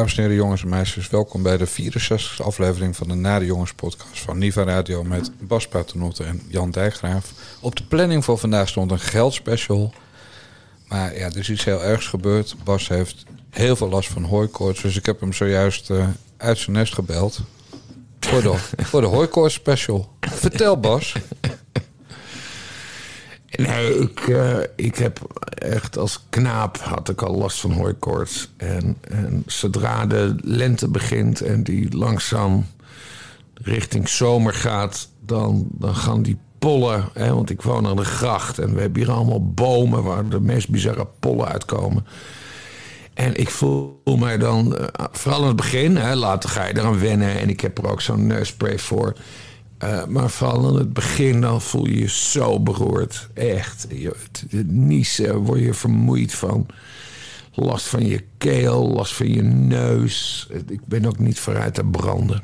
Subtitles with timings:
[0.00, 3.72] Dames en heren, jongens en meisjes, welkom bij de 64e aflevering van de Nare Jongens
[3.72, 7.32] podcast van Niva Radio met Bas Paternotte en Jan Dijkgraaf.
[7.60, 9.94] Op de planning voor vandaag stond een geldspecial.
[10.88, 12.54] Maar ja, er is iets heel ergs gebeurd.
[12.64, 16.76] Bas heeft heel veel last van hooikoorts, dus ik heb hem zojuist uh, uit zijn
[16.76, 17.40] nest gebeld.
[18.20, 20.12] Voor de, voor de hooikoorts special.
[20.20, 21.14] Vertel Bas.
[23.66, 25.18] Nee, ik, uh, ik heb
[25.54, 28.50] echt als knaap had ik al last van hooikoorts.
[28.56, 32.66] En, en zodra de lente begint en die langzaam
[33.54, 35.08] richting zomer gaat...
[35.26, 38.58] dan, dan gaan die pollen, hè, want ik woon aan de gracht...
[38.58, 42.06] en we hebben hier allemaal bomen waar de meest bizarre pollen uitkomen...
[43.14, 46.98] En ik voel mij dan, uh, vooral in het begin, hè, later ga je eraan
[46.98, 47.38] wennen.
[47.38, 49.16] En ik heb er ook zo'n neusspray voor.
[49.84, 53.28] Uh, maar vooral in het begin dan voel je je zo beroerd.
[53.34, 53.86] Echt.
[53.88, 56.66] Je, het, niezen word je vermoeid van.
[57.54, 60.48] Last van je keel, last van je neus.
[60.68, 62.42] Ik ben ook niet vooruit te branden.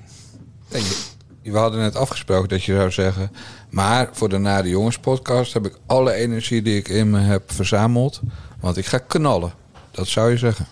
[1.43, 3.31] We hadden net afgesproken dat je zou zeggen...
[3.71, 7.53] maar voor de Nade Jongens podcast heb ik alle energie die ik in me heb
[7.53, 8.21] verzameld.
[8.61, 9.53] Want ik ga knallen.
[9.91, 10.67] Dat zou je zeggen.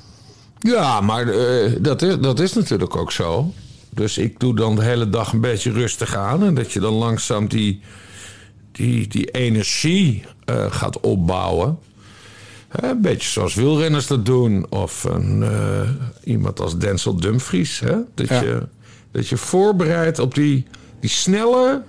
[0.59, 3.53] Ja, maar uh, dat, is, dat is natuurlijk ook zo.
[3.95, 6.45] Dus ik doe dan de hele dag een beetje rustig aan.
[6.45, 7.81] En dat je dan langzaam die,
[8.73, 11.79] die, die energie uh, gaat opbouwen.
[12.69, 14.67] Een beetje zoals wielrenners dat doen.
[14.71, 15.91] Of een, uh,
[16.25, 17.81] iemand als Denzel Dumfries.
[17.81, 17.97] Hè?
[18.15, 18.41] Dat, ja.
[18.41, 18.69] je,
[19.11, 20.67] dat je voorbereidt op die,
[21.01, 21.83] die snelle,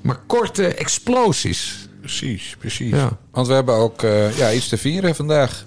[0.00, 1.88] maar korte explosies.
[2.00, 2.90] Precies, precies.
[2.90, 3.18] Ja.
[3.30, 5.64] Want we hebben ook uh, ja, iets te vieren vandaag.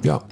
[0.00, 0.22] Ja.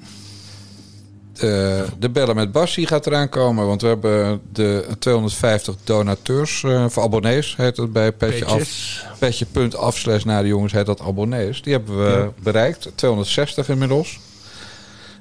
[1.39, 3.67] De, de bellen met Bassie gaat eraan komen.
[3.67, 9.05] Want we hebben de 250 donateurs, uh, of abonnees heet het bij Petje af.
[9.19, 11.63] Petje.af slash naar de jongens heet dat abonnees.
[11.63, 12.33] Die hebben we ja.
[12.43, 12.91] bereikt.
[12.95, 14.21] 260 inmiddels.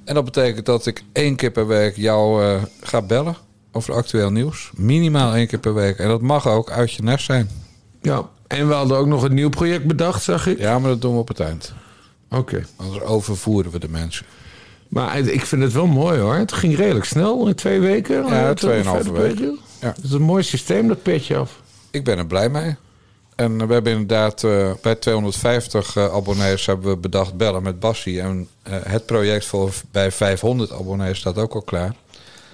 [0.04, 3.36] En dat betekent dat ik één keer per week jou uh, ga bellen
[3.72, 4.72] over actueel nieuws.
[4.76, 5.98] Minimaal één keer per week.
[5.98, 7.50] En dat mag ook uit je nest zijn.
[8.02, 10.60] Ja, en we hadden ook nog een nieuw project bedacht, zag ik.
[10.60, 11.74] Ja, maar dat doen we op het eind.
[12.30, 12.40] Oké.
[12.40, 12.66] Okay.
[12.76, 14.26] Anders overvoeren we de mensen.
[14.90, 16.36] Maar ik vind het wel mooi hoor.
[16.36, 18.28] Het ging redelijk snel, in twee weken.
[18.28, 19.60] Ja, tweeënhalve weken.
[19.82, 19.88] Ja.
[19.88, 21.62] Het is een mooi systeem, dat petje af.
[21.92, 22.76] Ik ben er blij mee.
[23.36, 28.22] En we hebben inderdaad uh, bij 250 uh, abonnees hebben we bedacht bellen met Bassie.
[28.22, 31.96] En uh, het project voor bij 500 abonnees staat ook al klaar.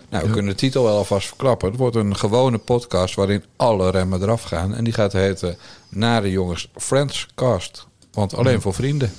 [0.09, 0.33] Nou, we ja.
[0.33, 1.69] kunnen de titel wel alvast verklappen.
[1.69, 4.75] Het wordt een gewone podcast waarin alle remmen eraf gaan.
[4.75, 5.57] En die gaat heten
[5.89, 7.87] Nare Jongens Friends Cast.
[8.11, 8.59] Want alleen ja.
[8.59, 9.11] voor vrienden.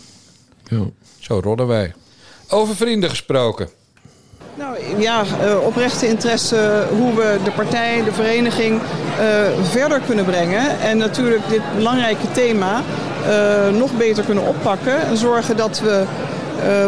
[0.65, 0.87] Ja.
[1.19, 1.95] Zo rollen wij.
[2.55, 3.69] Over vrienden gesproken.
[4.55, 10.81] Nou ja, uh, oprechte interesse hoe we de partij, de vereniging uh, verder kunnen brengen.
[10.81, 12.83] En natuurlijk dit belangrijke thema
[13.29, 15.07] uh, nog beter kunnen oppakken.
[15.07, 16.05] En zorgen dat we,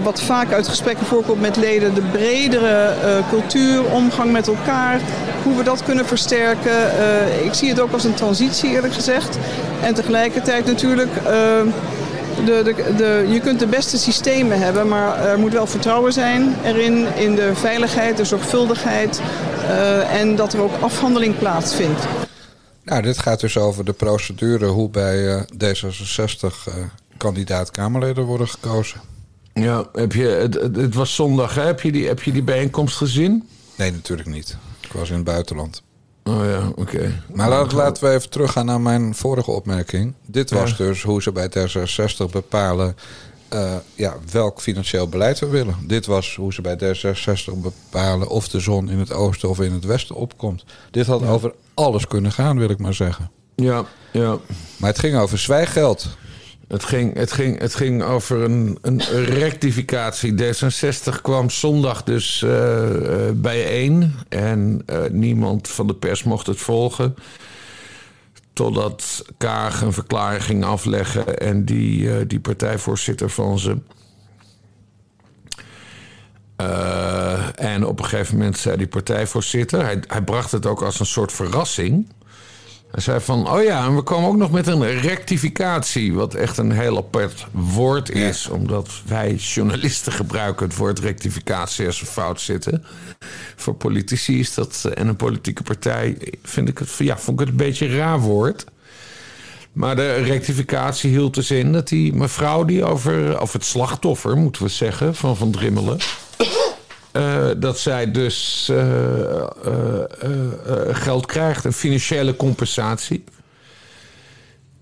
[0.02, 2.92] wat vaak uit gesprekken voorkomt met leden, de bredere
[3.30, 5.00] cultuur, omgang met elkaar,
[5.42, 6.90] hoe we dat kunnen versterken.
[7.44, 9.38] ik zie het ook als een transitie eerlijk gezegd.
[9.82, 11.10] En tegelijkertijd natuurlijk
[12.44, 16.54] de, de, de, je kunt de beste systemen hebben, maar er moet wel vertrouwen zijn
[16.64, 19.20] erin, in de veiligheid, de zorgvuldigheid
[19.62, 22.06] uh, en dat er ook afhandeling plaatsvindt.
[22.84, 26.74] Nou, dit gaat dus over de procedure hoe bij uh, D66 uh,
[27.16, 29.00] kandidaat Kamerleden worden gekozen.
[29.52, 31.62] Ja, heb je, het, het was zondag, hè?
[31.62, 33.48] Heb, je die, heb je die bijeenkomst gezien?
[33.76, 34.56] Nee, natuurlijk niet.
[34.80, 35.82] Ik was in het buitenland.
[36.26, 36.80] Oh ja, oké.
[36.80, 37.20] Okay.
[37.34, 40.14] Maar laat, laten we even teruggaan naar mijn vorige opmerking.
[40.26, 40.76] Dit was ja.
[40.76, 42.96] dus hoe ze bij D66 bepalen
[43.54, 45.76] uh, ja, welk financieel beleid we willen.
[45.86, 49.72] Dit was hoe ze bij D66 bepalen of de zon in het oosten of in
[49.72, 50.64] het westen opkomt.
[50.90, 51.28] Dit had ja.
[51.28, 53.30] over alles kunnen gaan, wil ik maar zeggen.
[53.54, 54.38] Ja, ja.
[54.76, 56.16] Maar het ging over zwijggeld.
[56.68, 60.34] Het ging, het ging, het ging over een, een rectificatie.
[60.42, 64.14] D66 kwam zondag dus uh, bijeen.
[64.28, 67.14] En uh, niemand van de pers mocht het volgen.
[68.52, 71.38] Totdat Kaag een verklaring ging afleggen.
[71.38, 73.78] En die, die partijvoorzitter van ze.
[77.54, 79.84] en op een gegeven moment zei die partijvoorzitter.
[79.84, 82.08] Hij, hij bracht het ook als een soort verrassing.
[82.96, 86.14] Hij zei van, oh ja, en we komen ook nog met een rectificatie.
[86.14, 88.42] Wat echt een heel apart woord is.
[88.42, 88.54] Ja.
[88.54, 92.84] Omdat wij journalisten gebruiken het woord rectificatie als we fout zitten.
[93.56, 97.48] Voor politici is dat, en een politieke partij, vind ik het, ja, vond ik het
[97.48, 98.64] een beetje een raar woord.
[99.72, 104.62] Maar de rectificatie hield dus in dat die mevrouw die over, of het slachtoffer, moeten
[104.62, 105.98] we zeggen, van Van Drimmelen...
[107.16, 108.86] Uh, dat zij dus uh,
[109.66, 110.40] uh,
[110.90, 113.24] geld krijgt, een financiële compensatie.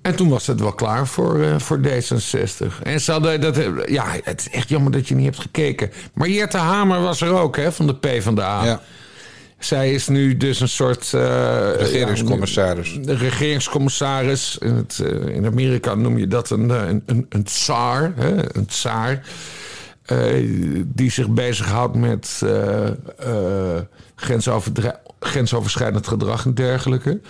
[0.03, 2.83] En toen was het wel klaar voor, voor D66.
[2.83, 3.59] En ze hadden dat.
[3.87, 5.91] Ja, het is echt jammer dat je niet hebt gekeken.
[6.15, 8.65] Maar Jette Hamer was er ook, hè, van de P van de A.
[8.65, 8.81] Ja.
[9.59, 11.11] Zij is nu dus een soort.
[11.11, 12.99] Regeringscommissaris.
[13.03, 14.59] Ja, regeringscommissaris.
[14.59, 18.13] In, het, in Amerika noem je dat een, een, een, een tsaar.
[18.17, 19.23] Hè, een tsaar.
[20.85, 22.43] Die zich bezighoudt met
[25.21, 27.21] grensoverschrijdend gedrag en dergelijke.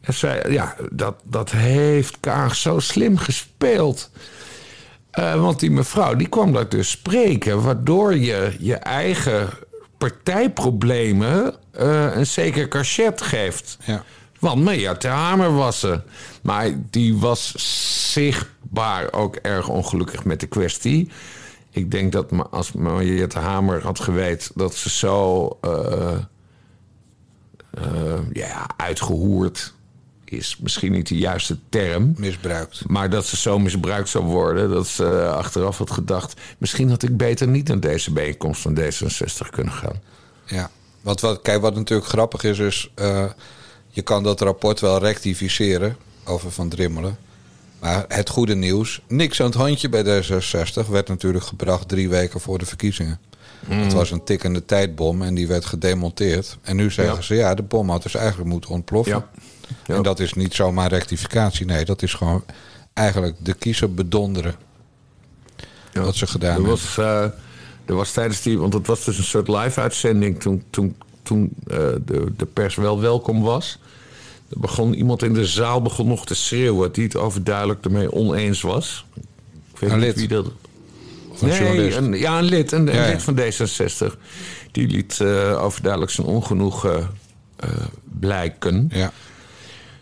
[0.00, 4.10] En zij, ja, dat, dat heeft Kaag zo slim gespeeld.
[5.12, 9.48] Want die mevrouw die kwam daar dus spreken, waardoor je je eigen
[9.98, 13.78] partijproblemen een zeker cachet geeft.
[13.84, 14.04] Ja.
[14.38, 16.00] Want Mea Ter Hamer was ze.
[16.42, 17.54] Maar die was
[18.12, 21.10] zichtbaar ook erg ongelukkig met de kwestie.
[21.70, 22.70] Ik denk dat als
[23.28, 26.18] Ter Hamer had geweten dat ze zo uh,
[28.32, 29.74] ja, uitgehoerd
[30.24, 32.14] is misschien niet de juiste term.
[32.16, 32.88] Misbruikt.
[32.88, 36.40] Maar dat ze zo misbruikt zou worden, dat ze achteraf had gedacht...
[36.58, 40.00] misschien had ik beter niet naar deze bijeenkomst van D66 kunnen gaan.
[40.46, 42.90] Ja, want wat, kijk, wat natuurlijk grappig is, is...
[42.96, 43.24] Uh,
[43.88, 47.18] je kan dat rapport wel rectificeren over Van Drimmelen.
[47.80, 50.88] Maar het goede nieuws, niks aan het handje bij D66...
[50.88, 53.18] werd natuurlijk gebracht drie weken voor de verkiezingen.
[53.68, 53.78] Mm.
[53.78, 56.58] Het was een tikkende tijdbom en die werd gedemonteerd.
[56.62, 59.24] En nu zeggen ze, ja, de bom had dus eigenlijk moeten ontploffen.
[59.86, 59.94] Ja.
[59.94, 61.66] En dat is niet zomaar rectificatie.
[61.66, 62.44] Nee, dat is gewoon
[62.92, 64.54] eigenlijk de kiezer bedonderen.
[65.92, 66.00] Ja.
[66.00, 67.22] Wat ze gedaan er was, uh,
[67.84, 68.58] er was tijdens die...
[68.58, 73.00] Want het was dus een soort live-uitzending toen, toen, toen uh, de, de pers wel
[73.00, 73.78] welkom was.
[74.50, 76.92] Er begon iemand in de zaal begon nog te schreeuwen...
[76.92, 79.04] die het overduidelijk ermee oneens was.
[79.72, 80.16] Ik weet een niet lid.
[80.16, 80.46] wie dat...
[81.28, 82.72] Of een nee, een, ja, een lid.
[82.72, 84.18] Een, een lid van D66.
[84.72, 87.10] Die liet uh, overduidelijk zijn ongenoegen
[88.18, 88.90] blijken.
[88.92, 89.12] Ja.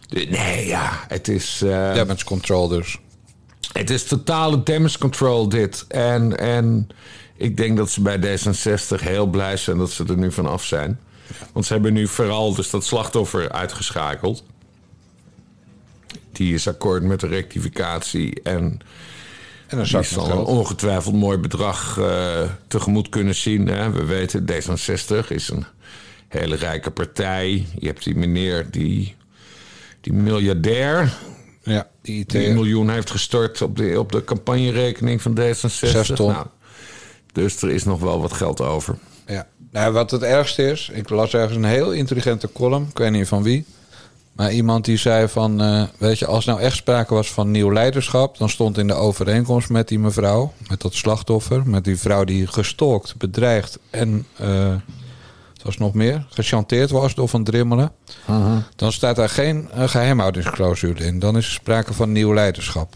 [0.09, 1.61] Nee, ja, het is...
[1.65, 2.99] Uh, damage control dus.
[3.73, 5.85] Het is totale damage control dit.
[5.89, 6.89] En, en
[7.37, 10.65] ik denk dat ze bij D66 heel blij zijn dat ze er nu van af
[10.65, 11.01] zijn.
[11.53, 14.45] Want ze hebben nu vooral dus dat slachtoffer uitgeschakeld.
[16.33, 18.81] Die is akkoord met de rectificatie en...
[19.67, 23.67] En dan zal een ongetwijfeld mooi bedrag uh, tegemoet kunnen zien.
[23.67, 23.91] Hè.
[23.91, 25.65] We weten, D66 is een
[26.29, 27.67] hele rijke partij.
[27.79, 29.17] Je hebt die meneer die
[30.07, 31.19] die miljardair.
[31.63, 36.17] Ja, die, die miljoen heeft gestort op de, op de campagnerekening van D66.
[36.17, 36.47] Nou,
[37.33, 38.99] dus er is nog wel wat geld over.
[39.27, 43.11] Ja, nou, wat het ergste is, ik las ergens een heel intelligente column, ik weet
[43.11, 43.65] niet van wie.
[44.33, 47.73] Maar iemand die zei van, uh, weet je, als nou echt sprake was van nieuw
[47.73, 52.25] leiderschap, dan stond in de overeenkomst met die mevrouw, met dat slachtoffer, met die vrouw
[52.25, 54.75] die gestalkt, bedreigd en uh,
[55.63, 57.93] was nog meer, gechanteerd was door Van Drimmelen,
[58.77, 61.19] dan staat daar geen uh, geheimhoudingsclausule in.
[61.19, 62.95] Dan is er sprake van nieuw leiderschap.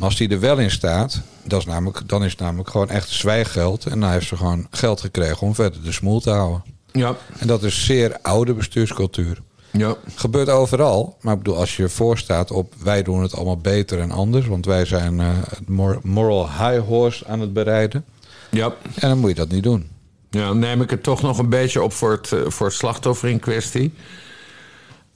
[0.00, 2.88] Maar als die er wel in staat, dat is namelijk, dan is het namelijk gewoon
[2.88, 3.86] echt zwijggeld.
[3.86, 6.62] En dan heeft ze gewoon geld gekregen om verder de smoel te houden.
[6.92, 7.16] Ja.
[7.38, 9.42] En dat is zeer oude bestuurscultuur.
[9.70, 9.96] Ja.
[10.14, 11.16] Gebeurt overal.
[11.20, 14.46] Maar ik bedoel, als je voorstaat op wij doen het allemaal beter en anders.
[14.46, 15.68] Want wij zijn uh, het
[16.04, 18.04] moral high horse aan het bereiden.
[18.50, 18.74] Ja.
[18.94, 19.88] En dan moet je dat niet doen.
[20.30, 23.28] Ja, neem ik het toch nog een beetje op voor het, eh, voor het slachtoffer
[23.28, 23.92] in kwestie.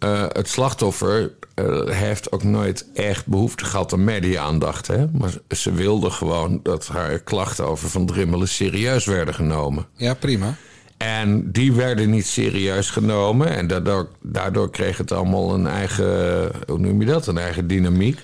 [0.04, 4.86] Uh, het slachtoffer uh, heeft ook nooit echt behoefte gehad aan media-aandacht.
[4.86, 5.06] Hè?
[5.12, 9.86] Maar ze wilde gewoon dat haar klachten over Van Drimmelen serieus werden genomen.
[9.96, 10.54] Ja, prima.
[10.96, 13.48] En die werden niet serieus genomen.
[13.48, 18.20] En daardoor, daardoor kreeg het allemaal een eigen, hoe noem je dat, een eigen dynamiek.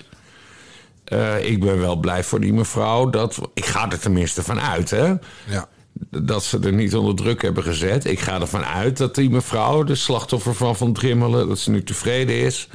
[1.07, 3.09] Uh, ik ben wel blij voor die mevrouw.
[3.09, 5.13] Dat, ik ga er tenminste van uit, hè?
[5.45, 5.67] Ja
[6.09, 8.05] dat ze er niet onder druk hebben gezet.
[8.05, 11.83] Ik ga ervan uit dat die mevrouw, de slachtoffer van Van Drimmelen, dat ze nu
[11.83, 12.69] tevreden is.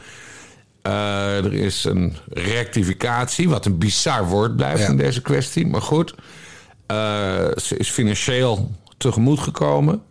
[0.87, 5.67] Uh, er is een rectificatie, wat een bizar woord blijft in deze kwestie.
[5.67, 6.15] Maar goed,
[6.91, 6.97] uh,
[7.57, 10.03] ze is financieel tegemoet gekomen.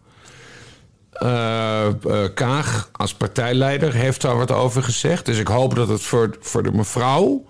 [1.23, 1.87] Uh,
[2.33, 5.25] Kaag als partijleider heeft daar wat over gezegd.
[5.25, 7.45] Dus ik hoop dat het voor, voor de mevrouw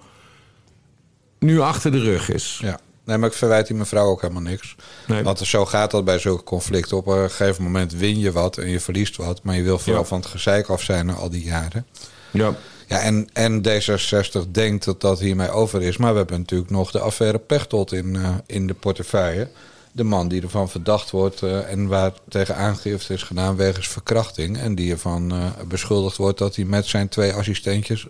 [1.39, 2.59] nu achter de rug is.
[2.61, 2.79] Ja.
[3.05, 4.75] Nee, maar ik verwijt die mevrouw ook helemaal niks.
[5.07, 5.23] Nee.
[5.23, 6.97] Want zo gaat dat bij zulke conflicten.
[6.97, 9.43] Op een gegeven moment win je wat en je verliest wat.
[9.43, 11.85] Maar je wil vooral van het gezeik af zijn na al die jaren.
[12.31, 12.55] Ja.
[12.87, 15.97] Ja, en, en D66 denkt dat dat hiermee over is.
[15.97, 19.49] Maar we hebben natuurlijk nog de affaire Pechtold in, uh, in de portefeuille.
[19.91, 24.57] De man die ervan verdacht wordt uh, en waar tegen aangifte is gedaan wegens verkrachting.
[24.57, 28.07] En die ervan uh, beschuldigd wordt dat hij met zijn twee assistentjes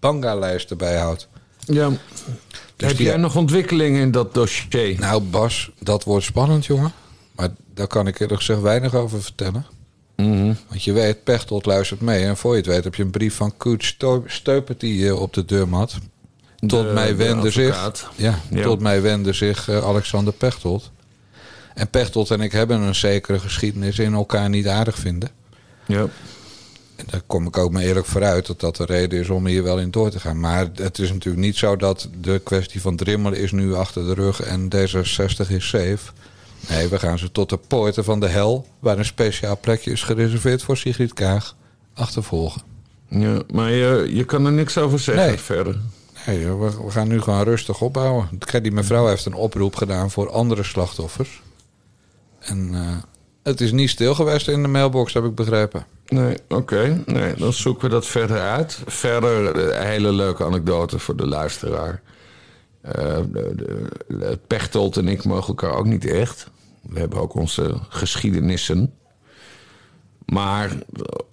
[0.00, 1.28] banga-lijsten bijhoudt.
[1.66, 1.90] Ja.
[2.76, 4.98] Dus Heb jij nog ontwikkelingen in dat dossier?
[4.98, 6.92] Nou, Bas, dat wordt spannend, jongen.
[7.32, 9.66] Maar daar kan ik eerlijk gezegd weinig over vertellen.
[10.68, 12.24] Want je weet, Pechtold luistert mee.
[12.24, 13.96] En voor je het weet heb je een brief van Koets
[14.26, 15.94] Steupert die op de deurmat.
[16.66, 18.62] Tot De- mij de wende zich, ja, Ja.
[18.62, 20.90] tot mij wende zich eh, Alexander Pechtold.
[21.74, 25.28] En Pechtold en ik hebben een zekere geschiedenis in elkaar niet aardig vinden.
[25.86, 26.06] Ja.
[26.96, 29.62] En daar kom ik ook maar eerlijk vooruit dat dat de reden is om hier
[29.62, 30.40] wel in door te gaan.
[30.40, 34.14] Maar het is natuurlijk niet zo dat de kwestie van Drimmel is nu achter de
[34.14, 35.98] rug en D66 is safe.
[36.68, 40.02] Nee, we gaan ze tot de poorten van de hel, waar een speciaal plekje is
[40.02, 41.56] gereserveerd voor Sigrid Kaag,
[41.94, 42.62] achtervolgen.
[43.08, 43.38] ja.
[43.52, 45.38] Maar je, je kan er niks over zeggen Nee.
[45.38, 45.80] verder.
[46.26, 48.28] Nee, we, we gaan nu gewoon rustig opbouwen.
[48.38, 51.42] Kijk, Die mevrouw heeft een oproep gedaan voor andere slachtoffers.
[52.38, 52.96] En eh,
[53.42, 55.86] het is niet stil geweest in de mailbox, heb ik begrepen.
[56.08, 57.02] Nee, oké.
[57.06, 58.78] Nee, dan zoeken we dat verder uit.
[58.86, 62.02] Verder eh, een hele leuke anekdote voor de luisteraar.
[62.92, 66.50] Eh, de, de, de Pechtold en ik mogen elkaar ook niet echt.
[66.82, 68.92] We hebben ook onze geschiedenissen.
[70.26, 70.70] Maar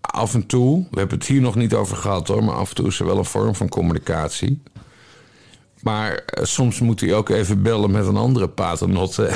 [0.02, 2.76] af en toe, we hebben het hier nog niet over gehad hoor, maar af en
[2.76, 4.62] toe is er wel een vorm van communicatie.
[5.82, 9.32] Maar eh, soms moet hij ook even bellen met een andere paternotte.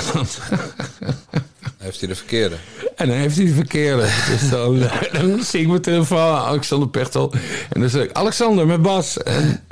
[1.62, 2.56] Dan, Heeft hij de verkeerde?
[2.96, 4.02] en dan heeft hij de verkeerde.
[4.32, 4.80] Dus dan,
[5.12, 7.34] dan zie ik mijn telefoon, Alexander Pechtel.
[7.70, 9.18] En dan zeg ik, Alexander, met Bas.
[9.18, 9.64] En,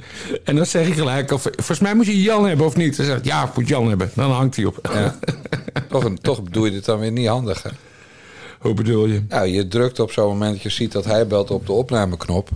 [0.44, 2.98] en dan zeg ik gelijk, of, volgens mij moet je Jan hebben of niet?
[2.98, 4.12] Dan zegt ja, ik moet Jan hebben.
[4.14, 4.90] Dan hangt hij op.
[4.94, 5.20] Ja.
[5.90, 7.70] toch, toch doe je dit dan weer niet handig, hè?
[8.60, 9.24] Hoe bedoel je?
[9.30, 12.50] Nou, je drukt op zo'n moment dat je ziet dat hij belt op de opnameknop.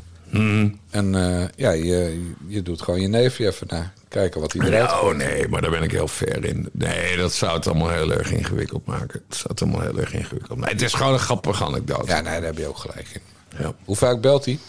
[0.89, 3.93] En eh, ja, je, je doet gewoon je neefje even na.
[4.07, 6.69] Kijken wat hij eruit Oh nee, maar daar ben ik heel ver in.
[6.71, 9.23] Nee, dat zou het allemaal heel erg ingewikkeld maken.
[9.27, 10.73] Het zou het allemaal heel erg ingewikkeld maken.
[10.73, 12.07] Het is gewoon een grappige anekdote.
[12.07, 13.21] Ja, nee, daar heb je ook gelijk in.
[13.59, 13.73] Ja.
[13.85, 14.59] Hoe vaak belt hij?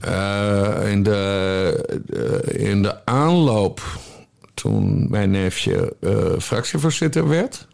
[0.00, 2.02] Eh, in, de,
[2.46, 3.82] eh, in de aanloop,
[4.54, 5.96] toen mijn neefje
[6.40, 7.66] fractievoorzitter werd...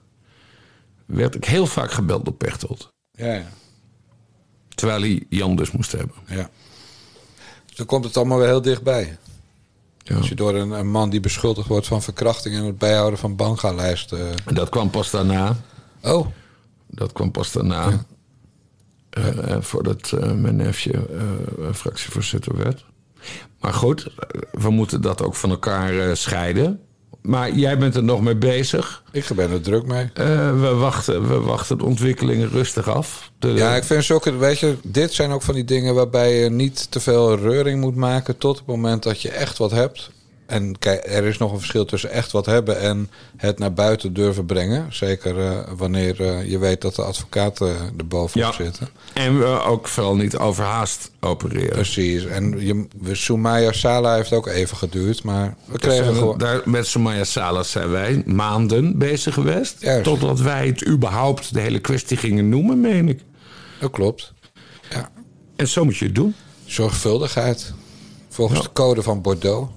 [1.06, 2.92] werd ik heel vaak gebeld door Pechtold.
[3.10, 3.46] Ja, ja.
[4.80, 6.16] Terwijl hij Jan dus moest hebben.
[6.26, 6.50] ja.
[7.75, 9.18] Dan komt het allemaal weer heel dichtbij.
[9.99, 10.16] Ja.
[10.16, 12.56] Als je door een, een man die beschuldigd wordt van verkrachting...
[12.56, 14.34] en het bijhouden van banga-lijsten...
[14.44, 15.56] En Dat kwam pas daarna.
[16.02, 16.26] Oh,
[16.87, 18.04] Dat kwam pas daarna.
[19.10, 21.06] Eh, eh, voordat eh, mijn neefje
[21.72, 22.84] fractievoorzitter werd.
[23.60, 24.06] Maar goed,
[24.52, 26.80] we moeten dat ook van elkaar scheiden.
[27.22, 29.02] Maar jij bent er nog mee bezig.
[29.12, 30.10] ik ben er druk mee.
[30.14, 33.30] Eh, we, wachten, we wachten de ontwikkelingen rustig af.
[33.38, 36.50] De, Ja, ik vind zulke, weet je, dit zijn ook van die dingen waarbij je
[36.50, 40.10] niet te veel reuring moet maken tot het moment dat je echt wat hebt.
[40.50, 44.12] En kijk, er is nog een verschil tussen echt wat hebben en het naar buiten
[44.14, 44.87] durven brengen.
[44.95, 48.64] Zeker eh, wanneer eh, je weet dat de advocaten er bovenop Ja.
[48.64, 48.88] zitten.
[49.12, 51.69] En we ook vooral niet overhaast opereren.
[51.71, 52.25] Precies.
[52.25, 56.38] En je, Soumaya Sala heeft ook even geduurd, maar we kregen gewoon...
[56.38, 59.76] daar, met Somaya Salas zijn wij maanden bezig geweest.
[59.80, 60.04] Juist.
[60.04, 63.21] Totdat wij het überhaupt de hele kwestie gingen noemen, meen ik.
[63.80, 64.33] Dat klopt.
[64.90, 65.11] Ja.
[65.57, 66.35] En zo moet je het doen.
[66.64, 67.73] Zorgvuldigheid.
[68.28, 68.64] Volgens Ja.
[68.64, 69.71] de code van Bordeaux.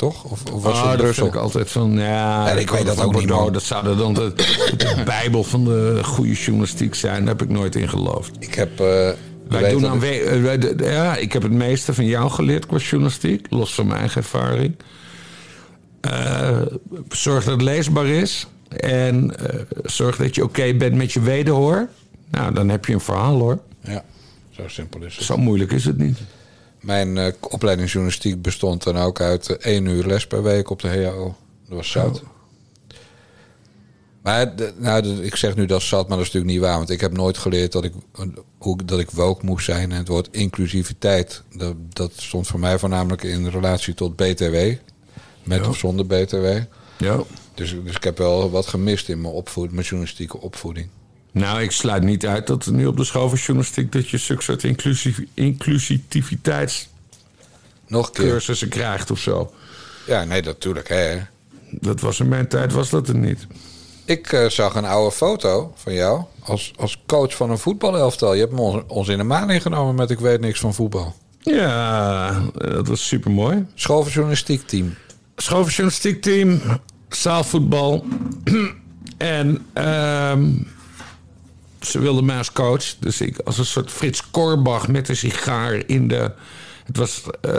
[0.00, 0.24] Toch?
[0.24, 1.26] Of, of was Ah, het Brussel?
[1.26, 2.48] ik altijd van, ja...
[2.50, 3.52] En ik weet dat ook niet, Bordeaux.
[3.52, 4.32] Dat zou dan de,
[4.76, 7.18] de bijbel van de goede journalistiek zijn.
[7.24, 8.30] Daar heb ik nooit in geloofd.
[8.38, 8.80] Ik heb...
[8.80, 9.10] eh,
[9.48, 12.66] Wij doen aan ik- eh, wij- de- ja, ik heb het meeste van jou geleerd
[12.66, 13.46] qua journalistiek.
[13.50, 14.74] Los van mijn eigen ervaring.
[16.00, 16.58] Eh,
[17.08, 18.46] zorg dat het leesbaar is.
[18.68, 19.34] En
[19.82, 21.88] zorg dat je oké bent met je wederhoor.
[22.30, 23.58] Nou, dan heb je een verhaal hoor.
[23.84, 24.04] Ja,
[24.50, 25.24] zo simpel is het.
[25.24, 26.18] Zo moeilijk is het niet.
[26.80, 30.80] Mijn eh, opleiding journalistiek bestond dan ook uit eh, één uur les per week op
[30.80, 31.36] de HAO.
[31.68, 32.22] Dat was zout.
[34.22, 36.76] Maar de- nou, de- ik zeg nu dat zat, maar dat is natuurlijk niet waar.
[36.78, 37.92] Want ik heb nooit geleerd dat ik,
[38.58, 39.90] hoe, dat ik woke moest zijn.
[39.92, 44.54] En het woord inclusiviteit, dat, dat stond voor mij voornamelijk in relatie tot BTW.
[45.44, 45.68] Met Ja.
[45.68, 46.46] of zonder BTW.
[46.98, 47.20] Ja.
[47.54, 50.88] Dus, dus ik heb wel wat gemist in mijn, opvoed, mijn journalistieke opvoeding.
[51.32, 53.92] Nou, ik sluit niet uit dat nu op de school van journalistiek...
[53.92, 56.88] dat je zulke soort inclusief, inclusiviteitscursussen
[57.86, 58.68] Nog keer.
[58.68, 59.52] krijgt of zo.
[60.06, 60.88] Ja, nee, natuurlijk.
[60.88, 61.18] Hè.
[61.70, 63.46] Dat was in mijn tijd, was dat er niet.
[64.04, 68.34] Ik eh, zag een oude foto van jou als, als coach van een voetbalelftal.
[68.34, 71.14] Je hebt me ons, ons in de maan ingenomen met ik weet niks van voetbal.
[71.38, 73.66] Ja, dat was super mooi.
[73.74, 74.94] School van journalistiek team.
[75.36, 76.60] School van journalistiek team,
[77.08, 78.04] zaalvoetbal.
[79.16, 80.52] en ehm,
[81.80, 82.84] ze wilden mij als coach.
[82.98, 86.32] Dus ik als een soort Frits Korbach met een sigaar in de...
[86.84, 87.52] Het was, eh,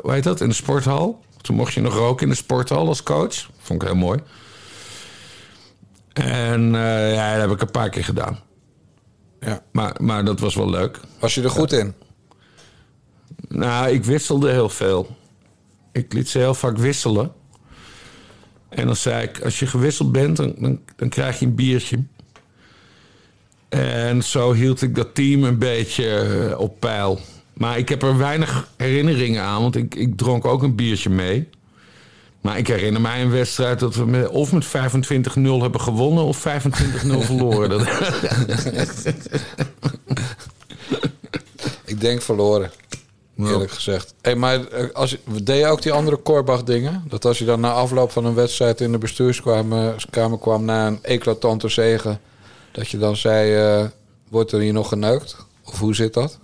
[0.00, 1.24] hoe heet dat, in de sporthal.
[1.40, 3.50] Toen mocht je nog roken in de sporthal als coach.
[3.58, 4.20] Vond ik heel mooi.
[6.12, 8.38] En eh, ja, dat heb ik een paar keer gedaan.
[9.40, 9.62] Ja.
[9.72, 11.00] Maar, maar dat was wel leuk.
[11.20, 11.94] Was je er goed in?
[13.48, 15.16] Nou, ik wisselde heel veel.
[15.92, 17.32] Ik liet ze heel vaak wisselen.
[18.68, 22.04] En dan zei ik, als je gewisseld bent, dan, dan, dan krijg je een biertje.
[23.68, 26.10] En zo hield ik dat team een beetje
[26.50, 27.20] eh, op peil.
[27.52, 31.48] Maar ik heb er weinig herinneringen aan, want ik, ik dronk ook een biertje mee.
[32.40, 34.70] Maar ik herinner mij een wedstrijd dat we met, of met 25-0
[35.42, 36.50] hebben gewonnen of 25-0
[37.26, 37.86] verloren.
[41.84, 42.70] Ik denk verloren.
[43.38, 44.14] Eerlijk gezegd.
[44.22, 47.04] Hey, maar eh, als, je- deed je ook die andere Korbach dingen?
[47.08, 50.86] Dat als je dan na afloop van een wedstrijd in de bestuurskamer kamer kwam na
[50.86, 52.18] een eclatante zege,
[52.78, 53.88] dat je dan zei, eh,
[54.28, 55.36] wordt er hier nog geneukt?
[55.64, 56.38] Of hoe zit dat?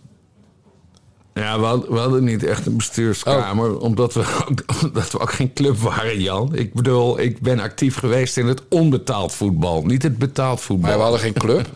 [1.35, 5.33] ja, we hadden, we hadden niet echt een bestuurskamer, omdat, we ook, omdat we ook
[5.33, 6.55] geen club waren, Jan.
[6.55, 10.89] Ik bedoel, ik ben actief geweest in het onbetaald voetbal, niet het betaald voetbal.
[10.89, 11.69] Maar we hadden geen club.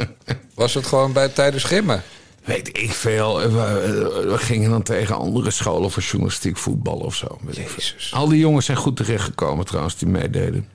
[0.54, 2.02] Was het gewoon bij tijdens gimmen?
[2.44, 3.40] Weet ik veel.
[3.40, 7.38] We, we gingen dan tegen andere scholen voor journalistiek voetbal of zo.
[7.40, 7.56] Weet.
[7.56, 8.12] Jezus.
[8.14, 10.68] Al die jongens zijn goed terechtgekomen trouwens, die meededen.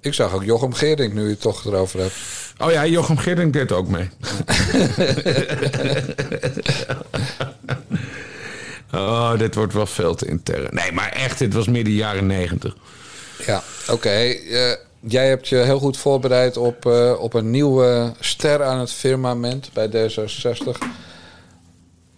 [0.00, 2.14] Ik zag ook Jochem Geerdink, nu je het toch erover hebt.
[2.58, 4.08] Oh ja, Jochem Geerdink deed ook mee.
[8.92, 10.68] oh, dit wordt wel veel te intern.
[10.70, 12.76] Nee, maar echt, dit was midden jaren negentig.
[13.46, 14.08] Ja, oké.
[14.08, 18.92] eh, jij hebt je heel goed voorbereid op, eh, op een nieuwe ster aan het
[18.92, 20.78] firmament bij D66.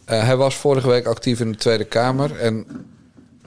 [0.05, 2.39] Eh, hij was vorige week actief in de Tweede Kamer.
[2.39, 2.67] En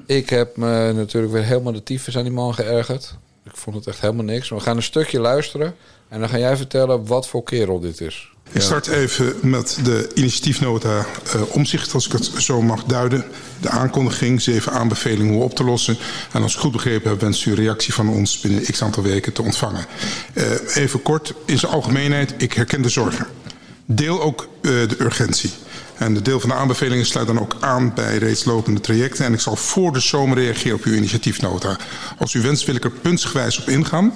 [0.06, 3.16] ik heb me natuurlijk weer helemaal de tyfus aan die man geërgerd.
[3.46, 4.50] Ik vond het echt helemaal niks.
[4.50, 5.76] We gaan een stukje luisteren.
[6.10, 8.32] En dan ga jij vertellen wat voor kerel dit is.
[8.52, 13.26] Ik start even met de initiatiefnota eh, omzicht, als ik het zo mag duiden.
[13.62, 15.98] De aankondiging, zeven aanbevelingen hoe op te lossen.
[16.32, 19.04] En als ik goed begrepen heb, wenst u een reactie van ons binnen x aantal
[19.04, 19.86] weken te ontvangen.
[20.34, 23.28] Eh, even kort, in zijn algemeenheid, ik herken de zorgen.
[23.86, 25.52] Deel ook eh, de urgentie.
[26.04, 29.26] En de deel van de aanbevelingen sluit dan ook aan bij reeds lopende trajecten.
[29.26, 31.78] En ik zal voor de zomer reageren op uw initiatiefnota.
[32.18, 34.14] Als u wenst, wil ik er puntsgewijs op ingaan.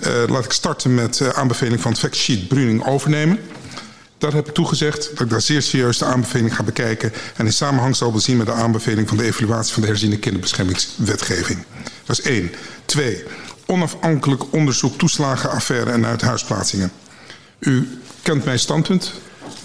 [0.00, 3.38] Uh, laat ik starten met de uh, aanbeveling van het factsheet Bruning overnemen.
[4.18, 7.12] Daar heb ik toegezegd dat ik daar zeer serieus de aanbeveling ga bekijken...
[7.36, 11.64] en in samenhang zal bezien met de aanbeveling van de evaluatie van de herziene kinderbeschermingswetgeving.
[12.04, 12.50] Dat is één.
[12.84, 13.24] Twee,
[13.66, 16.92] onafhankelijk onderzoek toeslagenaffaire en uithuisplaatsingen.
[17.58, 19.12] U kent mijn standpunt,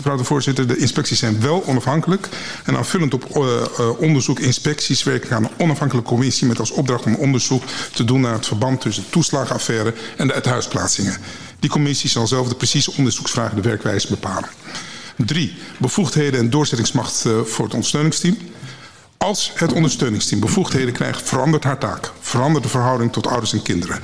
[0.02, 0.68] mevrouw de voorzitter.
[0.68, 2.30] De inspecties zijn wel onafhankelijk.
[2.64, 3.44] En aanvullend op uh,
[3.80, 6.48] uh, onderzoek inspecties werk ik aan een onafhankelijke commissie...
[6.48, 10.34] met als opdracht om onderzoek te doen naar het verband tussen de toeslagenaffaire en de
[10.34, 11.18] uithuisplaatsingen.
[11.60, 14.50] Die commissie zal zelf de precieze onderzoeksvragen de werkwijze bepalen.
[15.16, 18.38] Drie, bevoegdheden en doorzettingsmacht uh, voor het ondersteuningsteam.
[19.18, 22.12] Als het ondersteuningsteam bevoegdheden krijgt, verandert haar taak.
[22.20, 24.00] Verandert de verhouding tot ouders en kinderen.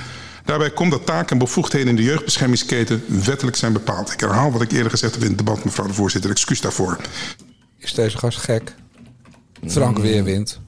[0.48, 4.12] Daarbij komt dat taken en bevoegdheden in de jeugdbeschermingsketen wettelijk zijn bepaald.
[4.12, 6.30] Ik herhaal wat ik eerder gezegd heb in het debat, mevrouw de voorzitter.
[6.30, 6.96] Excuus daarvoor.
[7.78, 8.74] Is deze gast gek?
[9.66, 10.60] Frank Weerwind.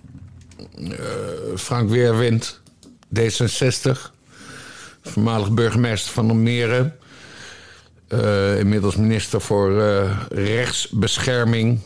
[0.78, 0.98] Uh,
[1.56, 2.60] Frank Weerwind,
[3.18, 3.90] D66.
[5.02, 6.92] Voormalig burgemeester van Almere.
[8.08, 11.80] Uh, inmiddels minister voor uh, rechtsbescherming.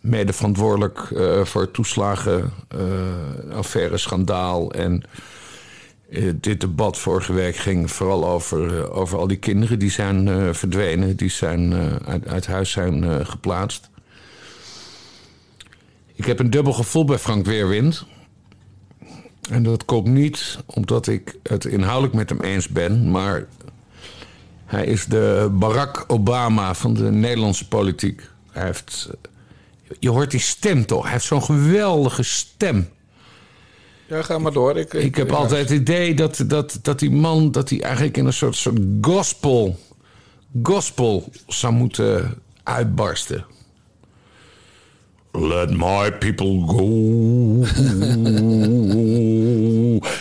[0.00, 1.08] Mede verantwoordelijk
[1.44, 5.04] voor toeslagenaffaire, schandaal en...
[6.10, 10.26] Uh, dit debat vorige week ging vooral over, uh, over al die kinderen die zijn
[10.26, 13.90] uh, verdwenen, die zijn, uit, uit, huis zijn geplaatst.
[16.14, 18.06] Ik heb een dubbel gevoel bij Frank Weerwind.
[19.50, 23.46] En dat komt niet omdat ik het inhoudelijk met hem eens ben, maar
[24.66, 28.28] hij is de Barack Obama van de Nederlandse politiek.
[28.50, 29.10] Hij heeft,
[29.98, 31.02] je hoort die stem toch?
[31.02, 32.88] Hij heeft zo'n geweldige stem.
[34.10, 34.76] Ja, ga maar door.
[34.76, 35.36] Ik, ik, ik heb ja.
[35.36, 38.78] altijd het idee dat, dat, dat die man dat hij eigenlijk in een soort, soort
[39.00, 39.78] gospel,
[40.62, 43.44] gospel zou moeten uitbarsten.
[45.32, 46.86] Let my people go.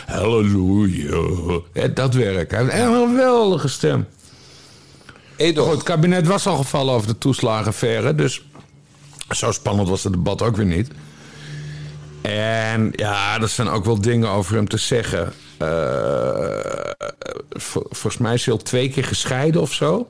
[0.16, 1.62] Hallelujah.
[1.74, 2.52] Ja, dat werk.
[2.52, 4.08] Hij heeft echt een geweldige stem.
[5.36, 5.72] Edel.
[5.72, 8.16] Het kabinet was al gevallen over de toeslagenaffaire.
[8.16, 8.44] Dus
[9.30, 10.92] zo spannend was het debat ook weer niet.
[12.30, 15.34] En ja, er zijn ook wel dingen over hem te zeggen.
[15.62, 15.68] Uh,
[17.90, 20.10] volgens mij is hij al twee keer gescheiden of zo.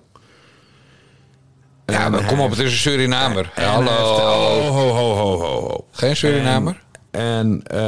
[1.86, 3.52] Ja, maar kom op, het is een Surinamer.
[3.56, 3.90] Hallo.
[3.90, 5.86] Heeft, oh, ho, ho, ho, ho.
[5.92, 6.82] Geen Surinamer?
[7.12, 7.80] En, uh,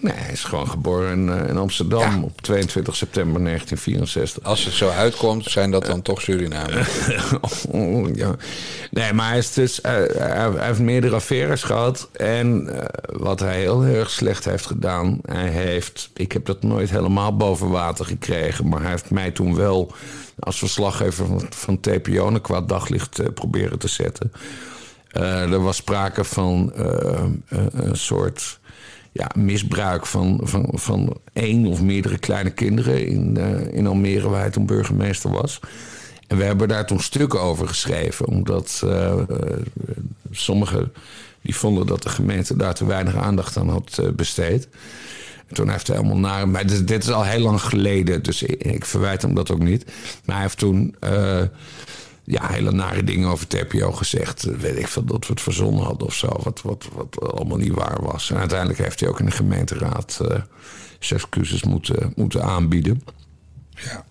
[0.00, 2.22] nee, hij is gewoon geboren in, in Amsterdam ja.
[2.22, 4.42] op 22 september 1964.
[4.42, 6.88] Als het zo uitkomt, zijn dat dan toch Surinamers?
[7.70, 8.36] oh, ja.
[8.90, 12.08] Nee, maar hij, is dus, uh, hij, heeft meerdere affaires gehad.
[12.12, 12.68] En
[13.06, 15.18] wat hij heel erg slecht heeft gedaan...
[15.22, 18.68] Hij heeft, ik heb dat nooit helemaal boven water gekregen...
[18.68, 19.92] maar hij heeft mij toen wel
[20.38, 22.26] als verslaggever van, van TPO...
[22.26, 24.32] een kwaad daglicht proberen te zetten...
[25.16, 28.60] Uh, er was sprake van uh, uh, een soort
[29.12, 33.36] ja, misbruik van, van, van één of meerdere kleine kinderen in,
[33.72, 35.60] in Almere, waar hij toen burgemeester was.
[36.26, 38.82] En we hebben daar toen stukken over geschreven, omdat
[40.30, 40.92] sommigen
[41.42, 44.68] die vonden dat de gemeente daar te weinig aandacht aan had besteed.
[45.46, 46.48] En toen heeft hij helemaal naar.
[46.48, 49.84] Maar dit, is al heel lang geleden, dus ik, verwijt hem dat ook niet.
[50.24, 50.94] Maar hij heeft toen
[52.24, 54.42] ja, hele nare dingen over TPO gezegd.
[54.42, 56.40] Weet ik veel dat we het verzonnen hadden of zo.
[56.42, 58.30] Wat, wat, wat allemaal niet waar was.
[58.30, 60.36] En uiteindelijk heeft hij ook in de gemeenteraad uh,
[61.10, 63.02] excuses moeten, moeten aanbieden.
[63.70, 64.04] Ja.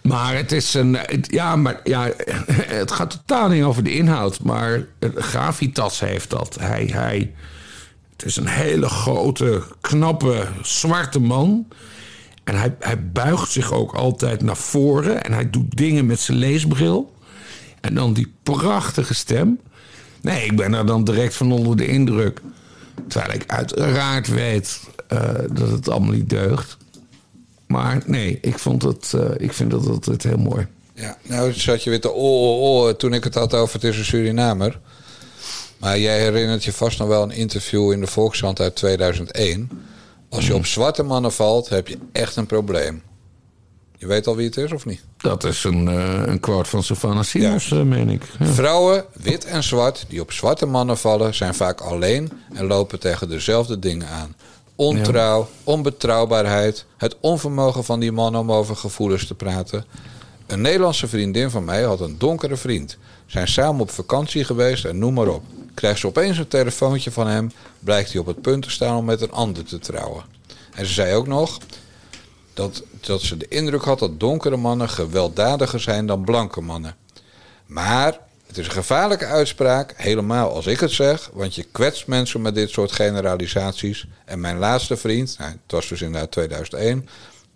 [0.00, 0.98] Maar het is een.
[1.22, 2.10] ja, maar ja,
[2.80, 4.42] het gaat totaal niet over de inhoud.
[4.42, 6.56] Maar Gravitas heeft dat.
[6.60, 7.34] Hij, hij,
[8.12, 11.66] het is een hele grote, knappe, zwarte man.
[12.50, 15.24] En hij, hij buigt zich ook altijd naar voren.
[15.24, 17.14] En hij doet dingen met zijn leesbril.
[17.80, 19.60] En dan die prachtige stem.
[20.20, 22.40] Nee, ik ben er dan direct van onder de indruk.
[23.08, 24.80] Terwijl ik uiteraard weet
[25.12, 25.20] uh,
[25.52, 26.76] dat het allemaal niet deugt.
[27.66, 30.66] Maar nee, ik, vond het, uh, ik vind dat altijd heel mooi.
[30.94, 33.84] Ja, nou zat je weer te oh, oh, oh toen ik het had over het
[33.84, 34.80] is een Surinamer.
[35.78, 39.70] Maar jij herinnert je vast nog wel een interview in de Volkskrant uit 2001.
[40.30, 43.02] Als je op zwarte mannen valt, heb je echt een probleem.
[43.96, 45.04] Je weet al wie het is, of niet?
[45.16, 47.76] Dat is een, uh, een quote van Savannah Simons, ja.
[47.76, 48.22] uh, meen ik.
[48.38, 48.46] Ja.
[48.46, 51.34] Vrouwen, wit en zwart, die op zwarte mannen vallen...
[51.34, 54.34] zijn vaak alleen en lopen tegen dezelfde dingen aan.
[54.74, 56.84] Ontrouw, onbetrouwbaarheid...
[56.96, 59.84] het onvermogen van die man om over gevoelens te praten.
[60.46, 62.96] Een Nederlandse vriendin van mij had een donkere vriend.
[63.26, 65.42] Zijn samen op vakantie geweest en noem maar op
[65.74, 67.52] krijgt ze opeens een telefoontje van hem.
[67.78, 70.24] Blijkt hij op het punt te staan om met een ander te trouwen.
[70.74, 71.58] En ze zei ook nog
[72.54, 76.96] dat, dat ze de indruk had dat donkere mannen gewelddadiger zijn dan blanke mannen.
[77.66, 82.42] Maar het is een gevaarlijke uitspraak, helemaal als ik het zeg, want je kwetst mensen
[82.42, 84.06] met dit soort generalisaties.
[84.24, 87.08] En mijn laatste vriend, nou, het was dus inderdaad 2001,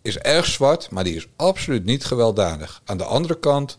[0.02, 2.82] is erg zwart, maar die is absoluut niet gewelddadig.
[2.84, 3.76] Aan de andere kant,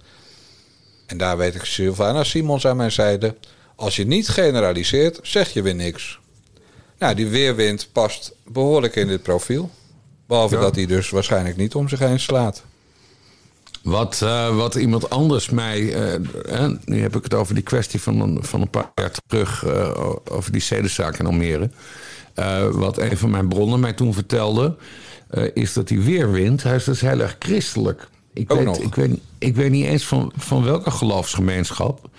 [1.06, 3.36] en daar weet ik Sylvana Simons aan mijn zijde,
[3.76, 6.20] als je niet generaliseert, zeg je weer niks.
[7.00, 9.70] Nou, die weerwind past behoorlijk in dit profiel.
[10.28, 12.64] Behalve dat hij dus waarschijnlijk niet om zich heen slaat.
[13.84, 15.80] Wat, uh, wat iemand anders mij.
[15.80, 19.64] Uh, nu heb ik het over die kwestie van een, van een paar jaar terug.
[19.66, 21.70] Uh, over die zedenzaak in Almere.
[22.72, 24.76] wat een van mijn bronnen mij toen vertelde.
[25.54, 26.64] is dat die weerwind.
[26.64, 28.08] Hij is dus heel erg christelijk.
[28.34, 32.10] Ik, weet, ik, weet, ik weet niet eens van, van welke geloofsgemeenschap.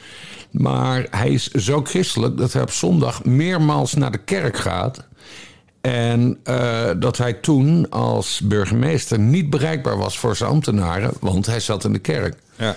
[0.50, 5.04] Maar hij is zo christelijk dat hij op zondag meermaals naar de kerk gaat.
[5.80, 11.60] En uh, dat hij toen als burgemeester niet bereikbaar was voor zijn ambtenaren, want hij
[11.60, 12.34] zat in de kerk.
[12.56, 12.76] Ja.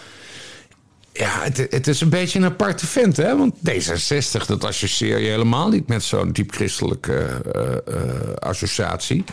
[1.13, 3.37] Ja, het, het is een beetje een aparte vent, hè?
[3.37, 7.61] Want D66, dat associeer je helemaal niet met zo'n diep christelijke uh,
[7.95, 9.23] uh, associatie.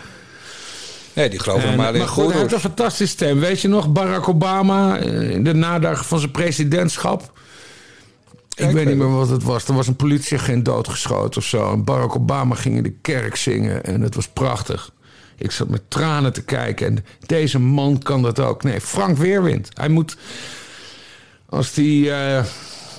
[1.13, 3.41] Nee, die geloven normaal in Maar goed, hij heeft een fantastische stem.
[3.41, 7.36] Weet je nog, Barack Obama in de nadagen van zijn presidentschap
[8.57, 9.69] ik, weet niet meer wat het was.
[9.69, 11.73] Er was een politieagent doodgeschoten of zo.
[11.73, 13.85] En Barack Obama ging in de kerk zingen.
[13.85, 14.93] En het was prachtig.
[15.37, 16.87] Ik zat met tranen te kijken.
[16.87, 18.63] En deze man kan dat ook.
[18.63, 19.69] Nee, Frank Weerwind.
[19.73, 20.17] Hij moet.
[21.49, 22.45] Als die, uh,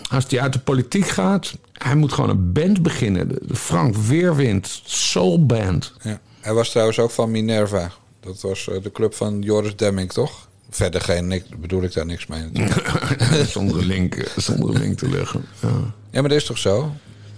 [0.10, 1.54] als die uit de politiek gaat.
[1.74, 3.28] Hij moet gewoon een band beginnen.
[3.28, 5.93] De Frank Weerwind Soul Band.
[6.02, 6.20] Ja.
[6.39, 7.91] Hij was trouwens ook van Minerva.
[8.20, 10.48] Dat was eh, de club van Joris Demming, toch?
[10.69, 12.51] Verder geen, niks, bedoel ik daar niks mee.
[13.45, 15.45] zonder, link, zonder link te leggen.
[15.62, 15.69] Ja.
[16.10, 16.95] ja, maar dat is toch zo?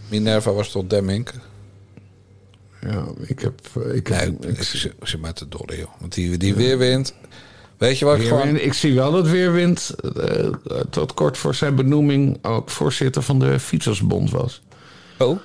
[0.09, 1.29] Minerva was tot Demming.
[2.81, 3.61] Ja, ik heb...
[3.93, 5.89] Ik, heb, nee, ik, ik, zit maar te dolle, joh.
[5.99, 7.13] Want die, die weerwind...
[7.77, 8.55] Weet je wat ik gewoon...
[8.55, 10.49] Ik zie wel dat Weerwind uh,
[10.89, 12.37] tot kort voor zijn benoeming...
[12.41, 14.61] ook voorzitter van de Fietsersbond was.
[15.17, 15.39] Oh?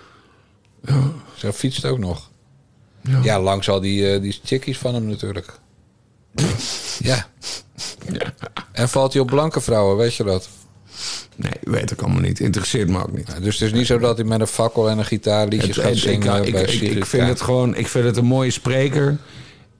[0.84, 1.12] Ja.
[1.34, 2.30] Zij fietst ook nog.
[3.00, 5.58] Ja, ja lang zal die, uh, die chickies van hem natuurlijk.
[6.98, 7.26] Ja.
[8.12, 8.34] ja.
[8.72, 10.48] En valt hij op blanke vrouwen, weet je dat?
[11.36, 12.40] Nee, weet ik allemaal niet.
[12.40, 13.28] Interesseert me ook niet.
[13.28, 15.76] Ja, dus het is niet zo dat hij met een fakkel en een gitaar liedjes
[15.76, 19.18] gaat zingen ik, bij ik, ik, vind het gewoon, ik vind het een mooie spreker.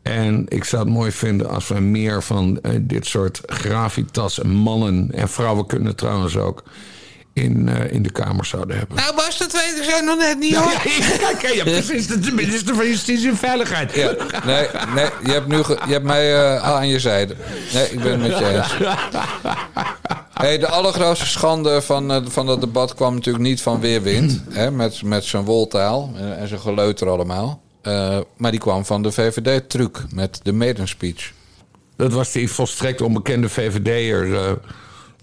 [0.02, 5.10] En ik zou het mooi vinden als we meer van uh, dit soort gravitas mannen
[5.12, 6.62] en vrouwen kunnen trouwens ook
[7.34, 8.96] in, uh, in de Kamer zouden hebben.
[8.96, 10.72] Nou, Bas, dat weten ze nog net niet hoor.
[10.72, 12.06] Ja, ja, ja, precies.
[12.06, 13.94] De minister van Justitie en Veiligheid.
[13.94, 17.34] Ja, nee, nee, je hebt, nu je hebt mij uh, aan je zijde.
[17.72, 18.76] Nee, ik ben het met je eens.
[20.32, 24.42] Hey, de allergrootste schande van, uh, van dat debat kwam natuurlijk niet van Weerwind.
[24.50, 27.62] hè, met, met zijn woltaal en, en zijn geleuter allemaal.
[27.82, 31.32] Uh, maar die kwam van de VVD-truc met de maiden speech.
[31.96, 34.58] Dat was die volstrekt onbekende VVD'er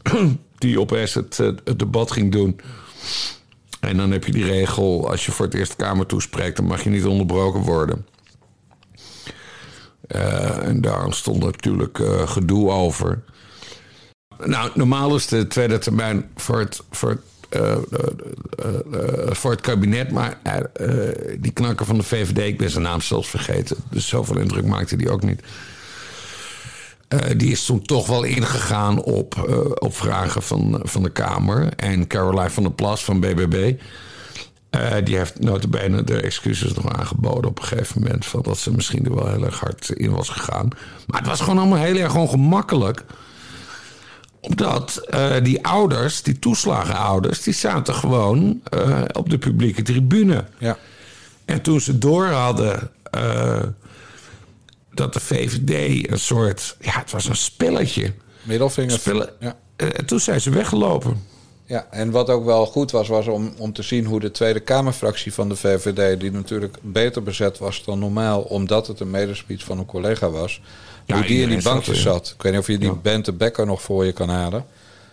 [0.57, 2.59] die opeens het, het debat ging doen.
[3.79, 6.83] En dan heb je die regel, als je voor het eerst Kamer toespreekt, dan mag
[6.83, 8.05] je niet onderbroken worden.
[10.15, 13.23] Uh, en daar ontstond natuurlijk uh, gedoe over.
[14.45, 17.21] nou, normaal is de tweede termijn voor het, voor
[19.29, 20.11] voor het kabinet.
[20.11, 20.39] Maar
[21.39, 23.77] die knakker van de VVD, ik ben zijn naam zelfs vergeten.
[23.89, 25.41] Dus zoveel indruk maakte die ook niet.
[27.37, 31.73] Die is toen toch wel ingegaan op, op vragen van, van de Kamer.
[31.75, 33.73] En Caroline van der Plas van BBB.
[35.03, 38.25] die heeft notabene de excuses nog aangeboden op een gegeven moment.
[38.25, 40.67] Van dat ze misschien er wel heel erg hard in was gegaan.
[41.07, 43.03] Maar het was gewoon allemaal heel erg ongemakkelijk
[44.41, 50.45] omdat uh, die ouders, die toeslagenouders, die zaten gewoon uh, op de publieke tribune.
[50.57, 50.77] Ja.
[51.45, 52.91] En toen ze door hadden
[54.93, 56.75] dat de VVD een soort.
[56.79, 58.13] Ja, het was een spelletje.
[58.43, 58.91] Middelvinger.
[58.91, 59.55] Spellen, ja.
[60.05, 61.29] toen zijn ze weggelopen.
[61.71, 64.59] Ja, en wat ook wel goed was, was om, om te zien hoe de Tweede
[64.59, 69.63] Kamerfractie van de VVD, die natuurlijk beter bezet was dan normaal, omdat het een medespeech
[69.63, 70.61] van een collega was,
[71.05, 72.33] ja, hoe die in die bankjes zat.
[72.35, 72.95] Ik weet niet of je die ja.
[72.95, 74.65] Bente Becker nog voor je kan halen.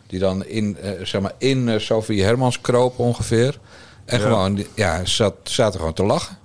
[0.06, 3.58] Die dan in, uh, zeg maar in uh, Sophie Hermans kroop ongeveer.
[4.04, 6.38] En gewoon, ja, zat, zaten gewoon te lachen.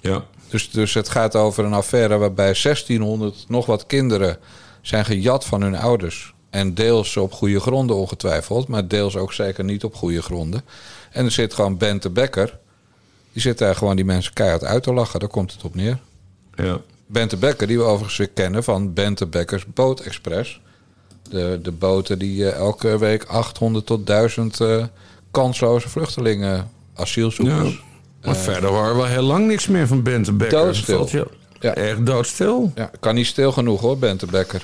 [0.00, 0.24] Ja.
[0.48, 4.38] Dus, dus het gaat over een affaire waarbij 1600 nog wat kinderen
[4.82, 6.34] zijn gejat van hun ouders.
[6.50, 10.62] En deels op goede gronden ongetwijfeld, maar deels ook zeker niet op goede gronden.
[11.10, 12.58] En er zit gewoon Bente Becker.
[13.32, 15.20] Die zit daar gewoon die mensen keihard uit te lachen.
[15.20, 15.98] Daar komt het op neer.
[16.54, 16.80] Ja.
[17.06, 20.60] Bente Becker, die we overigens weer kennen van Bente Beckers Boot Express.
[21.30, 24.84] De, de boten die uh, elke week 800 tot 1000 uh,
[25.30, 27.82] kansloze vluchtelingen, asielzoekers.
[28.22, 30.58] Maar uh, verder waren we heel lang niks meer van Bente Becker.
[30.58, 31.08] Doodstil.
[31.10, 31.26] Je
[31.60, 31.74] ja.
[31.74, 32.72] Echt doodstil.
[32.74, 34.62] Ja, kan niet stil genoeg hoor, Bente Becker.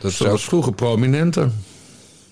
[0.00, 1.50] Dat Zo was vroeger prominenter.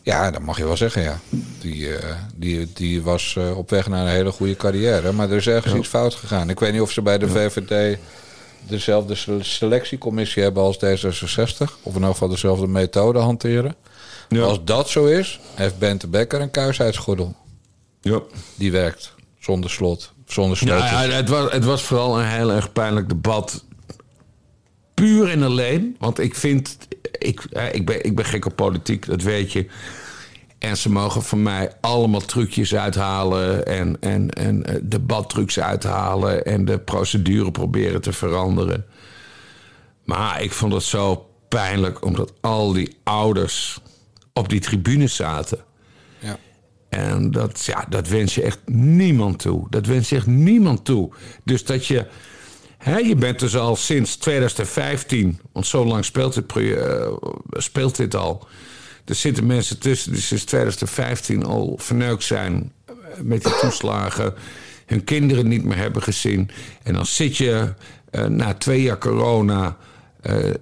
[0.03, 1.21] Ja, dat mag je wel zeggen, ja.
[1.61, 1.97] Die, uh,
[2.35, 5.13] die, die was uh, op weg naar een hele goede carrière.
[5.13, 5.79] Maar er is ergens ja.
[5.79, 6.51] iets fout gegaan.
[6.51, 7.29] Ik weet niet of ze bij de.
[7.29, 7.99] VVD
[8.69, 11.83] dezelfde selectiecommissie hebben als D66.
[11.83, 13.75] Of in elk geval dezelfde methode hanteren.
[14.29, 14.43] Ja.
[14.43, 17.35] Als dat zo is, heeft Bente Becker een kuisheidsgordel.
[18.01, 18.21] Ja.
[18.55, 19.15] Die werkt.
[19.39, 20.13] Zonder slot.
[20.27, 20.91] Zonder sleutels.
[20.91, 23.65] Ja, ja, het, was, het was vooral een heel erg pijnlijk debat.
[24.95, 25.97] Puur en alleen.
[25.99, 26.79] Want ik vind...
[27.19, 29.67] Ik, ik, ben, ik ben gek op politiek, dat weet je.
[30.59, 36.79] En ze mogen van mij allemaal trucjes uithalen en, en, en debattrucs uithalen en de
[36.79, 38.87] procedure proberen te veranderen.
[40.05, 43.81] Maar ik vond het zo pijnlijk omdat al die ouders
[44.33, 45.59] op die tribune zaten.
[46.97, 49.67] En dat, ja, dat wens je echt niemand toe.
[49.71, 51.13] Dat wens je echt niemand toe.
[51.45, 52.07] Dus dat je.
[52.79, 56.77] Hè, je bent dus al sinds 2015, want zo lang speelt dit,
[57.51, 58.47] speelt dit al
[59.07, 62.73] er zitten mensen tussen die sinds 2015 al verneukt zijn
[63.23, 64.35] met die toeslagen.
[64.87, 66.51] Hun kinderen niet meer hebben gezien.
[66.83, 67.75] En dan zit je
[68.11, 69.77] uh, na twee jaar corona.
[70.29, 70.53] Uh, uh,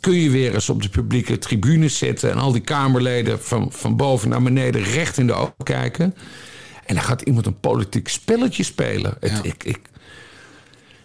[0.00, 2.30] kun je weer eens op de publieke tribune zitten.
[2.30, 6.14] En al die Kamerleden van, van boven naar beneden recht in de ogen kijken.
[6.86, 9.16] En dan gaat iemand een politiek spelletje spelen.
[9.20, 9.28] Ja.
[9.28, 9.80] Het, ik, ik,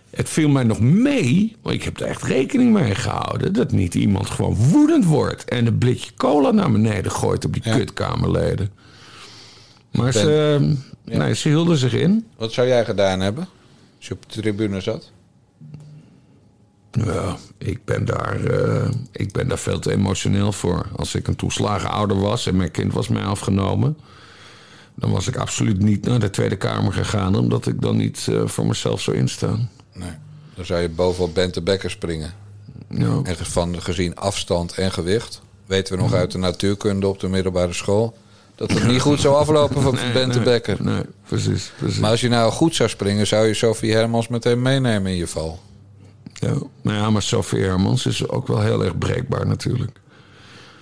[0.10, 3.54] het viel mij nog mee, want ik heb er echt rekening mee gehouden...
[3.54, 5.46] dat niet iemand gewoon woedend wordt...
[5.46, 7.76] en een blikje cola naar beneden gooit op die ja.
[7.76, 8.70] kutkamerleden.
[9.92, 11.18] Maar ben, ze, ja.
[11.18, 12.26] nee, ze hielden zich in.
[12.38, 13.48] Wat zou jij gedaan hebben
[13.98, 15.12] als je op de tribune zat?
[17.04, 20.86] Ja, ik ben, daar, uh, ik ben daar veel te emotioneel voor.
[20.96, 23.98] Als ik een toeslagen ouder was en mijn kind was mij afgenomen...
[24.96, 27.36] dan was ik absoluut niet naar de Tweede Kamer gegaan...
[27.36, 29.70] omdat ik dan niet uh, voor mezelf zou instaan.
[29.94, 30.12] Nee.
[30.56, 32.34] Dan zou je bovenop Bente Becker springen.
[32.90, 33.20] Ja.
[33.24, 35.42] En van gezien afstand en gewicht.
[35.66, 38.18] Weten we nog uit de natuurkunde op de middelbare school.
[38.56, 40.84] Dat het niet goed zou aflopen van nee, Bente nee, Becker.
[40.84, 42.00] Nee, precies, precies.
[42.00, 45.28] Maar als je nou goed zou springen, zou je Sophie Hermans meteen meenemen in je
[45.28, 45.60] val.
[46.40, 50.00] Ja, nou ja, maar Sophie Hermans is ook wel heel erg breekbaar natuurlijk.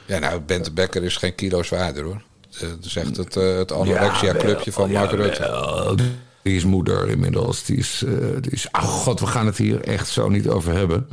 [0.05, 2.21] Ja, nou, Bente Becker is geen kilo zwaarder hoor.
[2.53, 5.95] Het is echt het, het anorexia-clubje van Mark ja, Rutte.
[6.41, 7.63] Die is moeder inmiddels.
[7.63, 8.11] Die is, uh,
[8.41, 8.67] die is.
[8.71, 11.07] Oh god, we gaan het hier echt zo niet over hebben.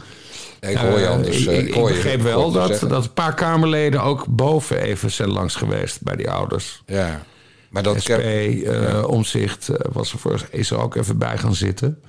[0.61, 1.47] Nee, ik hoor je anders.
[1.47, 5.11] Uh, ik, ik, hoor ik begreep wel dat, dat een paar Kamerleden ook boven even
[5.11, 6.83] zijn langs geweest bij die ouders.
[6.87, 7.23] Ja,
[7.69, 9.03] maar dat SP, ja.
[9.03, 12.03] omzicht was er voor, is er ook even bij gaan zitten.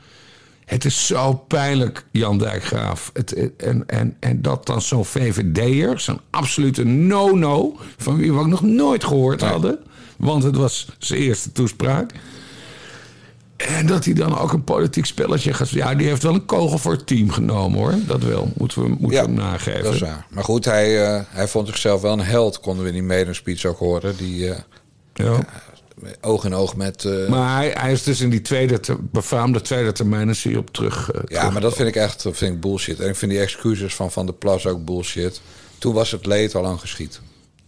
[0.72, 3.10] Het is zo pijnlijk, Jan Dijkgraaf.
[3.14, 7.78] Het, en, en, en dat dan zo'n VVD'er, zo'n absolute no-no...
[7.98, 9.80] van wie we ook nog nooit gehoord hadden...
[10.18, 12.12] want het was zijn eerste toespraak...
[13.58, 15.70] En dat hij dan ook een politiek spelletje gaat...
[15.70, 17.94] Ja, die heeft wel een kogel voor het team genomen, hoor.
[18.08, 19.84] Dat wel, moeten we, moeten ja, we hem nageven.
[19.84, 20.26] dat is waar.
[20.30, 22.60] Maar goed, hij, uh, hij vond zichzelf wel een held...
[22.60, 24.16] konden we in die medespeech ook horen.
[24.18, 24.56] Die uh,
[25.14, 25.24] ja.
[25.24, 25.40] uh,
[26.22, 27.06] oog in oog met...
[27.06, 30.30] eh, Maar hij, hij is dus in die tweede, befaamde tweede termijn...
[30.30, 31.10] is hij op terug.
[31.14, 33.00] ja, terug maar dat vind ik echt dat vind ik bullshit.
[33.00, 35.42] En ik vind die excuses van Van der Plas ook bullshit.
[35.78, 37.20] Toen was het leed al lang geschied.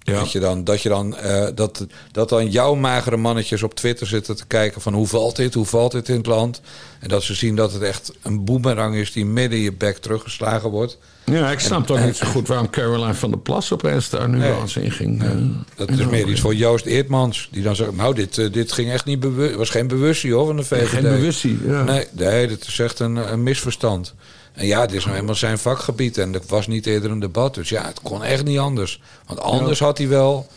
[0.03, 0.19] Ja.
[0.19, 4.07] Dat je dan, dat, je dan, uh, dat, dat dan jouw magere mannetjes op Twitter
[4.07, 6.61] zitten te kijken van hoe valt dit, hoe valt dit in het land.
[6.99, 9.97] En dat ze zien dat het echt een boemerang is die midden in je bek
[9.97, 10.97] teruggeslagen wordt.
[11.25, 14.37] Ja, ik snap toch niet zo goed waarom Caroline van der Plas opeens daar nu
[14.37, 15.23] nee, eens in ging.
[15.23, 15.29] Uh,
[15.75, 17.47] dat is meer iets voor Joost Eertmans.
[17.51, 19.55] Die dan zegt, nou, dit, uh, dit ging echt niet bewust.
[19.55, 20.87] was geen bewustie hoor van de VVD.
[20.87, 21.83] Geen bewustie, ja.
[21.83, 24.13] Nee, nee, dat is echt een, een misverstand.
[24.53, 26.17] En ja, het is nou helemaal zijn vakgebied.
[26.17, 27.53] En er was niet eerder een debat.
[27.53, 29.01] Dus ja, het kon echt niet anders.
[29.25, 30.47] Want anders had hij wel.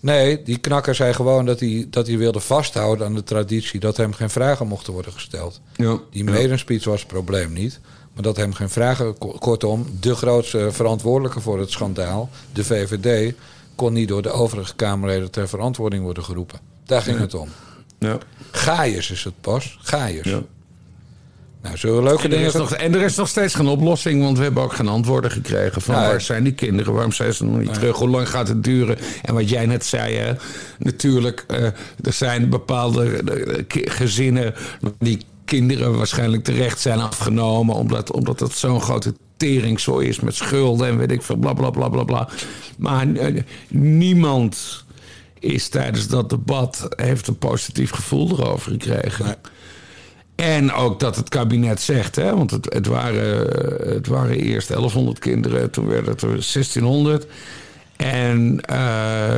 [0.00, 3.80] Nee, die knakker zei gewoon dat hij, dat hij wilde vasthouden aan de traditie.
[3.80, 5.60] dat hem geen vragen mochten worden gesteld.
[5.76, 5.98] Ja.
[6.10, 7.80] Die medenspeech was het probleem niet.
[8.12, 9.18] Maar dat hem geen vragen.
[9.18, 13.34] Kortom, de grootste verantwoordelijke voor het schandaal, de VVD.
[13.74, 16.58] kon niet door de overige Kamerleden ter verantwoording worden geroepen.
[16.84, 17.48] Daar ging het om.
[17.98, 18.18] Ja.
[18.50, 19.78] Gaius is het pas.
[19.82, 20.26] Gaius.
[20.26, 20.42] Ja.
[21.66, 22.56] Nou, zullen leuke en dingen...
[22.56, 25.82] Nog, en er is nog steeds geen oplossing, want we hebben ook geen antwoorden gekregen.
[25.82, 26.92] Van waar zijn die kinderen?
[26.92, 27.96] Waarom zijn ze nog niet terug?
[27.96, 28.98] Hoe lang gaat het duren?
[29.22, 30.32] En wat jij net zei, hè,
[30.78, 31.64] natuurlijk, uh,
[32.02, 33.22] er zijn bepaalde
[33.74, 34.54] uh, gezinnen
[34.98, 39.14] die kinderen waarschijnlijk terecht zijn afgenomen, omdat, omdat het zo'n grote
[39.76, 42.28] zo is met schulden en weet ik veel, bla bla bla bla bla.
[42.78, 44.84] Maar uh, niemand
[45.38, 49.24] is tijdens dat debat heeft een positief gevoel erover gekregen.
[49.24, 49.34] Nee.
[50.36, 53.46] En ook dat het kabinet zegt, hè, want het, het, waren,
[53.94, 57.26] het waren eerst 1100 kinderen, toen werden het er 1600.
[57.96, 58.76] En uh,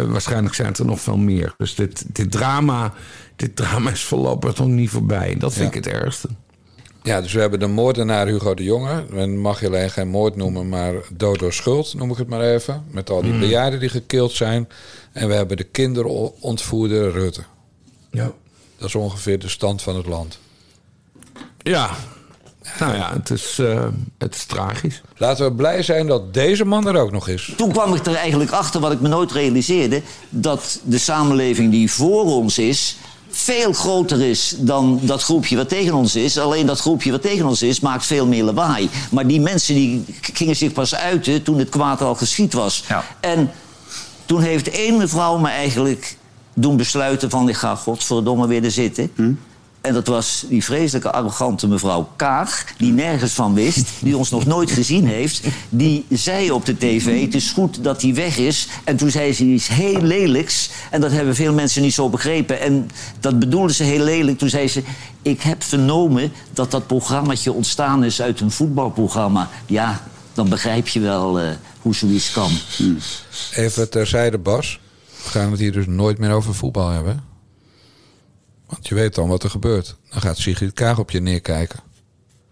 [0.02, 1.54] waarschijnlijk zijn het er nog veel meer.
[1.56, 2.94] Dus dit, dit, drama,
[3.36, 5.34] dit drama is voorlopig nog niet voorbij.
[5.38, 6.28] Dat vind ik het ergste.
[7.02, 9.04] Ja, dus we hebben de moordenaar Hugo de Jonge.
[9.10, 12.40] Men mag je alleen geen moord noemen, maar dood door schuld, noem ik het maar
[12.40, 12.84] even.
[12.90, 13.40] Met al die mm.
[13.40, 14.68] bejaarden die gekild zijn.
[15.12, 17.42] En we hebben de kinderontvoerder Rutte.
[18.10, 18.32] Ja.
[18.78, 20.38] Dat is ongeveer de stand van het land.
[21.58, 21.90] Ja,
[22.78, 23.84] nou ja, het is, uh,
[24.18, 25.02] het is tragisch.
[25.16, 27.52] Laten we blij zijn dat deze man er ook nog is.
[27.56, 30.02] Toen kwam ik er eigenlijk achter, wat ik me nooit realiseerde...
[30.28, 32.96] dat de samenleving die voor ons is
[33.30, 36.38] veel groter is dan dat groepje wat tegen ons is.
[36.38, 38.90] Alleen dat groepje wat tegen ons is, maakt veel meer lawaai.
[39.10, 42.84] Maar die mensen die gingen zich pas uiten toen het kwaad al geschied was.
[42.88, 43.04] Ja.
[43.20, 43.50] En
[44.26, 46.16] toen heeft één mevrouw me eigenlijk
[46.54, 47.48] doen besluiten van...
[47.48, 49.10] ik ga godverdomme weer er zitten.
[49.14, 49.32] Hm?
[49.80, 54.46] En dat was die vreselijke arrogante mevrouw Kaag, die nergens van wist, die ons nog
[54.46, 55.42] nooit gezien heeft.
[55.68, 58.68] Die zei op de tv: Het is goed dat hij weg is.
[58.84, 60.70] En toen zei ze iets heel lelijks.
[60.90, 62.60] En dat hebben veel mensen niet zo begrepen.
[62.60, 64.38] En dat bedoelde ze heel lelijk.
[64.38, 64.82] Toen zei ze:
[65.22, 69.48] Ik heb vernomen dat dat programmaatje ontstaan is uit een voetbalprogramma.
[69.66, 71.48] Ja, dan begrijp je wel uh,
[71.80, 72.50] hoe zoiets kan.
[72.76, 72.94] Hm.
[73.54, 74.80] Even terzijde, Bas.
[75.22, 77.27] We gaan het hier dus nooit meer over voetbal hebben.
[78.68, 79.96] Want je weet dan wat er gebeurt.
[80.10, 81.80] Dan gaat Sigrid Kaag op je neerkijken.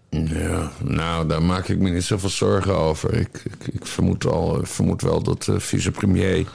[0.09, 3.13] Ja, nou, daar maak ik me niet zoveel zorgen over.
[3.13, 6.47] Ik, ik, ik vermoed, al, vermoed wel dat de vicepremier...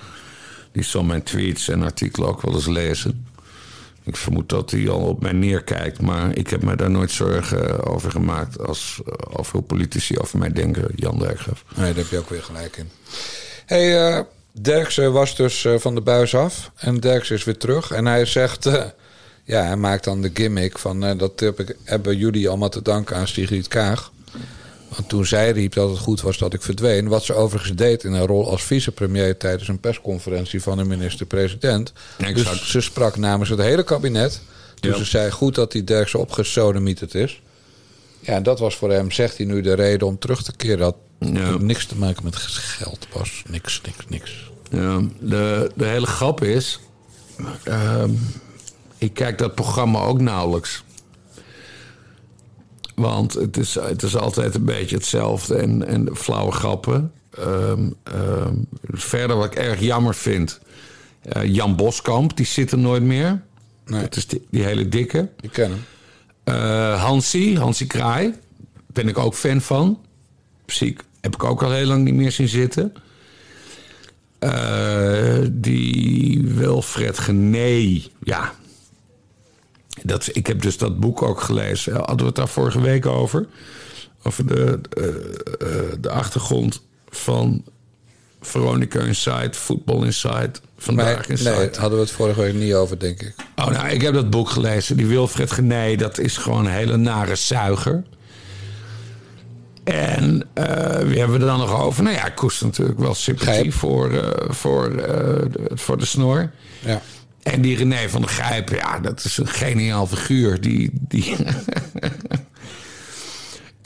[0.72, 3.26] die zal mijn tweets en artikelen ook wel eens lezen.
[4.02, 6.00] Ik vermoed dat hij al op mij neerkijkt.
[6.00, 8.66] Maar ik heb me daar nooit zorgen over gemaakt...
[8.66, 9.00] als,
[9.36, 11.64] over hoe politici over mij denken, Jan Dijkgraaf.
[11.76, 12.90] Nee, daar heb je ook weer gelijk in.
[13.66, 14.20] hey, uh,
[14.52, 16.70] Derksen was dus uh, van de buis af.
[16.76, 17.90] En Derksen is weer terug.
[17.90, 18.66] En hij zegt...
[18.66, 18.84] Uh,
[19.44, 22.82] ja, hij maakt dan de gimmick van uh, dat heb ik, hebben jullie allemaal te
[22.82, 24.12] danken aan Sigrid Kaag.
[24.88, 28.04] Want toen zij riep dat het goed was dat ik verdween, wat ze overigens deed
[28.04, 31.92] in haar rol als vicepremier tijdens een persconferentie van de minister-president.
[32.34, 34.40] Dus ze sprak namens het hele kabinet.
[34.80, 37.42] Dus ze zei goed dat die Derksen opgesodemieterd is.
[38.20, 40.78] Ja, en dat was voor hem, zegt hij nu, de reden om terug te keren.
[40.78, 41.56] Dat ja.
[41.58, 43.42] niks te maken met geld was.
[43.48, 44.50] Niks, niks, niks.
[44.70, 46.80] Ja, de, de hele grap is.
[47.64, 48.04] Uh,
[49.02, 50.84] ik kijk dat programma ook nauwelijks.
[52.94, 57.12] Want het is, het is altijd een beetje hetzelfde en, en flauwe grappen.
[57.38, 60.60] Um, um, verder wat ik erg jammer vind.
[61.36, 63.42] Uh, Jan Boskamp, die zit er nooit meer.
[63.86, 64.00] Nee.
[64.00, 65.28] Dat is die, die hele dikke.
[65.40, 65.84] Ik ken hem.
[66.44, 68.34] Uh, Hansie, Hansie Kraai.
[68.86, 70.00] Ben ik ook fan van.
[70.66, 71.02] Ziek.
[71.20, 72.92] Heb ik ook al heel lang niet meer zien zitten.
[74.40, 78.00] Uh, die Wilfred Gené.
[78.22, 78.52] Ja,
[80.02, 81.94] dat, ik heb dus dat boek ook gelezen.
[81.94, 83.46] Hadden we het daar vorige week over?
[84.22, 87.64] Over de, de, de achtergrond van
[88.40, 91.50] Veronica Inside, Football Inside, Vandaag Inside.
[91.50, 93.34] Nee, hadden we het vorige week niet over, denk ik.
[93.56, 94.96] Oh, nou, ik heb dat boek gelezen.
[94.96, 98.04] Die Wilfred Genee, dat is gewoon een hele nare zuiger.
[99.84, 100.64] En uh,
[100.98, 102.02] wie hebben we er dan nog over?
[102.02, 105.34] Nou ja, ik koest natuurlijk wel sympathie voor, uh, voor, uh,
[105.74, 106.50] voor de snor.
[106.80, 107.02] Ja.
[107.42, 110.60] En die René van der Grijpen, ja, dat is een geniaal figuur.
[110.60, 111.36] Die, die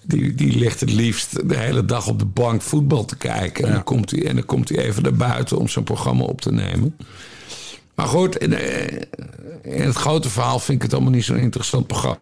[0.07, 3.64] Die, die ligt het liefst de hele dag op de bank voetbal te kijken.
[3.64, 6.40] En, dan komt hij, en dan komt hij even naar buiten om zijn programma op
[6.40, 6.96] te nemen.
[7.94, 9.00] Maar goed, in, eh,
[9.62, 12.20] in het grote verhaal vind ik het allemaal niet zo'n interessant programma.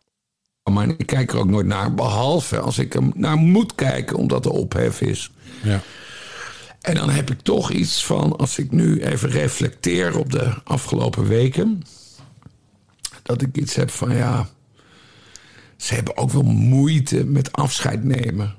[0.71, 4.45] Maar ik kijk er ook nooit naar, behalve als ik er naar moet kijken, omdat
[4.45, 5.31] er ophef is.
[5.63, 5.81] Ja.
[6.85, 11.27] En dan heb ik toch iets van, als ik nu even reflecteer op de afgelopen
[11.27, 11.83] weken,
[13.23, 14.49] dat ik iets heb van ja,
[15.77, 18.55] ze hebben ook wel moeite met afscheid nemen.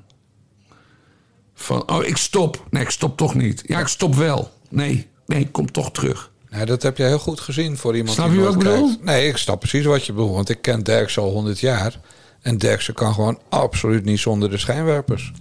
[1.54, 2.66] Van, oh, ik stop.
[2.70, 3.62] Nee, ik stop toch niet.
[3.66, 4.50] Ja, ik stop wel.
[4.68, 6.30] Nee, nee, ik kom toch terug.
[6.50, 8.96] Ja, dat heb je heel goed gezien voor iemand Snap die je wat bedoel?
[9.00, 10.34] Nee, ik snap precies wat je bedoelt.
[10.34, 12.00] Want ik ken Derksen al 100 jaar.
[12.40, 15.32] En Derksen kan gewoon absoluut niet zonder de schijnwerpers.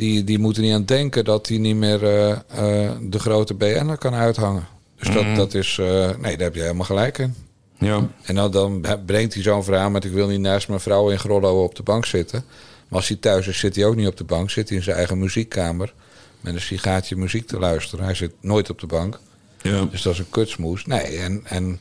[0.00, 3.98] Die, die moeten niet aan denken dat hij niet meer eh, eh, de grote BN'er
[3.98, 4.66] kan uithangen.
[4.98, 5.16] Dus Mhm.
[5.26, 5.78] dat, dat is...
[5.80, 5.86] eh,
[6.18, 7.34] nee, daar heb je helemaal gelijk in.
[7.78, 8.08] Ja.
[8.22, 10.04] En dan, dan brengt hij zo'n verhaal met...
[10.04, 12.44] ik wil niet naast mijn vrouw in Grollo op de bank zitten.
[12.88, 14.50] Maar als hij thuis is, zit hij ook niet op de bank.
[14.50, 15.94] Zit hij in zijn eigen muziekkamer...
[16.40, 18.04] met een sigaartje muziek te luisteren.
[18.04, 19.18] Hij zit nooit op de bank.
[19.62, 19.84] Ja.
[19.84, 20.86] Dus dat is een kutsmoes.
[20.86, 21.80] Nee, en, en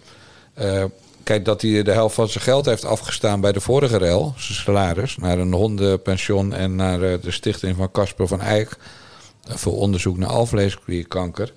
[1.30, 4.58] kijk dat hij de helft van zijn geld heeft afgestaan bij de vorige rel, zijn
[4.58, 8.78] salaris, naar een hondenpension en naar eh, de stichting van Casper van Eyck
[9.48, 11.54] eh, voor onderzoek naar alvleesklierkanker.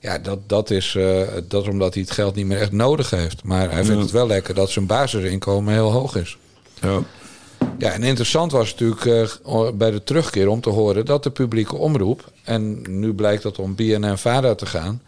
[0.00, 3.10] Ja, dat, dat, is, eh, dat is omdat hij het geld niet meer echt nodig
[3.10, 3.44] heeft.
[3.44, 6.38] Maar hij vindt het wel lekker dat zijn basisinkomen heel hoog is.
[6.80, 7.02] Ja.
[7.78, 9.40] Ja, en interessant was natuurlijk
[9.78, 13.74] bij de terugkeer om te horen dat de publieke omroep, en nu blijkt dat om
[13.74, 15.02] BNN Vara te gaan,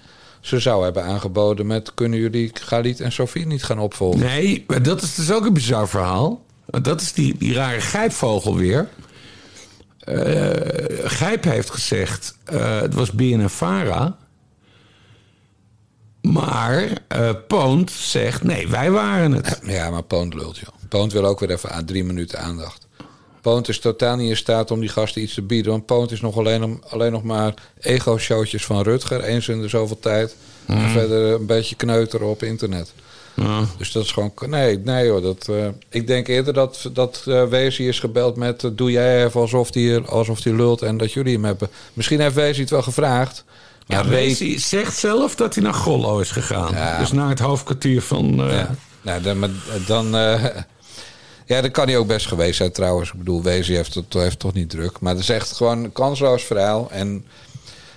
[0.47, 4.21] ze zou hebben aangeboden met kunnen jullie Galit en Sofie niet gaan opvolgen?
[4.21, 6.45] Nee, maar dat is dus ook een bizar verhaal.
[6.67, 8.89] Dat is die, die rare gijpvogel weer.
[9.99, 10.51] Eh
[11.05, 14.17] Gijp heeft gezegd, eh, het was BNNVARA.
[16.21, 19.61] Maar eh Poont zegt, nee, wij waren het.
[19.63, 20.75] Ja, maar Poont lult, joh.
[20.89, 22.86] Poont wil ook weer even aan drie minuten aandacht.
[23.47, 25.73] Poont is totaal niet in staat om die gasten iets te bieden.
[25.73, 29.21] Want Poont is nog alleen, om, alleen nog maar ego-showtjes van Rutger.
[29.21, 30.37] Eens in de zoveel tijd.
[30.67, 32.93] En verder een beetje kneuteren op internet.
[33.79, 34.33] Dus dat is gewoon...
[34.47, 35.23] Nee, nee hoor.
[35.23, 38.65] Dat, eh, ik denk eerder dat, dat Weesie is gebeld met...
[38.65, 41.69] eh, doe jij even alsof die, alsof die lult en dat jullie hem hebben.
[41.93, 43.45] Misschien heeft Weesie het wel gevraagd.
[43.87, 44.09] Ja, Maar.
[44.09, 46.73] Weesie zegt zelf dat hij naar Gollo is gegaan.
[46.73, 46.99] Ja.
[46.99, 48.35] Dus naar het hoofdkwartier van...
[48.37, 49.51] Ja, nou, dan,
[49.87, 50.15] dan,
[51.47, 53.11] ja, dat kan hij ook best geweest zijn trouwens.
[53.11, 55.01] Ik bedoel, Wezen heeft het heeft toch niet druk.
[55.01, 56.91] Maar het is echt gewoon een kansloos verhaal.
[56.91, 57.25] En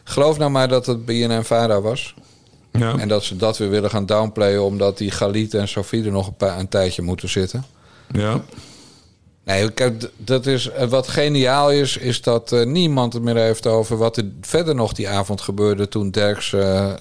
[0.04, 2.16] geloof nou maar dat het BNN Vara was.
[2.72, 2.98] ja.
[2.98, 4.64] En dat ze dat weer willen gaan downplayen...
[4.64, 7.66] omdat die Galit en Sofie er nog een, paar, een tijdje moeten zitten.
[8.12, 8.44] ja.
[9.44, 9.70] Nee,
[10.18, 14.26] dat is, wat geniaal is, is dat eh, niemand het meer heeft over wat er
[14.42, 16.94] verder nog die avond gebeurde toen Derks eh,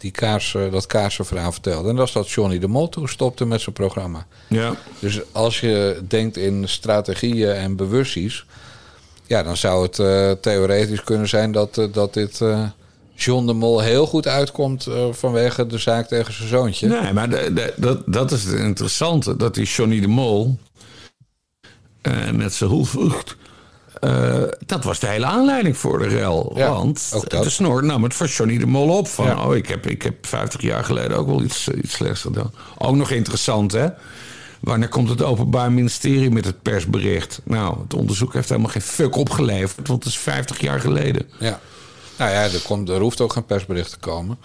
[0.00, 1.88] die eh, dat kaarsenverhaal vertelde.
[1.88, 4.26] En dat is dat Johnny de Mol toen stopte met zijn programma.
[4.48, 4.74] ja.
[4.98, 8.44] Dus als je denkt in strategieën en bewusties,
[9.26, 12.62] ja, dan zou het eh, theoretisch kunnen zijn dat, eh, dat dit eh,
[13.14, 16.88] John de Mol heel goed uitkomt vanwege de zaak tegen zijn zoontje.
[16.88, 19.36] Nee, maar de- de- dat, dat is het interessante.
[19.36, 20.58] Dat die Johnny de Mol
[22.02, 23.36] eh, met zijn hoelvrucht...
[24.00, 26.52] eh, dat was de hele aanleiding voor de rel.
[26.56, 29.08] Ja, Want de snor nam het voor Johnny de Mol op.
[29.08, 29.44] Van, Ja.
[29.46, 32.52] oh, ik heb, ik heb 50 jaar geleden ook wel iets, iets slechts gedaan.
[32.78, 33.88] Ook nog interessant, hè?
[34.60, 37.40] Wanneer komt het Openbaar Ministerie met het persbericht?
[37.44, 41.28] Nou, het onderzoek heeft helemaal geen fuck opgeleverd, want het is 50 jaar geleden.
[41.38, 41.60] Ja.
[42.18, 44.38] Nou ja, er, komt, er hoeft ook geen persbericht te komen.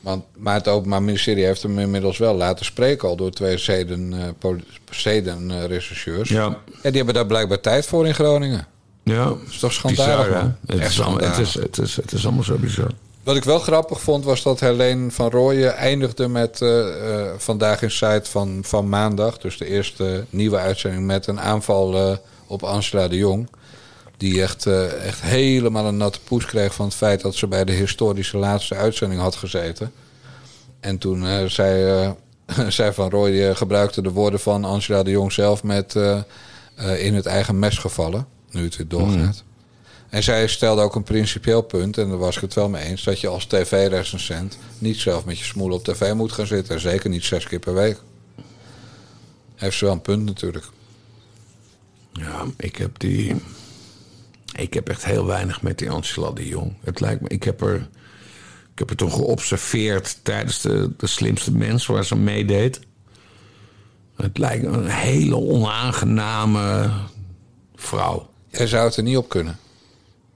[0.00, 3.08] Want, maar het Openbaar Ministerie heeft hem inmiddels wel laten spreken...
[3.08, 6.28] al door twee zeden, eh, poli- zedenrechercheurs.
[6.28, 6.44] Ja.
[6.82, 8.66] Ja, die hebben daar blijkbaar tijd voor in Groningen.
[9.02, 10.42] Ja, Dat is toch schandalig, bizar, hè?
[10.42, 10.56] man?
[10.66, 12.90] Het Echt is, allemaal, het, is, het, is, het is allemaal zo bizar.
[13.22, 17.82] Wat ik wel grappig vond, was dat Helene van Rooyen eindigde met eh, eh, Vandaag
[17.82, 19.38] in Site van, van maandag.
[19.38, 23.48] Dus de eerste nieuwe uitzending met een aanval eh, op Angela de Jong.
[24.20, 27.64] Die echt, eh, echt helemaal een natte poes kreeg van het feit dat ze bij
[27.64, 29.92] de historische laatste uitzending had gezeten.
[30.80, 31.84] En toen eh, zei,
[32.46, 35.94] eh, zei Van Rooyen gebruikte de woorden van Angela de Jong zelf met
[36.98, 38.26] in het eigen mes gevallen.
[38.50, 39.44] Nu het weer doorgaat.
[40.08, 43.04] En zij stelde ook een principieel punt, en daar was ik het wel mee eens,
[43.04, 46.74] dat je als tv-recensent niet zelf met je smoel op tv moet gaan zitten.
[46.74, 47.98] En zeker niet zes keer per week.
[49.54, 50.64] Heeft ze wel een punt natuurlijk.
[52.12, 53.36] Ja, ik heb die.
[54.60, 56.72] Ik heb echt heel weinig met die Angela de Jong.
[56.84, 57.88] Het lijkt me, ik heb er.
[58.72, 62.80] Ik heb er toen geobserveerd tijdens de, de slimste mens waar ze meedeed.
[64.16, 66.90] Het lijkt me een hele onaangename
[67.74, 68.30] vrouw.
[68.48, 69.58] Jij zou het er niet op kunnen.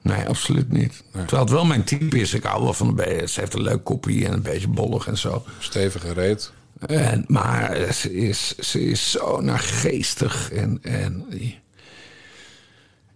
[0.02, 1.04] Nee, absoluut niet.
[1.12, 2.34] Terwijl het wel mijn type is.
[2.34, 3.26] Ik hou wel van een beetje.
[3.26, 5.44] Ze heeft een leuk kopie en een beetje bollig en zo.
[5.58, 6.52] Stevige reet.
[6.86, 10.52] En, maar ze is, ze is zo naargeestig.
[10.52, 11.62] En, en die-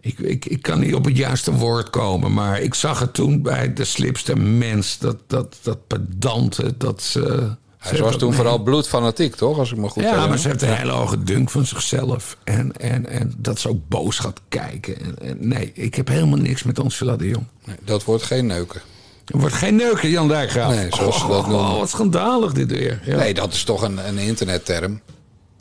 [0.01, 3.41] Ik, ik, ik kan niet op het juiste woord komen, maar ik zag het toen
[3.41, 4.97] bij de slipste mens.
[4.97, 7.55] Dat, dat, dat pedante, dat ze.
[7.77, 9.57] Hij was toen vooral bloedfanatiek, toch?
[9.57, 10.29] Als ik me goed Ja, herinner.
[10.29, 12.37] maar ze heeft een hele hoge dunk van zichzelf.
[12.43, 14.99] En, en, en dat ze ook boos gaat kijken.
[15.01, 17.45] En, en nee, ik heb helemaal niks met Angela de Jong.
[17.65, 18.81] Nee, dat wordt geen neuken.
[19.25, 20.73] Er wordt geen neuken, Jan Dijkgraaf.
[20.75, 21.77] Nee, zoals ze dat oh, noemen.
[21.77, 23.01] wat schandalig dit weer.
[23.05, 23.15] Ja.
[23.17, 25.01] Nee, dat is toch een, een internetterm.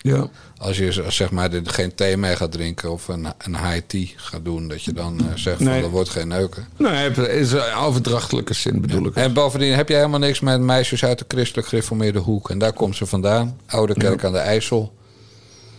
[0.08, 0.28] Ja.
[0.58, 4.06] Als je zeg maar de- geen thee mee gaat drinken of een, een high tea
[4.16, 6.68] gaat doen, dat je dan eh, zegt van er wordt geen neuken.
[6.76, 9.14] Nee, is een overdrachtelijke zin bedoel ik.
[9.14, 12.50] En bovendien heb je helemaal niks met meisjes uit de christelijk gereformeerde hoek.
[12.50, 13.58] En daar komt ze vandaan.
[13.66, 14.96] Oude kerk aan de IJssel.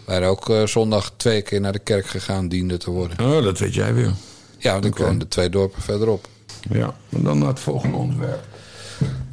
[0.06, 3.20] Waar ook eh, zondag twee keer naar de kerk gegaan diende te worden.
[3.38, 4.14] Oh, dat weet jij weer.
[4.58, 5.04] Ja, want ik Oké.
[5.04, 6.28] woonde twee dorpen verderop.
[6.70, 8.44] Ja, maar dan naar het volgende onderwerp.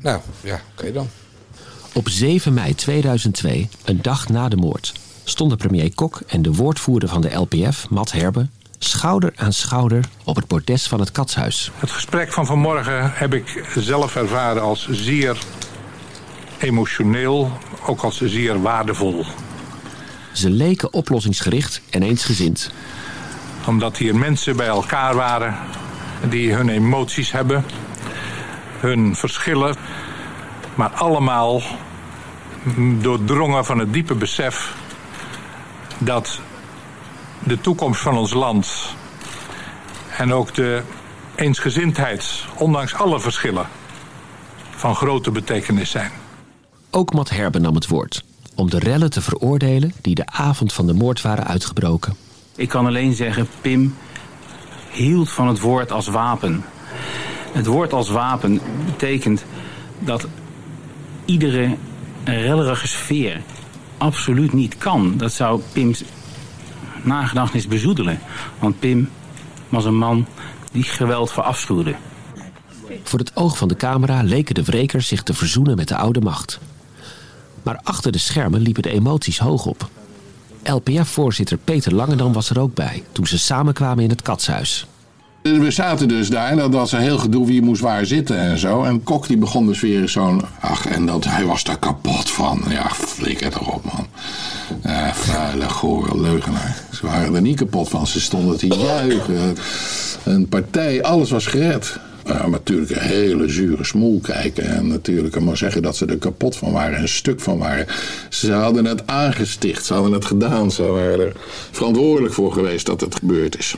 [0.01, 1.09] Nou, ja, oké dan.
[1.97, 4.93] Op 7 mei 2002, een dag na de moord,
[5.25, 10.37] stonden premier Kok en de woordvoerder van de LPF, Matt Herbe, schouder aan schouder op
[10.37, 11.71] het bordes van het katshuis.
[11.77, 15.39] Het gesprek van vanmorgen heb ik zelf ervaren als zeer
[16.59, 17.51] emotioneel,
[17.87, 19.25] ook als zeer waardevol.
[20.33, 22.71] Ze leken oplossingsgericht en eensgezind.
[23.67, 25.59] Omdat hier mensen bij elkaar waren
[26.29, 27.65] die hun emoties hebben,
[28.79, 29.77] hun verschillen,
[30.75, 31.63] maar allemaal
[33.01, 34.77] doordrongen van het diepe besef
[35.99, 36.41] dat
[37.45, 38.95] de toekomst van ons land
[40.17, 40.83] en ook de
[41.35, 43.67] eensgezindheid, ondanks alle verschillen,
[44.71, 46.11] van grote betekenis zijn.
[46.91, 50.87] Ook Matt Herbe nam het woord om de rellen te veroordelen die de avond van
[50.87, 52.17] de moord waren uitgebroken.
[52.57, 53.95] Ik kan alleen zeggen, Pim
[54.91, 56.65] hield van het woord als wapen.
[57.53, 59.45] Het woord als wapen betekent
[59.99, 60.27] dat
[61.25, 61.77] iedere
[62.35, 63.43] rellerige sfeer
[63.99, 65.17] absoluut niet kan.
[65.17, 66.03] Dat zou Pim's
[67.03, 68.19] nagedachtenis bezoedelen.
[68.59, 69.11] Want Pim
[69.69, 70.27] was een man
[70.73, 71.95] die geweld verafschuwde.
[73.03, 76.21] Voor het oog van de camera leken de wrekers zich te verzoenen met de oude
[76.21, 76.61] macht.
[77.63, 79.89] Maar achter de schermen liepen de emoties hoog op.
[80.63, 84.87] LPF-voorzitter Peter Langendam was er ook bij toen ze samenkwamen in het katshuis.
[85.47, 88.59] We zaten dus daar en dat was een heel gedoe wie moest waar zitten en
[88.59, 88.83] zo.
[88.83, 90.43] En Kok die begon dus weer zo'n...
[90.61, 92.63] Ach, en dat, hij was daar kapot van.
[92.69, 94.07] Ja, flikker toch op, man.
[94.83, 96.77] Ja, vuile, gore leugenaar.
[96.93, 98.07] Ze waren er niet kapot van.
[98.07, 99.57] Ze stonden te juichen.
[100.25, 101.99] Een partij, alles was gered.
[102.25, 104.65] Maar natuurlijk een hele zure smoel kijken.
[104.65, 107.01] En natuurlijk maar zeggen dat ze er kapot van waren.
[107.01, 107.87] Een stuk van waren.
[108.29, 109.85] Ze hadden het aangesticht.
[109.85, 110.71] Ze hadden het gedaan.
[110.71, 111.33] Ze waren er
[111.71, 113.77] verantwoordelijk voor geweest dat het gebeurd is.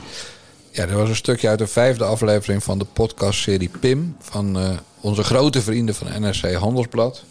[0.71, 4.15] Ja, er was een stukje uit de vijfde aflevering van de podcastserie Pim.
[4.19, 7.23] Van eh, onze grote vrienden van NRC Handelsblad.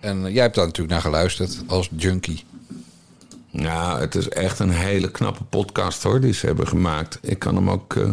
[0.00, 2.44] En eh, jij hebt daar natuurlijk naar geluisterd als junkie.
[3.50, 7.18] Nou, het is echt een hele knappe podcast hoor, die ze hebben gemaakt.
[7.22, 8.10] Ik kan hem ook eh,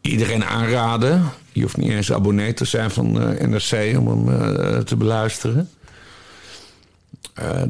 [0.00, 1.24] iedereen aanraden.
[1.52, 3.12] Je hoeft niet eens abonnee te zijn van
[3.50, 5.70] NRC om hem te beluisteren.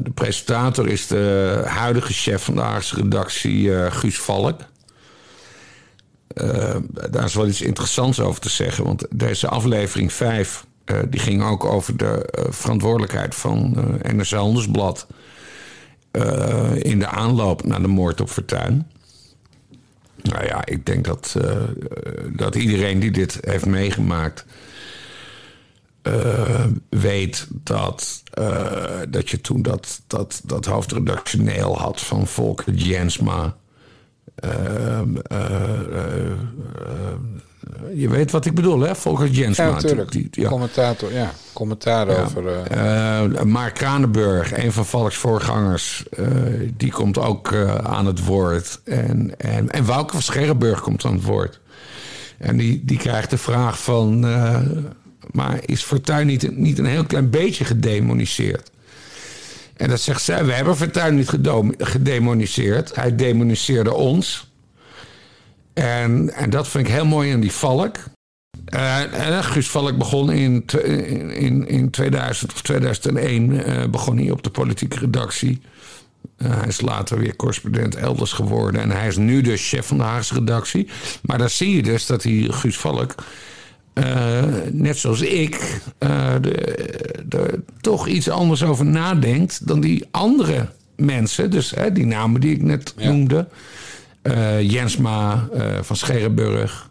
[0.03, 4.59] De presentator is de huidige chef van de Haagse redactie, Guus Valk.
[6.33, 6.75] Eh,
[7.09, 8.83] daar is wel iets interessants over te zeggen.
[8.83, 14.29] Want deze aflevering 5 eh, die ging ook over de eh, verantwoordelijkheid van eh NRC
[14.29, 15.07] Handelsblad.
[16.73, 18.87] in de aanloop naar de moord op Fortuyn.
[20.21, 21.35] Nou ja, ik denk dat,
[22.33, 24.45] dat iedereen die dit heeft meegemaakt.
[26.89, 28.23] weet dat,
[29.09, 33.55] dat je toen dat, dat, dat hoofdredactioneel had van Volker Jensma.
[34.30, 34.30] Ehm, eh, eh, eh,
[37.95, 38.95] je weet wat ik bedoel, hè?
[38.95, 39.65] Volker Jensma.
[39.65, 40.11] Ja, natuurlijk.
[40.11, 40.49] Die- die- ja.
[40.49, 41.31] Commentator, ja.
[41.53, 42.21] Commentaar Ja.
[42.23, 42.47] over...
[42.47, 46.25] eh, Eh, Mark Kranenburg, een van Valks voorgangers, eh,
[46.77, 48.81] die komt ook eh, aan het woord.
[48.83, 51.59] En, en, en Wouke van Scherrenburg komt aan het woord.
[52.37, 54.25] En die, die krijgt de vraag van...
[54.27, 54.59] eh,
[55.31, 58.71] maar is Fortuyn niet, niet een heel klein beetje gedemoniseerd?
[59.81, 61.29] En dat zegt zij, we hebben Fortuyn niet
[61.77, 62.95] gedemoniseerd.
[62.95, 64.47] Hij demoniseerde ons.
[65.73, 67.95] En, en dat vind ik heel mooi aan die Valk.
[68.65, 74.31] Eh, en Guus Valk begon in, in, in, in 2000 of 2001 eh, begon hij
[74.31, 75.61] op de politieke redactie.
[76.37, 78.81] Eh, hij is later weer correspondent elders geworden.
[78.81, 80.89] En hij is nu dus chef van de Haagse redactie.
[81.21, 83.15] Maar daar zie je dus dat hij, Guus Valk,
[83.93, 90.67] eh, net zoals ik, eh, de- er toch iets anders over nadenkt dan die andere
[90.95, 91.51] mensen.
[91.51, 93.47] Dus hè, die namen die ik net noemde.
[94.21, 96.89] Eh, Jensma eh, van Scherenburg,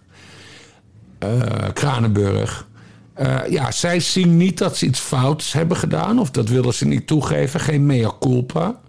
[1.19, 1.41] eh,
[1.73, 2.69] Kranenburg.
[3.15, 6.87] Eh, ja, zij zien niet dat ze iets fouts hebben gedaan, of dat willen ze
[6.87, 8.81] niet toegeven, geen mea culpa.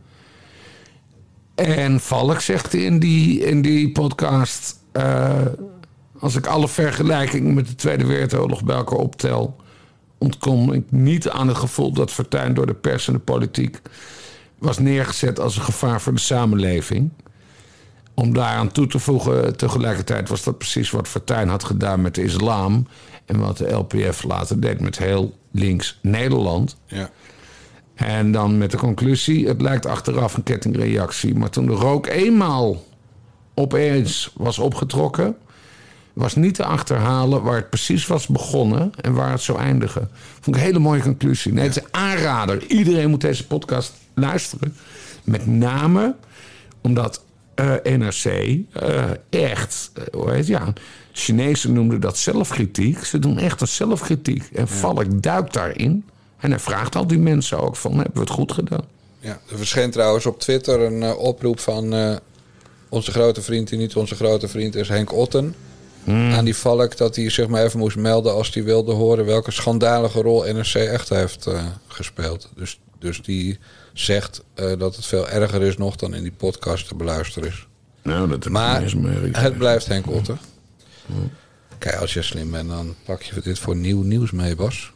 [1.55, 4.79] En Valk zegt in die, in die podcast...
[6.21, 9.55] als ik alle vergelijkingen met de Tweede Wereldoorlog bij elkaar optel...
[10.17, 13.81] ontkom ik niet aan het gevoel dat Fortuyn door de pers en de politiek...
[14.57, 17.09] was neergezet als een gevaar voor de samenleving.
[18.13, 22.23] Om daaraan toe te voegen, tegelijkertijd was dat precies wat Fortuyn had gedaan met de
[22.23, 22.87] islam...
[23.25, 26.77] en wat de LPF later deed met heel links Nederland...
[26.85, 27.09] Ja.
[27.95, 31.35] En dan met de conclusie: het lijkt achteraf een kettingreactie.
[31.35, 32.83] Maar toen de rook eenmaal
[33.53, 35.37] opeens was opgetrokken,
[36.13, 40.09] was niet te achterhalen waar het precies was begonnen en waar het zou eindigen.
[40.39, 41.53] Vond ik een hele mooie conclusie.
[41.53, 42.65] Nee, het is een aanrader.
[42.67, 44.75] Iedereen moet deze podcast luisteren.
[45.23, 46.15] Met name
[46.81, 47.21] omdat
[47.55, 50.73] eh, NRC eh, echt, eh, hoe heet ja,
[51.11, 53.03] Chinezen noemden dat zelfkritiek.
[53.03, 54.49] Ze doen echt een zelfkritiek.
[54.53, 56.05] En Valk duikt daarin.
[56.37, 58.85] En hij vraagt al die mensen ook van, hebben we het goed gedaan?
[59.19, 62.19] Ja, er verscheen trouwens op Twitter een oproep van
[62.89, 65.55] onze grote vriend, die niet onze grote vriend is, Henk Otten.
[66.07, 69.51] Aan die Valk dat hij zich maar even moest melden als hij wilde horen welke
[69.51, 72.49] schandalige rol NRC echt heeft eh, gespeeld.
[72.55, 73.59] Dus, dus die
[73.93, 77.67] zegt eh, dat het veel erger is nog dan in die podcast te beluisteren is.
[78.03, 79.29] Nou, dat Maar eens meer.
[79.31, 80.39] het blijft Henk Otten.
[81.77, 84.91] Kijk, als je slim bent, dan pak je dit voor nieuw nieuws mee, Bas.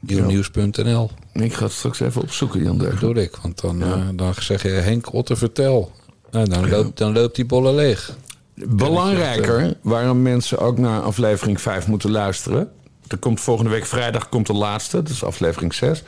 [0.00, 1.10] Nieuwnieuws.nl.
[1.32, 3.00] Ik ga het straks even opzoeken, Jan Derg.
[3.00, 5.92] Dat doe ik, want dan, eh, dan zeg je Henk Otten vertel.
[6.30, 8.16] Nou, dan, loopt, dan loopt die bolle leeg.
[8.68, 12.70] Belangrijker, waarom mensen ook naar aflevering 5 moeten luisteren.
[13.08, 16.02] Er komt volgende week vrijdag komt de laatste, is aflevering 6.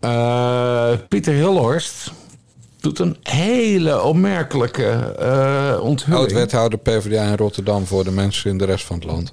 [0.00, 2.12] Eh, Pieter Hilhorst
[2.80, 6.20] doet een hele opmerkelijke eh onthulling.
[6.20, 9.32] Oud-wethouder PvdA in Rotterdam voor de mensen in de rest van het land.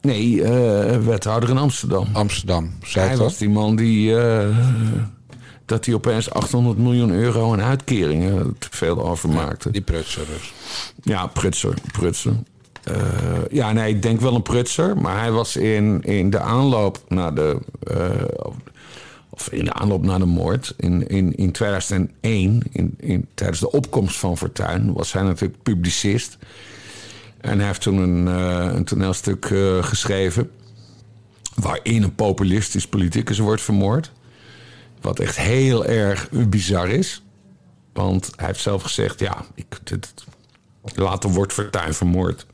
[0.00, 2.06] Nee, eh, wethouder in Amsterdam.
[2.12, 4.16] Amsterdam, zei Hij was die man die...
[4.18, 4.46] eh,
[5.66, 9.70] dat hij opeens 800 miljoen euro aan uitkeringen te veel over maakte.
[9.70, 10.52] Die prutser dus.
[11.02, 11.74] Ja, prutser.
[11.92, 12.32] prutser.
[12.84, 12.96] Eh,
[13.50, 14.96] ja, nee, ik denk wel een prutser.
[14.96, 17.58] Maar hij was in, in de aanloop naar de...
[17.80, 18.10] eh,
[19.30, 22.62] of in de aanloop naar de moord in, in, in 2001...
[22.72, 24.92] In, in, tijdens de opkomst van Fortuyn...
[24.92, 26.38] was hij natuurlijk publicist.
[27.40, 29.46] En hij heeft toen een, eh, een toneelstuk
[29.80, 30.50] geschreven...
[31.54, 34.12] waarin een populistisch politicus wordt vermoord.
[35.04, 37.22] Wat echt heel erg bizar is.
[37.92, 39.20] Want hij heeft zelf gezegd...
[39.20, 40.14] ja, ik, dit,
[40.94, 42.46] later wordt Fortuyn vermoord.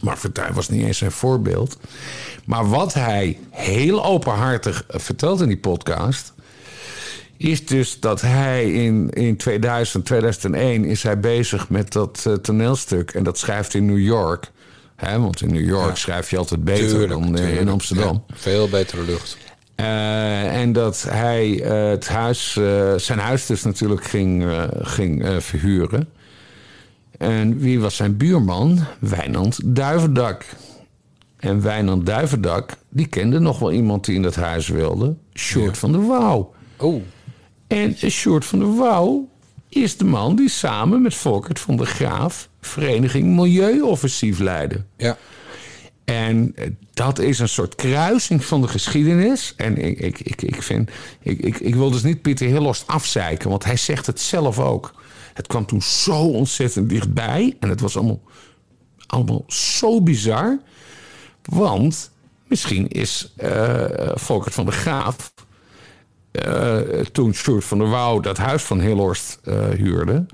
[0.00, 1.76] Maar Fortuyn was niet eens zijn voorbeeld.
[2.44, 6.32] Maar wat hij heel openhartig eh, vertelt in die podcast...
[7.36, 13.10] is dus dat hij in, in 2000, 2001 is hij bezig met dat eh, toneelstuk.
[13.10, 14.50] En dat schrijft in New York.
[14.96, 17.68] Hè, want in New York schrijf je altijd beter Tuurlijk, dan eh, in.
[17.68, 18.24] Amsterdam.
[18.26, 19.36] Ja, veel betere lucht.
[19.80, 24.44] Eh, en dat hij eh, het huis, eh, zijn huis dus natuurlijk ging,
[24.80, 26.08] ging verhuren.
[27.18, 28.78] En wie was zijn buurman?
[28.98, 30.44] Wijnand Duivendak.
[31.36, 35.14] En Wijnand Duivendak, die kende nog wel iemand die in dat huis wilde.
[35.34, 36.54] Sjoerd van der Wouw.
[36.76, 37.02] Oh,
[37.66, 39.28] En Sjoerd van der Wouw
[39.68, 42.48] is de man die samen met Volkert van der Graaf...
[42.60, 44.84] Vereniging Milieuoffensief leidde.
[44.96, 45.16] ja.
[46.10, 49.54] En eh, dat is een soort kruising van de geschiedenis.
[49.56, 50.90] En ik, ik, ik, ik vind.
[51.22, 54.94] Ik, ik, ik wil dus niet Pieter Hilhorst afzeiken, want hij zegt het zelf ook.
[55.34, 57.56] Het kwam toen zo ontzettend dichtbij.
[57.60, 58.20] En het was allemaal,
[59.06, 60.58] allemaal zo bizar.
[61.42, 62.10] Want
[62.46, 63.84] misschien is eh
[64.14, 65.32] Volkert van der Graaf.
[66.30, 66.78] eh,
[67.12, 70.26] toen Sjoerd van der Wouw dat huis van Hilhorst eh, huurde.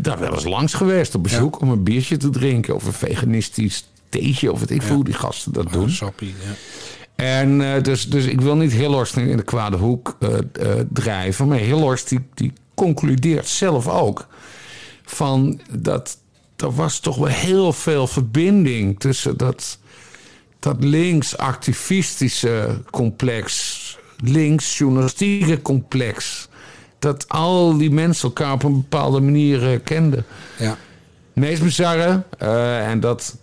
[0.00, 2.74] daar wel eens langs geweest op bezoek om een biertje te drinken.
[2.74, 4.52] Of een veganistisch theetje.
[4.52, 5.90] Of weet ik veel hoe die gasten dat doen.
[5.90, 6.54] Sappie, ja.
[7.20, 10.42] En eh, dus, dus ik wil niet Hilhorst in de kwade hoek eh, eh,
[10.92, 11.48] drijven.
[11.48, 14.26] Maar Hilhorst die, die concludeert zelf ook...
[15.04, 16.18] van dat
[16.56, 19.00] er was toch wel heel veel verbinding...
[19.00, 19.78] tussen dat,
[20.58, 23.98] dat links-activistische complex...
[24.24, 26.48] links-journalistieke complex...
[26.98, 30.24] dat al die mensen elkaar op een bepaalde manier kenden.
[30.58, 30.76] ja.
[31.34, 32.22] Het meest bizarre,
[32.88, 33.36] en dat,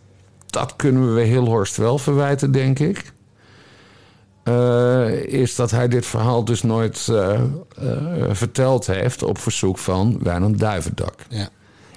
[0.58, 3.14] dat kunnen we Hilhorst wel verwijten, denk ik.
[4.44, 7.42] eh, is dat hij dit verhaal dus nooit eh, eh,
[8.32, 11.16] verteld heeft op verzoek van Wijnand Duivendak.
[11.30, 11.50] ja.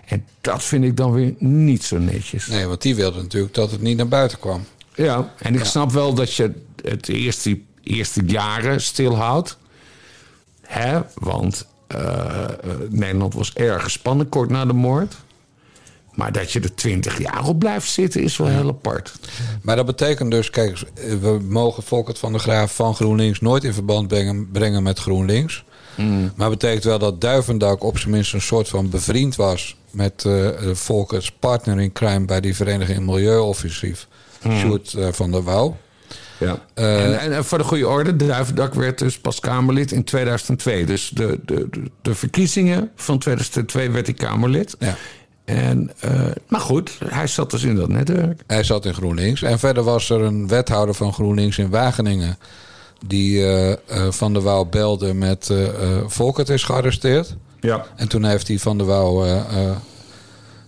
[0.07, 2.47] En dat vind ik dan weer niet zo netjes.
[2.47, 4.65] Nee, want die wilde natuurlijk dat het niet naar buiten kwam.
[4.95, 6.53] Ja, en ik snap wel dat je
[6.83, 9.59] het eerste, eerste jaren stilhoudt.
[10.61, 11.01] Hè?
[11.15, 11.67] Want
[12.89, 15.17] Nederland was erg gespannen kort na de moord.
[16.15, 19.13] Maar dat je er twintig jaar op blijft zitten is wel heel apart.
[19.63, 20.79] Maar dat betekent dus, kijk,
[21.21, 25.65] we mogen Volkert van der Graaf van GroenLinks nooit in verband brengen, brengen met GroenLinks.
[26.35, 30.49] Maar betekent wel dat Duivendak op zijn minst een soort van bevriend was met uh,
[30.73, 34.07] Volkers partner in crime bij die vereniging Milieuoffensief,
[34.43, 34.59] mm.
[34.59, 35.77] Sjoerd uh, van der Wouw.
[36.39, 36.63] Ja.
[36.75, 40.85] Uh, en, en, voor de goede orde, Duivendak werd dus pas Kamerlid in 2002.
[40.85, 44.77] Dus de, de, de, de verkiezingen van 2002 werd hij Kamerlid.
[44.79, 44.97] Ja.
[45.45, 48.43] En, uh, maar goed, hij zat dus in dat netwerk.
[48.47, 49.43] Hij zat in GroenLinks.
[49.43, 52.39] En verder was er een wethouder van GroenLinks in Wageningen.
[53.07, 53.77] Die uh, uh,
[54.11, 55.53] Van der Wouw belde met
[56.07, 57.37] Volkert is gearresteerd.
[57.61, 57.87] Ja.
[57.97, 59.25] En toen heeft hij Van der Wouw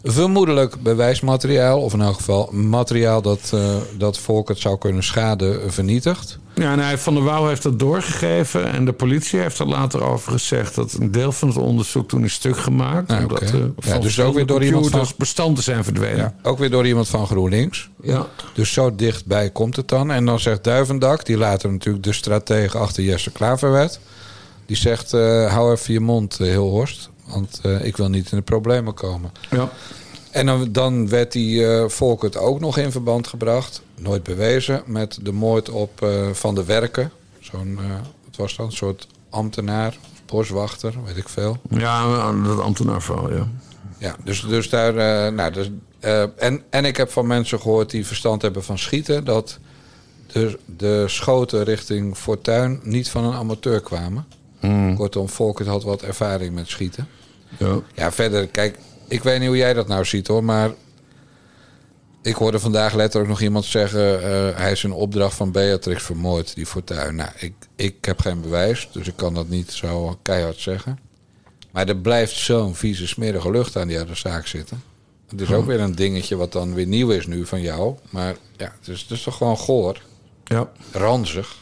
[0.03, 5.73] vermoedelijk bewijsmateriaal, of in elk geval materiaal dat, uh, dat volk het zou kunnen schaden,
[5.73, 6.39] vernietigd.
[6.55, 8.73] Ja, en hij, Van der Wouw heeft dat doorgegeven.
[8.73, 12.25] En de politie heeft er later over gezegd dat een deel van het onderzoek toen
[12.25, 13.11] is stuk gemaakt.
[13.11, 13.73] Ja, omdat okay.
[13.77, 16.17] ja, dus ook weer door iemand van bestanden zijn verdwenen.
[16.17, 17.89] Ja, ook weer door iemand van GroenLinks.
[18.03, 18.27] Ja.
[18.55, 20.11] Dus zo dichtbij komt het dan.
[20.11, 23.91] En dan zegt Duivendak, die later natuurlijk de stratege achter Jesse Klaver
[24.67, 27.11] Die zegt, uh, hou even je mond, heel Horst.
[27.27, 29.33] Want uh, ik wil niet in de problemen komen.
[29.51, 29.71] Ja.
[30.31, 33.83] En dan, dan werd die uh, Volkert ook nog in verband gebracht.
[33.95, 34.83] Nooit bewezen.
[34.87, 37.11] Met de moord op uh, Van de Werken.
[37.41, 37.79] Zo'n,
[38.25, 38.67] wat was dat?
[38.67, 39.97] Een soort ambtenaar.
[40.27, 41.59] Boswachter, weet ik veel.
[41.71, 43.49] Ja, dat ambtenaarval, ja.
[43.99, 44.95] Ja, dus, dus daar...
[45.33, 45.71] nou, dus,
[46.37, 49.25] en, en ik heb van mensen gehoord die verstand hebben van schieten...
[49.25, 49.59] dat
[50.33, 54.27] de, de schoten richting Fortuin niet van een amateur kwamen.
[54.63, 54.97] Mm.
[54.97, 57.09] Kortom, Volkert had wat ervaring met schieten.
[57.59, 57.81] Ja.
[57.95, 60.71] ja, verder, kijk, ik weet niet hoe jij dat nou ziet hoor, maar
[62.23, 66.55] ik hoorde vandaag letterlijk nog iemand zeggen: uh, hij is een opdracht van Beatrix vermoord,
[66.55, 67.15] die fortuin.
[67.15, 70.99] Nou, ik, ik heb geen bewijs, dus ik kan dat niet zo keihard zeggen.
[71.71, 74.83] Maar er blijft zo'n vieze, smerige lucht aan die hele zaak zitten.
[75.29, 77.95] Het is ook weer een dingetje wat dan weer nieuw is nu van jou.
[78.11, 80.03] Maar ja, het is, het is toch gewoon goor.
[80.45, 80.71] Ja.
[80.93, 81.57] Ranzig.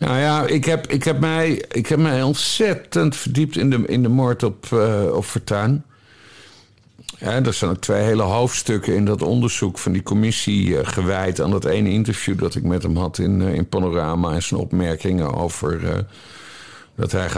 [0.00, 4.02] Nou ja, ik heb, ik heb, mij, ik heb mij ontzettend verdiept in de, in
[4.02, 5.84] de moord op, uh, op Fortuin.
[7.18, 11.40] Ja, er zijn ook twee hele hoofdstukken in dat onderzoek van die commissie uh, gewijd
[11.40, 14.60] aan dat ene interview dat ik met hem had in, uh, in Panorama en zijn
[14.60, 16.04] opmerkingen over
[16.94, 17.28] dat hij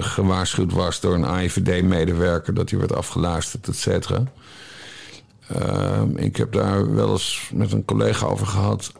[0.00, 4.22] gewaarschuwd was door een AIVD-medewerker dat hij werd afgeluisterd, et cetera.
[5.48, 8.92] Ehm, ik heb daar wel eens met een collega over gehad.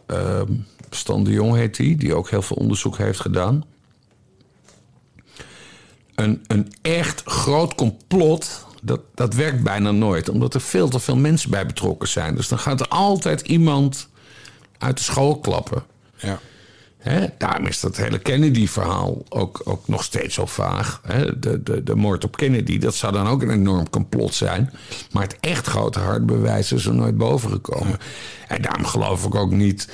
[0.95, 3.63] Stan de Jong heet die, die ook heel veel onderzoek heeft gedaan.
[6.15, 11.15] Een, een echt groot complot dat, dat werkt bijna nooit, omdat er veel te veel
[11.15, 12.35] mensen bij betrokken zijn.
[12.35, 14.09] Dus dan gaat er altijd iemand
[14.77, 15.83] uit de school klappen.
[16.15, 16.39] Ja.
[16.97, 21.01] He, daarom is dat hele Kennedy-verhaal ook, ook nog steeds zo vaag.
[21.03, 24.73] He, de, de, de moord op Kennedy, dat zou dan ook een enorm complot zijn.
[25.11, 27.97] Maar het echt grote hardbewijs is er nooit boven gekomen.
[28.47, 29.87] En daarom geloof ik ook niet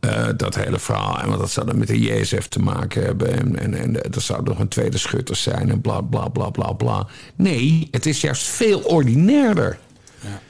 [0.00, 1.20] uh, dat hele verhaal.
[1.20, 3.38] En want dat zou dan met de JSF te maken hebben.
[3.38, 5.70] En, en, en er zou nog een tweede schutter zijn.
[5.70, 7.06] En bla bla bla bla bla.
[7.34, 9.78] Nee, het is juist veel ordinairder.
[10.20, 10.40] Ja.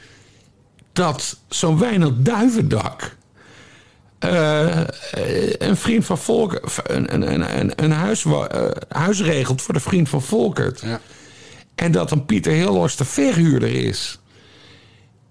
[0.92, 3.16] Dat zo'n weinig duivendak.
[4.20, 4.80] Uh,
[5.58, 6.80] een vriend van Volkert.
[6.84, 8.42] Een, een, een, een huis, uh,
[8.88, 10.80] huis regelt voor de vriend van Volkert.
[10.80, 11.00] Ja.
[11.74, 14.18] En dat een Pieter Hillhorst de verhuurder is.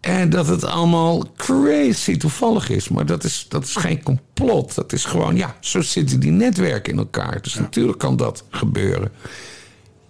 [0.06, 2.90] En dat het allemaal crazy toevallig is.
[2.90, 4.76] Maar dat is, dat is geen complot.
[4.76, 7.42] Dat is gewoon, ja, zo zitten die netwerken in elkaar.
[7.42, 7.62] Dus ja.
[7.62, 9.12] natuurlijk kan dat gebeuren.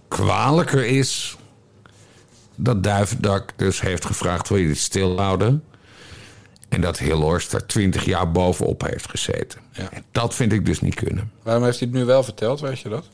[0.08, 1.38] Kwalijker is
[2.56, 5.64] dat Duivendak dus heeft gevraagd: wil je dit stilhouden?
[6.70, 9.60] En dat Hillhorst daar twintig jaar bovenop heeft gezeten.
[9.72, 9.92] Ja.
[9.92, 11.32] En dat vind ik dus niet kunnen.
[11.44, 13.10] Waarom heeft hij het nu wel verteld, weet je dat?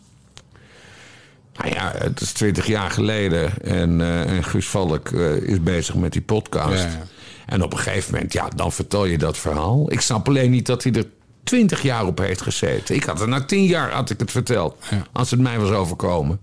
[1.54, 5.95] Nou ja, het is twintig jaar geleden en, uh, en Guus Valk uh, is bezig
[5.95, 6.84] met die podcast.
[6.84, 7.02] Ja.
[7.45, 9.91] En op een gegeven moment, ja, dan vertel je dat verhaal.
[9.91, 11.06] Ik snap alleen niet dat hij er
[11.43, 12.95] twintig jaar op heeft gezeten.
[12.95, 15.04] Ik had er na tien jaar had ik het verteld, ja.
[15.12, 16.39] als het mij was overkomen.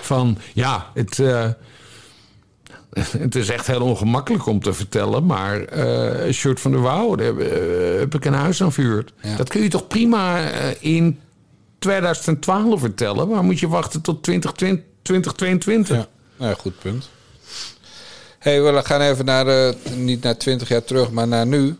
[0.00, 1.48] Van, ja, het, uh,
[3.18, 7.34] het is echt heel ongemakkelijk om te vertellen, maar een shirt van de Wouw, daar
[7.98, 9.12] heb ik een huis aan vuurt.
[9.36, 10.38] Dat kun je toch prima
[10.80, 11.18] in
[11.80, 15.96] 2012 vertellen, maar moet je wachten tot 2020, 2022?
[15.96, 16.06] Ja,
[16.36, 17.08] nou, goed punt.
[18.38, 21.76] hey, we gaan even naar, uh, niet naar 20 jaar terug, maar naar nu.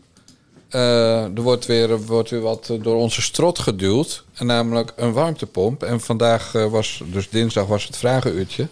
[0.70, 4.24] Uh, er wordt weer, wordt weer wat door onze strot geduwd.
[4.34, 5.82] En namelijk een warmtepomp.
[5.82, 8.68] En vandaag uh, was, dus dinsdag was het vragenuurtje.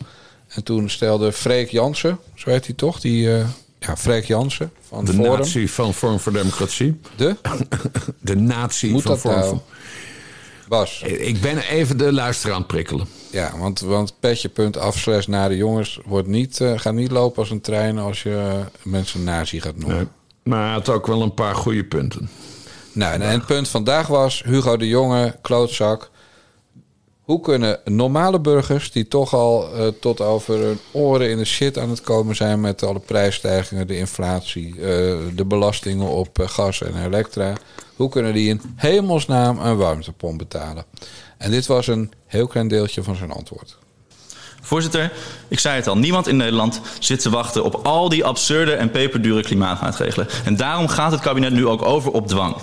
[0.49, 3.01] En toen stelde Freek Jansen, zo heet hij toch?
[3.01, 3.47] Die, uh,
[3.79, 5.39] ja, Freek Jansen van De Forum.
[5.39, 7.01] natie van Vorm voor Democratie.
[7.17, 7.37] De?
[8.21, 9.49] De natie Moet van Vorm nou?
[9.49, 9.63] voor...
[10.69, 11.03] Bas.
[11.03, 13.07] Ik ben even de luisteraar aan het prikkelen.
[13.31, 17.51] Ja, want, want petje.af slash naar de jongens wordt niet, uh, gaat niet lopen als
[17.51, 19.97] een trein als je mensen nazi gaat noemen.
[19.97, 20.07] Nee.
[20.43, 22.31] Maar hij had ook wel een paar goede punten.
[22.93, 26.11] Nou, en, en het punt vandaag was Hugo de Jonge, klootzak.
[27.29, 31.79] Hoe kunnen normale burgers, die toch al uh, tot over hun oren in de shit
[31.79, 34.83] aan het komen zijn met alle prijsstijgingen, de inflatie, uh,
[35.35, 37.53] de belastingen op uh, gas en elektra,
[37.97, 40.85] hoe kunnen die in hemelsnaam een warmtepomp betalen?
[41.39, 43.79] En dit was een heel klein deeltje van zijn antwoord.
[44.61, 45.13] Voorzitter,
[45.49, 48.91] ik zei het al, niemand in Nederland zit te wachten op al die absurde en
[48.91, 50.29] peperdure klimaatmaatregelen.
[50.45, 52.57] En daarom gaat het kabinet nu ook over op dwang.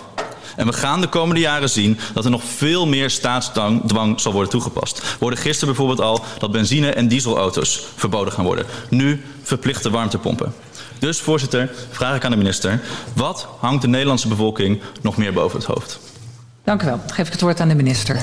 [0.55, 4.51] En we gaan de komende jaren zien dat er nog veel meer staatsdwang zal worden
[4.51, 5.01] toegepast.
[5.01, 8.65] We hoorden gisteren bijvoorbeeld al dat benzine- en dieselauto's verboden gaan worden.
[8.89, 10.53] Nu verplichte warmtepompen.
[10.99, 12.81] Dus voorzitter, vraag ik aan de minister.
[13.13, 15.99] Wat hangt de Nederlandse bevolking nog meer boven het hoofd?
[16.63, 16.99] Dank u wel.
[17.07, 18.21] Geef ik het woord aan de minister.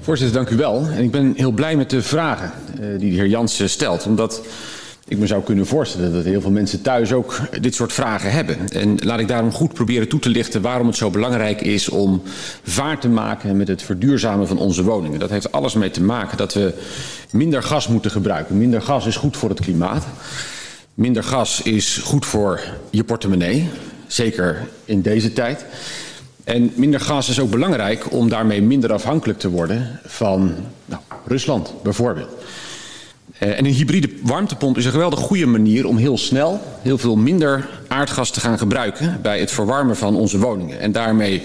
[0.00, 0.86] Voorzitter, dank u wel.
[0.86, 4.06] En ik ben heel blij met de vragen uh, die de heer Jansen stelt.
[4.06, 4.40] Omdat
[5.08, 8.68] ik me zou kunnen voorstellen dat heel veel mensen thuis ook dit soort vragen hebben.
[8.68, 12.22] En laat ik daarom goed proberen toe te lichten waarom het zo belangrijk is om
[12.62, 15.18] vaart te maken met het verduurzamen van onze woningen.
[15.18, 16.74] Dat heeft alles mee te maken dat we
[17.30, 18.58] minder gas moeten gebruiken.
[18.58, 20.06] Minder gas is goed voor het klimaat.
[20.94, 23.68] Minder gas is goed voor je portemonnee.
[24.06, 25.64] Zeker in deze tijd.
[26.44, 30.54] En minder gas is ook belangrijk om daarmee minder afhankelijk te worden van
[30.84, 32.30] nou, Rusland bijvoorbeeld.
[33.42, 37.16] Uh, en een hybride warmtepomp is een geweldig goede manier om heel snel heel veel
[37.16, 40.80] minder aardgas te gaan gebruiken bij het verwarmen van onze woningen.
[40.80, 41.42] En daarmee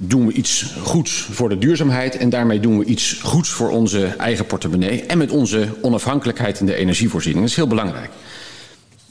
[0.00, 4.06] doen we iets goeds voor de duurzaamheid en daarmee doen we iets goeds voor onze
[4.06, 7.42] eigen portemonnee en met onze onafhankelijkheid in de energievoorziening.
[7.42, 8.10] Dat is heel belangrijk.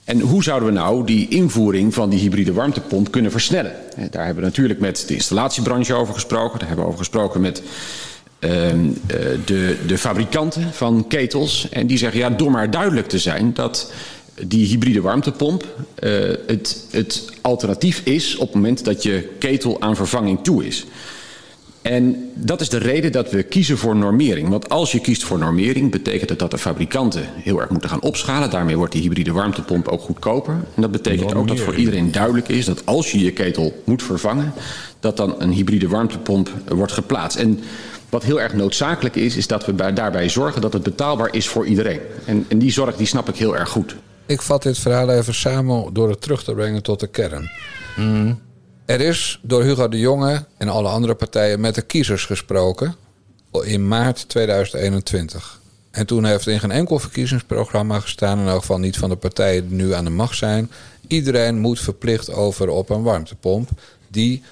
[0.04, 3.74] En hoe zouden we nou die invoering van die hybride warmtepomp kunnen versnellen?
[4.10, 6.60] Daar hebben we natuurlijk met de installatiebranche over gesproken.
[6.60, 7.64] Daar hebben we over gesproken met
[8.40, 11.70] de, de fabrikanten van ketels.
[11.70, 13.92] En die zeggen, ja, door maar duidelijk te zijn dat
[14.42, 16.12] die hybride warmtepomp uh,
[16.48, 20.86] het, het alternatief is op het moment dat je ketel aan vervanging toe is.
[21.82, 24.50] En dat is de reden dat we kiezen voor normering.
[24.50, 28.02] Want als je kiest voor normering, betekent het dat de fabrikanten heel erg moeten gaan
[28.02, 28.50] opschalen.
[28.50, 30.54] Daarmee wordt die hybride warmtepomp ook goedkoper.
[30.54, 34.04] En dat betekent ook dat voor iedereen duidelijk is dat als je je ketel moet
[34.04, 34.54] vervangen,
[35.00, 37.38] dat dan een hybride warmtepomp wordt geplaatst.
[37.38, 37.60] En
[38.10, 41.66] wat heel erg noodzakelijk is, is dat we daarbij zorgen dat het betaalbaar is voor
[41.66, 42.00] iedereen.
[42.26, 43.96] En, en die zorg die snap ik heel erg goed.
[44.26, 47.50] Ik vat dit verhaal even samen door het terug te brengen tot de kern.
[47.96, 48.40] Mm.
[48.86, 52.96] Er is door Hugo de Jonge en alle andere partijen met de kiezers gesproken
[53.62, 55.60] in maart 2021.
[55.92, 59.68] En toen heeft in geen enkel verkiezingsprogramma gestaan, in elk geval niet van de partijen
[59.68, 60.72] die nu aan de macht zijn.
[61.08, 63.70] Iedereen moet verplicht over op een warmtepomp
[64.08, 64.44] die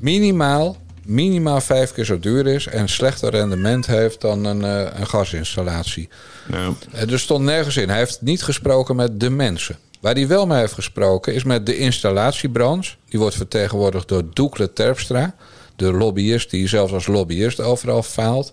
[0.00, 0.76] minimaal,
[1.06, 6.08] minimaal vijf keer zo duur is en slechter rendement heeft dan een, uh, een gasinstallatie.
[6.52, 6.72] Ja.
[7.08, 7.88] Er stond nergens in.
[7.88, 9.76] Hij heeft niet gesproken met de mensen.
[10.00, 12.94] Waar hij wel mee heeft gesproken is met de installatiebranche.
[13.08, 15.34] Die wordt vertegenwoordigd door Doekle Terpstra.
[15.76, 18.52] De lobbyist die zelfs als lobbyist overal faalt.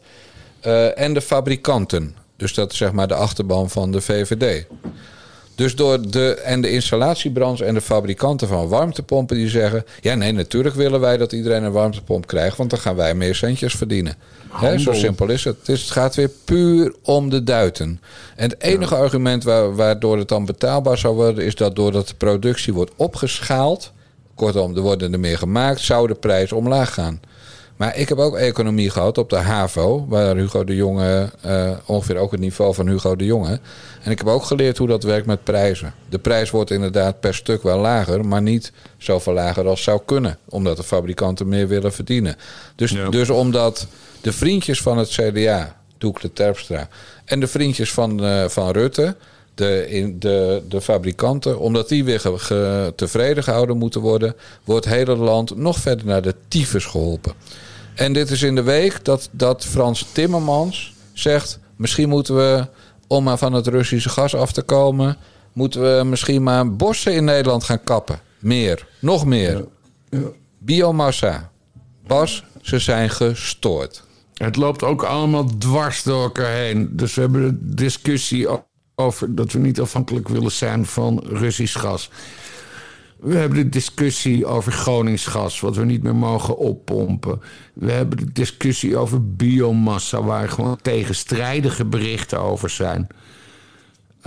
[0.66, 2.16] Uh, en de fabrikanten.
[2.38, 4.66] Dus dat is zeg maar de achterban van de VVD.
[5.56, 9.86] Dus door de, en de installatiebranche en de fabrikanten van warmtepompen die zeggen...
[10.02, 12.58] ja, nee, natuurlijk willen wij dat iedereen een warmtepomp krijgt...
[12.58, 14.16] want dan gaan wij meer centjes verdienen.
[14.50, 15.68] He, zo simpel is het.
[15.68, 15.80] het.
[15.80, 18.02] gaat weer puur om de duiten.
[18.36, 21.46] En het enige argument waar, waardoor het dan betaalbaar zou worden...
[21.46, 23.92] is dat doordat de productie wordt opgeschaald...
[24.36, 25.80] kortom, er worden er meer gemaakt...
[25.80, 27.22] zou de prijs omlaag gaan.
[27.76, 32.18] Maar ik heb ook economie gehad op de HAVO, waar Hugo de Jonge uh, ongeveer
[32.18, 33.60] ook het niveau van Hugo de Jonge.
[34.04, 35.94] En ik heb ook geleerd hoe dat werkt met prijzen.
[36.10, 40.38] De prijs wordt inderdaad per stuk wel lager, maar niet zoveel lager als zou kunnen,
[40.50, 42.36] omdat de fabrikanten meer willen verdienen.
[42.76, 43.10] Dus, ja.
[43.10, 43.88] dus omdat
[44.22, 46.88] de vriendjes van het CDA, Doekle Terpstra,
[47.26, 49.16] en de vriendjes van, uh, van Rutte,
[49.56, 54.86] de, in, de, de fabrikanten, omdat die weer ge, ge, tevreden gehouden moeten worden, wordt
[54.86, 57.34] het hele land nog verder naar de tyfus geholpen.
[57.96, 62.68] En dit is in de week dat, dat Frans Timmermans zegt: misschien moeten we,
[63.08, 65.18] om maar van het Russische gas af te komen,
[65.54, 68.20] moeten we misschien maar bossen in Nederland gaan kappen.
[68.40, 69.66] Meer, nog meer.
[70.60, 71.52] Biomassa.
[72.08, 74.04] Bas, ze zijn gestoord.
[74.34, 76.90] Het loopt ook allemaal dwars door elkaar heen.
[76.92, 78.48] Dus we hebben de discussie
[78.96, 82.10] over dat we niet afhankelijk willen zijn van Russisch gas.
[83.20, 87.42] We hebben de discussie over Groningsgas, wat we niet meer mogen oppompen.
[87.74, 93.08] We hebben de discussie over biomassa, waar gewoon tegenstrijdige berichten over zijn.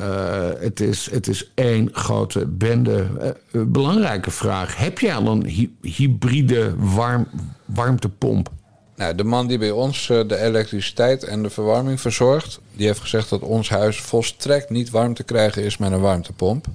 [0.00, 3.06] Uh, het, is, het is één grote bende.
[3.52, 4.76] Uh, belangrijke vraag.
[4.76, 7.26] Heb jij al een hy hybride warm,
[7.64, 8.50] warmtepomp?
[8.96, 13.00] Nou, de man die bij ons uh, de elektriciteit en de verwarming verzorgt, die heeft
[13.00, 16.66] gezegd dat ons huis volstrekt niet warm te krijgen is met een warmtepomp.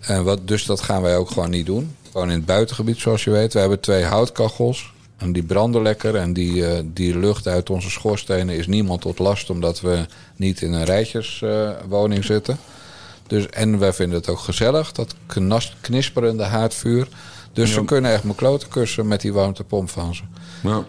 [0.00, 1.96] En wat, dus dat gaan wij ook gewoon niet doen.
[2.10, 3.52] Gewoon in het buitengebied, zoals je weet.
[3.52, 4.92] We hebben twee houtkachels.
[5.16, 6.16] En die branden lekker.
[6.16, 9.50] En die, eh, die lucht uit onze schoorstenen is niemand tot last...
[9.50, 10.06] omdat we
[10.36, 12.58] niet in een rijtjeswoning zitten.
[13.26, 15.14] Dus, en wij vinden het ook gezellig, dat
[15.80, 17.08] knisperende haardvuur.
[17.56, 20.22] Dus we kunnen echt mijn kloten kussen met die warmtepomp van ze.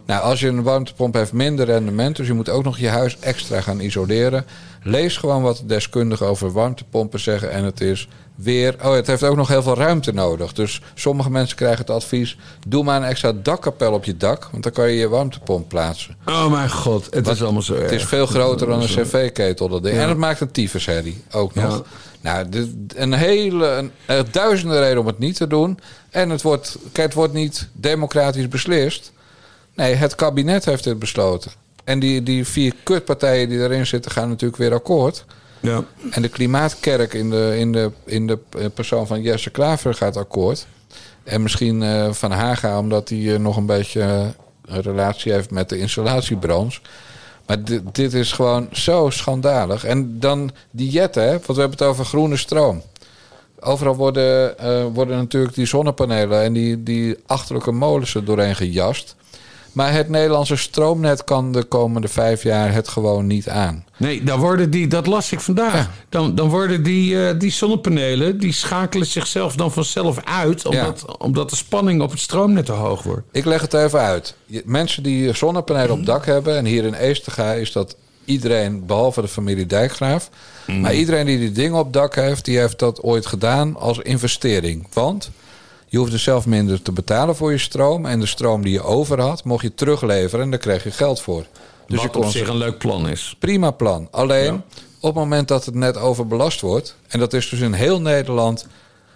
[0.05, 3.17] Nou, als je een warmtepomp heeft minder rendement, dus je moet ook nog je huis
[3.19, 4.45] extra gaan isoleren.
[4.83, 7.51] Lees gewoon wat de deskundigen over warmtepompen zeggen.
[7.51, 8.75] En het is weer.
[8.83, 10.53] Oh, het heeft ook nog heel veel ruimte nodig.
[10.53, 12.37] Dus sommige mensen krijgen het advies:
[12.67, 16.15] doe maar een extra dakkapel op je dak, want dan kan je je warmtepomp plaatsen.
[16.25, 18.09] Oh mijn god, het Wat- is allemaal zo Het is erg.
[18.09, 19.95] veel groter dan een cv-ketel, dat ding.
[19.95, 20.01] Ja.
[20.01, 21.81] En het maakt een tyfusherrie ook Ja.
[22.21, 25.79] Nou, dit- een hele, een, er duizenden redenen om het niet te doen.
[26.09, 29.11] En het wordt, het wordt niet democratisch beslist.
[29.75, 31.51] Nee, het kabinet heeft dit besloten.
[31.83, 35.25] En die, die vier kutpartijen die erin zitten gaan natuurlijk weer akkoord.
[35.59, 35.83] Ja.
[36.09, 38.39] En de klimaatkerk in de, in de, in de
[38.73, 40.67] persoon van Jesse Klaver gaat akkoord.
[41.23, 44.25] En misschien eh, Van Haga, omdat hij eh, nog een beetje eh,
[44.65, 46.79] een relatie heeft met de installatiebranche.
[47.47, 49.83] Maar dit, dit is gewoon zo schandalig.
[49.83, 52.81] En dan die jetten, hè, want we hebben het over groene stroom.
[53.59, 59.15] Overal worden, eh, worden natuurlijk die zonnepanelen en die, die achterlijke molens er doorheen gejast.
[59.77, 63.85] Maar het Nederlandse stroomnet kan de komende vijf jaar het gewoon niet aan.
[63.97, 65.89] Nee, dan worden die, dat las ik vandaag.
[66.09, 71.49] Dan, dan worden die, eh, die zonnepanelen, die schakelen zichzelf dan vanzelf uit, omdat, omdat
[71.49, 73.27] de spanning op het stroomnet te hoog wordt.
[73.31, 74.35] Ik leg het even uit.
[74.65, 79.27] Mensen die zonnepanelen op dak hebben, en hier in Eestega is dat iedereen, behalve de
[79.27, 80.29] familie Dijkgraaf.
[80.65, 84.87] Maar iedereen die die dingen op dak heeft, die heeft dat ooit gedaan als investering.
[84.93, 85.31] Want
[85.87, 88.05] je hoefde zelf minder te betalen voor je stroom.
[88.05, 91.21] En de stroom die je over had, mocht je terugleveren en daar kreeg je geld
[91.21, 91.45] voor.
[91.87, 93.35] Dus je Wat op kon zich een leuk plan is.
[93.39, 94.07] Prima plan.
[94.11, 94.53] Alleen
[94.99, 98.67] op het moment dat het net overbelast wordt, en dat is dus in heel Nederland,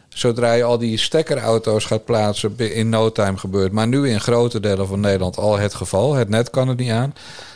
[0.09, 3.71] zodra je al die stekkerauto's gaat plaatsen, in no time gebeurt.
[3.71, 6.13] Maar nu in grote delen van Nederland al het geval.
[6.13, 7.13] Het net kan het niet aan.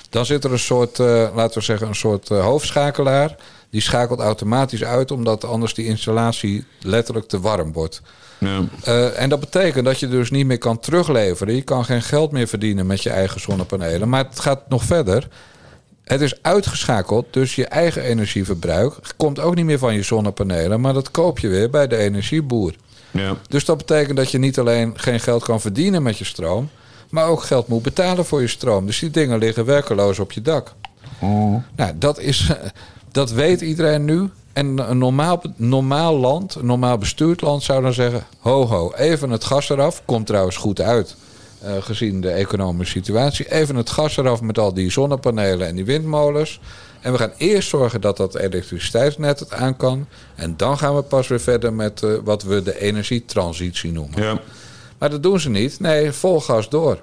[0.09, 3.35] Dan zit er een soort, eh, laten we zeggen, een soort eh, hoofdschakelaar.
[3.69, 8.01] Die schakelt automatisch uit, omdat anders die installatie letterlijk te warm wordt.
[8.83, 11.55] Eh, en dat betekent dat je dus niet meer kan terugleveren.
[11.55, 14.09] Je kan geen geld meer verdienen met je eigen zonnepanelen.
[14.09, 15.27] Maar het gaat nog verder.
[16.03, 20.93] Het is uitgeschakeld, dus je eigen energieverbruik komt ook niet meer van je zonnepanelen, maar
[20.93, 22.73] dat koop je weer bij de energieboer.
[23.11, 23.35] Ja.
[23.47, 26.69] Dus dat betekent dat je niet alleen geen geld kan verdienen met je stroom,
[27.15, 28.85] maar ook geld moet betalen voor je stroom.
[28.85, 30.73] Dus die dingen liggen werkeloos op je dak.
[31.75, 32.51] Nou, dat, is,
[33.11, 34.29] dat weet iedereen nu.
[34.53, 38.23] En een normaal, normaal land, een normaal bestuurd land zou dan zeggen...
[38.39, 40.01] ho ho, even het gas eraf.
[40.05, 41.15] Komt trouwens goed uit,
[41.61, 43.51] eh, gezien de economische situatie.
[43.51, 46.59] Even het gas eraf met al die zonnepanelen en die windmolens.
[47.01, 50.07] En we gaan eerst zorgen dat dat elektriciteitsnet het aan kan.
[50.35, 54.21] En dan gaan we pas weer verder met eh, wat we de energietransitie noemen.
[54.21, 54.39] Ja.
[55.05, 55.79] Maar dat doen ze niet.
[55.79, 56.99] Nee, vol gas door.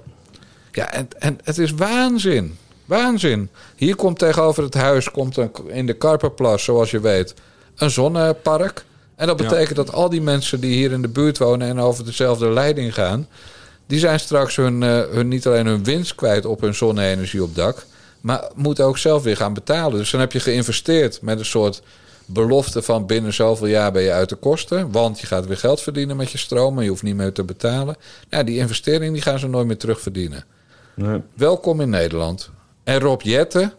[0.71, 2.57] Ja, en, en het is waanzin.
[2.85, 3.49] Waanzin.
[3.75, 7.33] Hier komt tegenover het huis, komt een, in de Karperplas, zoals je weet,
[7.75, 8.85] een zonnepark.
[9.15, 9.47] En dat Ja.
[9.47, 12.93] betekent dat al die mensen die hier in de buurt wonen en over dezelfde leiding
[12.93, 13.27] gaan,
[13.87, 17.55] die zijn straks hun, eh, hun, niet alleen hun winst kwijt op hun zonne-energie op
[17.55, 17.85] dak,
[18.21, 19.97] maar moeten ook zelf weer gaan betalen.
[19.97, 21.81] Dus dan heb je geïnvesteerd met een soort
[22.33, 24.91] belofte van binnen zoveel jaar ben je uit de kosten.
[24.91, 27.43] Want je gaat weer geld verdienen met je stroom en je hoeft niet meer te
[27.43, 27.95] betalen.
[28.29, 30.45] Nou, die investering die gaan ze nooit meer terugverdienen.
[30.95, 31.21] Nee.
[31.35, 32.49] Welkom in Nederland.
[32.83, 33.73] En Rob Jetten,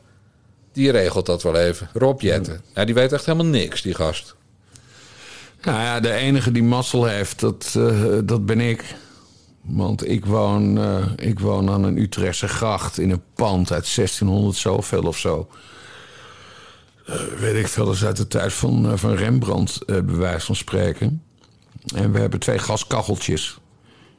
[0.73, 1.89] die regelt dat wel even.
[1.93, 2.61] Rob Jetten.
[2.75, 4.35] Ja, die weet echt helemaal niks, die gast.
[5.63, 8.95] Nou ja, de enige die mazzel heeft, dat, eh, dat ben ik.
[9.61, 14.57] Want ik woon, eh, ik woon aan een Utrechtse gracht in een pand uit 1600
[14.57, 15.49] zoveel of zo.
[17.05, 20.47] Eh, weet ik veel, dat uit de tijd van, eh, van Rembrandt, eh, bij wijze
[20.47, 21.23] van spreken.
[21.95, 23.59] En we hebben twee gaskacheltjes.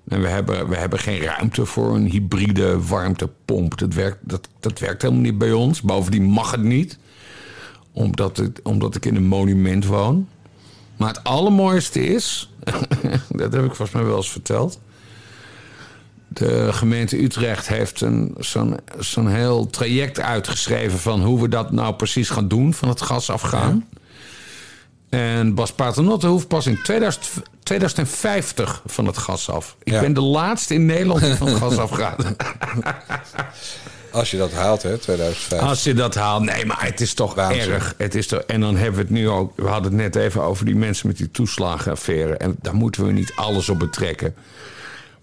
[0.08, 3.78] En we hebben, we hebben geen ruimte voor een hybride warmtepomp.
[3.78, 5.82] Dat werkt, dat, dat werkt helemaal niet bij ons.
[5.82, 6.98] Bovendien mag het niet.
[7.92, 10.28] Omdat, het, omdat ik in een monument woon.
[10.98, 12.54] Maar het allermooiste is,
[13.30, 14.80] dat heb ik volgens mij wel eens verteld.
[16.36, 21.94] De gemeente Utrecht heeft een, zo'n, zo'n heel traject uitgeschreven van hoe we dat nou
[21.94, 23.86] precies gaan doen, van het gas afgaan.
[25.10, 27.26] En Bas Paternotte hoeft pas in 2000,
[27.64, 29.76] 2050 van het gas af.
[29.84, 30.00] Ik Ja.
[30.00, 32.24] ben de laatste in Nederland die van het gas afgaat.
[34.12, 35.62] Als je dat haalt, hè, 2005.
[35.62, 36.44] Als je dat haalt.
[36.44, 37.72] Nee, maar het is toch Waanzin.
[37.72, 37.94] erg.
[37.98, 39.54] Het is toch, en dan hebben we het nu ook.
[39.56, 42.38] We hadden het net even over die mensen met die toeslagenaffaire.
[42.38, 44.36] En daar moeten we niet alles op betrekken.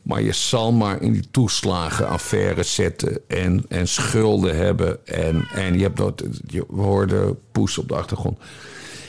[0.03, 3.19] Maar je zal maar in die toeslagenaffaire zetten.
[3.29, 5.07] En, en schulden hebben.
[5.07, 6.25] En, en je hebt dat.
[6.47, 8.39] Je, we hoorden poes op de achtergrond.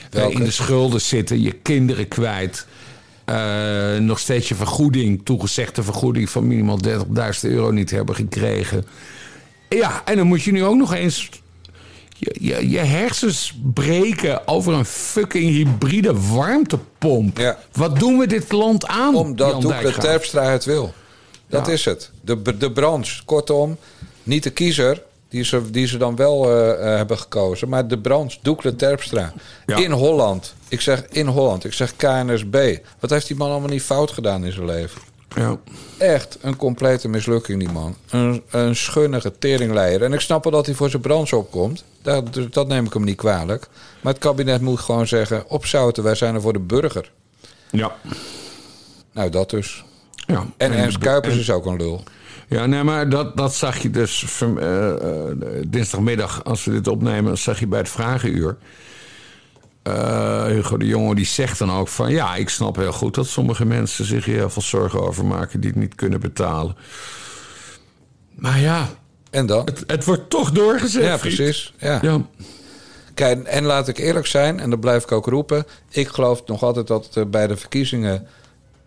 [0.09, 0.33] Welke?
[0.33, 2.67] In de schulden zitten, je kinderen kwijt.
[3.25, 6.91] eh, nog steeds je vergoeding, toegezegde vergoeding van minimaal 30.000
[7.41, 8.85] euro niet hebben gekregen.
[9.69, 11.29] Ja, en dan moet je nu ook nog eens
[12.23, 17.55] je, je, je hersens breken over een fucking hybride warmtepomp.
[17.71, 19.15] Wat doen we dit land aan?
[19.15, 19.91] Omdat Doekle?
[19.91, 20.93] Terpstra het wil.
[21.47, 22.11] Dat is het.
[22.21, 23.77] De, de branche, kortom,
[24.23, 25.01] niet de kiezer...
[25.29, 27.69] Die ze, die ze dan wel eh, eh, hebben gekozen.
[27.69, 29.33] Maar de branche, Doekle Terpstra.
[29.65, 30.53] In Holland.
[30.67, 31.65] Ik zeg in Holland.
[31.65, 32.77] Ik zeg KNSB.
[32.99, 35.01] Wat heeft die man allemaal niet fout gedaan in zijn leven?
[35.35, 35.57] Ja.
[35.97, 37.95] Echt een complete mislukking, die man.
[38.09, 40.03] Een, een schunnige teringleier.
[40.03, 41.83] En ik snap wel dat hij voor zijn branche opkomt.
[42.01, 43.67] Dat, dus dat neem ik hem niet kwalijk.
[44.01, 45.49] Maar het kabinet moet gewoon zeggen...
[45.49, 47.11] opzouten, wij zijn er voor de burger.
[47.71, 47.95] Ja.
[49.11, 49.83] Nou, dat dus.
[50.27, 50.45] Ja.
[50.57, 52.03] En Ernst Kuipers en- is ook een lul.
[52.47, 55.35] Ja, nee, maar dat, dat zag je dus van, eh, eh,
[55.67, 58.57] dinsdagmiddag, als we dit opnemen, zag je bij het Vragenuur.
[59.83, 62.11] Eh, Hugo de Jonge die zegt dan ook van...
[62.11, 65.59] ja, ik snap heel goed dat sommige mensen zich hier heel veel zorgen over maken...
[65.59, 66.75] die het niet kunnen betalen.
[68.35, 68.89] Maar ja...
[69.29, 69.65] En dan?
[69.65, 71.35] Het, het wordt toch doorgezet, Ja, vriend.
[71.35, 71.73] precies.
[71.77, 71.99] Ja.
[72.01, 72.21] Ja.
[73.13, 75.65] Kijk, en laat ik eerlijk zijn, en dat blijf ik ook roepen.
[75.89, 78.27] Ik geloof nog altijd dat het bij de verkiezingen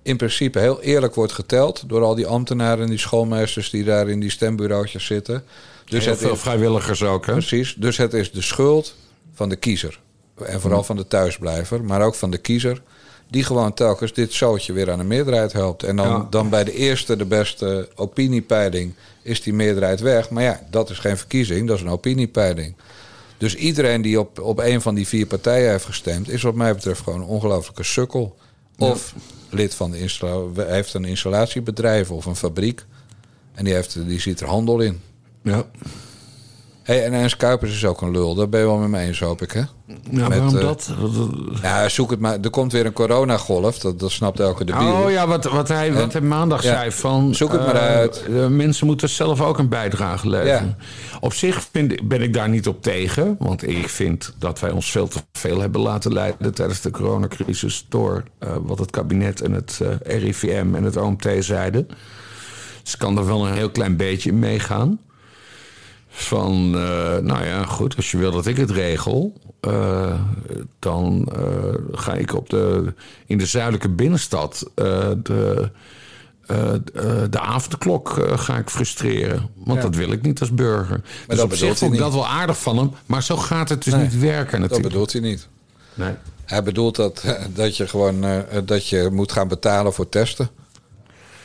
[0.02, 1.88] in principe heel eerlijk wordt geteld.
[1.88, 5.44] Door al die ambtenaren en die schoolmeesters die daar in die stembureautjes zitten.
[5.84, 7.32] Dus Heel het veel is- vrijwilligers ook, hè?
[7.32, 7.74] Precies.
[7.78, 8.94] Dus het is de schuld
[9.34, 10.00] van de kiezer.
[10.44, 12.82] En vooral van de thuisblijver, maar ook van de kiezer.
[13.30, 15.82] Die gewoon telkens dit zootje weer aan de meerderheid helpt.
[15.82, 16.26] En dan, Ja.
[16.30, 20.30] dan bij de eerste, de beste opiniepeiling, is die meerderheid weg.
[20.30, 22.74] Maar ja, dat is geen verkiezing, dat is een opiniepeiling.
[23.38, 26.74] Dus iedereen die op, op een van die vier partijen heeft gestemd, is wat mij
[26.74, 28.36] betreft gewoon een ongelofelijke sukkel.
[28.78, 29.14] Of
[29.50, 32.84] lid van de installa- heeft een installatiebedrijf of een fabriek.
[33.54, 35.00] En die, heeft, die ziet er handel in.
[35.42, 35.64] Ja.
[36.86, 38.34] Hey, en Ernst Kuipers is ook een lul.
[38.34, 39.62] Daar ben je wel met me eens, hoop ik, hè?
[40.10, 40.92] Nou, Met, waarom eh, dat?
[41.62, 42.38] Ja, zoek het maar.
[42.40, 43.78] Er komt weer een coronagolf.
[43.78, 44.92] Dat, dat snapt elke debiel.
[44.92, 46.72] Oh ja, wat, wat, hij, wat hij maandag Ja.
[46.72, 47.34] zei van...
[47.34, 48.24] Zoek het maar eh, uit.
[48.26, 50.76] de mensen moeten zelf ook een bijdrage leveren.
[51.20, 53.36] Op zich vind, ben ik daar niet op tegen.
[53.38, 56.54] Want ik vind dat wij ons veel te veel hebben laten leiden...
[56.54, 61.88] tijdens de coronacrisis door eh, wat het kabinet en het RIVM en het OMT zeiden.
[62.82, 64.98] Dus ik kan er wel een heel klein beetje in meegaan.
[66.18, 70.20] Van, eh, nou ja, goed, als je wil dat ik het regel, eh,
[70.78, 72.94] dan eh, ga ik op de,
[73.26, 75.70] in de zuidelijke binnenstad de,
[77.30, 79.50] de avondklok ga ik frustreren.
[79.54, 79.84] Want Ja.
[79.84, 81.00] dat wil ik niet als burger.
[81.26, 82.00] dus dat op bedoelt zich hij vond ik niet.
[82.00, 84.88] dat wel aardig van hem, maar zo gaat het dus Nee, niet werken Dat natuurlijk.
[84.88, 85.48] bedoelt hij niet.
[85.94, 86.14] Nee.
[86.44, 88.24] Hij bedoelt dat, dat je gewoon
[88.64, 90.48] dat je moet gaan betalen voor testen.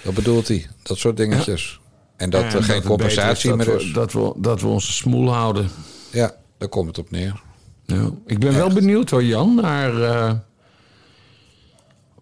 [0.04, 0.68] Dat bedoelt hij.
[0.84, 1.81] Dat soort dingetjes.
[2.22, 3.94] En dat En er geen compensatie meer is.
[3.94, 5.70] Dat we, dat, we, dat onze smoel houden.
[6.12, 7.42] Ja, daar komt het op neer.
[7.86, 8.10] Ja.
[8.26, 10.32] Ik ben wel benieuwd hoor, Jan, naar eh,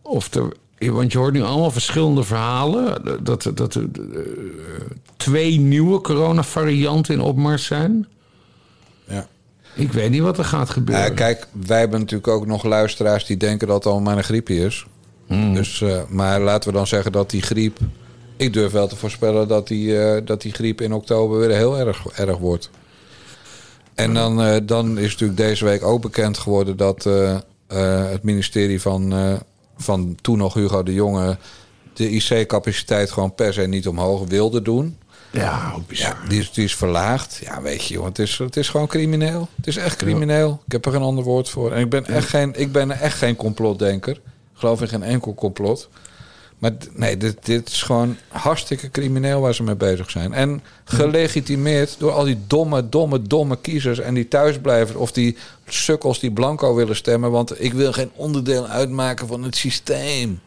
[0.02, 0.54] of er.
[0.78, 3.02] Want je hoort nu allemaal verschillende verhalen.
[3.24, 4.22] Dat, dat er eh,
[5.18, 8.08] twee nieuwe coronavarianten in opmars zijn.
[9.08, 9.28] Ja.
[9.76, 11.16] Ik weet niet wat er gaat gebeuren.
[11.16, 14.66] Kijk, wij hebben natuurlijk ook nog luisteraars die denken dat het allemaal maar een griepje
[14.66, 14.86] is.
[15.28, 15.54] Hmm.
[15.54, 17.80] Dus, eh, maar laten we dan zeggen dat die griep.
[18.40, 21.78] Ik durf wel te voorspellen dat die, eh, dat die griep in oktober weer heel
[21.78, 22.70] erg, erg wordt.
[23.96, 27.38] En dan, eh, dan is natuurlijk deze week ook bekend geworden dat eh,
[28.10, 29.14] het ministerie van,
[29.78, 31.38] van toen nog Hugo de Jonge
[31.94, 34.98] de IC-capaciteit gewoon per se niet omhoog wilde doen.
[35.32, 36.18] Ja, bizar.
[36.24, 37.40] Ja, die, is, die is verlaagd.
[37.44, 39.48] Ja, weet je, joh, het is, het is gewoon crimineel.
[39.56, 40.61] Het is echt crimineel.
[40.66, 41.72] Ik heb er geen ander woord voor.
[41.72, 44.16] En ik ben echt geen, ik ben echt geen complotdenker.
[44.16, 44.20] Ik
[44.53, 45.90] geloof in geen enkel complot.
[46.60, 50.34] Maar nee, dit, dit is gewoon hartstikke crimineel waar ze mee bezig zijn.
[50.34, 54.98] En gelegitimeerd door al die domme, domme, domme kiezers en die thuisblijvers.
[54.98, 55.38] Of die
[55.68, 57.31] sukkels die blanco willen stemmen.
[57.31, 60.40] Want ik wil geen onderdeel uitmaken van het systeem.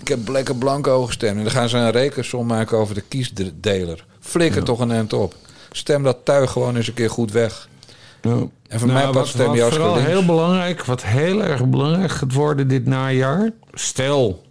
[0.00, 1.36] Ik heb lekker blanco gestemd.
[1.36, 4.04] En dan gaan ze een rekensom maken over de kiesdeler.
[4.20, 5.34] Flikker toch een end op.
[5.72, 7.68] Stem dat tuig gewoon eens een keer goed weg.
[8.22, 8.30] Ja.
[8.68, 11.44] En voor Nou, mij pas wat, stem wat je als vooral heel belangrijk, wat heel
[11.44, 13.50] erg belangrijk gaat worden dit najaar.
[13.72, 14.46] Stel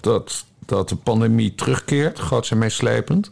[0.00, 3.28] dat, dat de pandemie terugkeert, groots en meeslepend.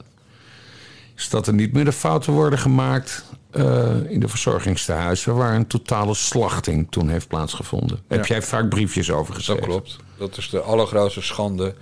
[1.17, 5.35] Is dat er niet meer de fouten worden gemaakt eh, in de verzorgingstehuizen...
[5.35, 7.99] waar een totale slachting toen heeft plaatsgevonden.
[8.09, 9.63] Heb jij vaak briefjes over geschreven?
[9.63, 9.97] Dat klopt.
[10.17, 11.75] Dat is de allergrootste schande.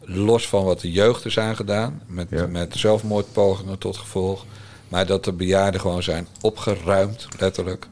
[0.00, 2.02] Los van wat de jeugd is aangedaan.
[2.06, 4.44] Met, met zelfmoordpogingen tot gevolg.
[4.88, 7.86] Maar dat de bejaarden gewoon zijn opgeruimd, letterlijk.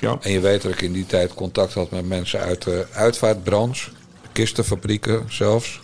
[0.00, 0.18] Ja.
[0.20, 3.90] En je weet dat ik in die tijd contact had met mensen uit de uitvaartbranche.
[4.32, 5.80] Kistenfabrieken zelfs.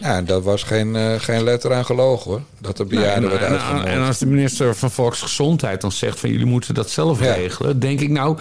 [0.00, 2.40] Ja, en dat was geen, eh, geen letter aan gelogen hoor.
[2.58, 3.94] Dat de bejaarden werden en, en, uitgenodigd.
[3.94, 7.32] en als de minister van Volksgezondheid dan zegt van jullie moeten dat zelf Ja.
[7.34, 8.38] regelen, denk ik nou,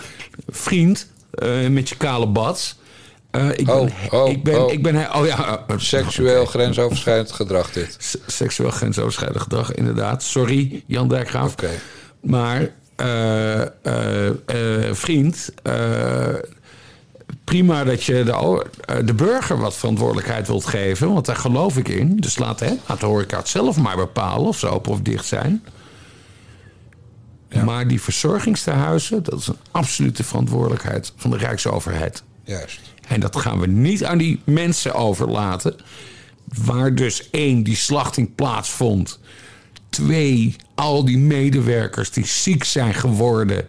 [0.50, 2.78] vriend, eh, met je kale bats,
[3.32, 3.76] Eh, ik, Oh,
[4.10, 4.72] ben, oh, ik ben, oh.
[4.72, 7.96] ik ben, oh ja, Seksueel grensoverschrijdend gedrag dit.
[8.00, 10.24] s- seksueel grensoverschrijdend gedrag, inderdaad.
[10.24, 11.52] Sorry, Jan Dijkgraaf.
[11.52, 11.70] Oké.
[12.22, 12.70] Maar,
[14.92, 15.74] vriend, eh,
[17.50, 21.88] prima dat je de, eh, de burger wat verantwoordelijkheid wilt geven, want daar geloof ik
[21.88, 22.18] in.
[22.18, 25.26] Dus laat, hè, laat de horeca het zelf maar bepalen of ze open of dicht
[25.26, 25.64] zijn.
[27.66, 32.24] Maar die verzorgingstehuizen, dat is een absolute verantwoordelijkheid van de Rijksoverheid.
[32.44, 32.80] Juist.
[33.08, 35.76] En dat gaan we niet aan die mensen overlaten.
[36.64, 39.20] Waar dus één, die slachting plaatsvond.
[39.90, 43.68] Twee, al die medewerkers die ziek zijn geworden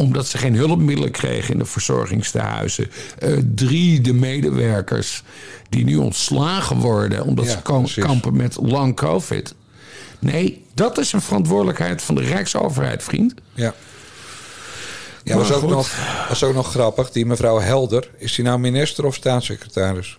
[0.00, 2.90] omdat ze geen hulpmiddelen kregen in de verzorgingstehuizen.
[3.18, 5.22] Eh, drie, de medewerkers
[5.68, 9.54] die nu ontslagen worden omdat Ja, ze kampen met lang COVID.
[10.18, 13.34] Nee, dat is een verantwoordelijkheid van de Rijksoverheid, vriend.
[13.54, 13.74] Ja.
[15.24, 15.90] Ja, was ook, nog,
[16.28, 17.10] was ook nog grappig.
[17.10, 20.18] Die mevrouw Helder, is die nou minister of staatssecretaris?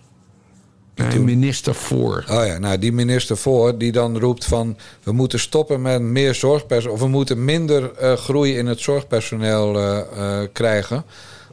[0.94, 2.24] Nee, minister voor.
[2.30, 4.76] Oh ja, nou die minister voor die dan roept van...
[5.02, 6.94] we moeten stoppen met meer zorgpersoneel...
[6.94, 11.04] of we moeten minder eh, groei in het zorgpersoneel eh, eh, krijgen.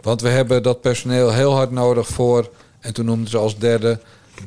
[0.02, 2.50] Want we hebben dat personeel heel hard nodig voor...
[2.80, 4.00] en toen noemden ze als derde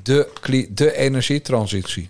[0.03, 0.29] de,
[0.71, 2.07] de energietransitie.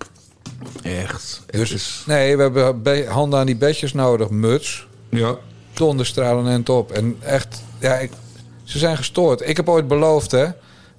[0.83, 1.43] Echt.
[1.51, 4.31] Dus nee, we hebben be- handen aan die bedjes nodig.
[4.31, 5.37] Muts, Ja.
[5.73, 6.93] donderstralen en top.
[6.93, 8.11] En echt, ja, ik,
[8.65, 9.49] ze zijn gestoord.
[9.49, 10.47] Ik heb ooit beloofd, hè.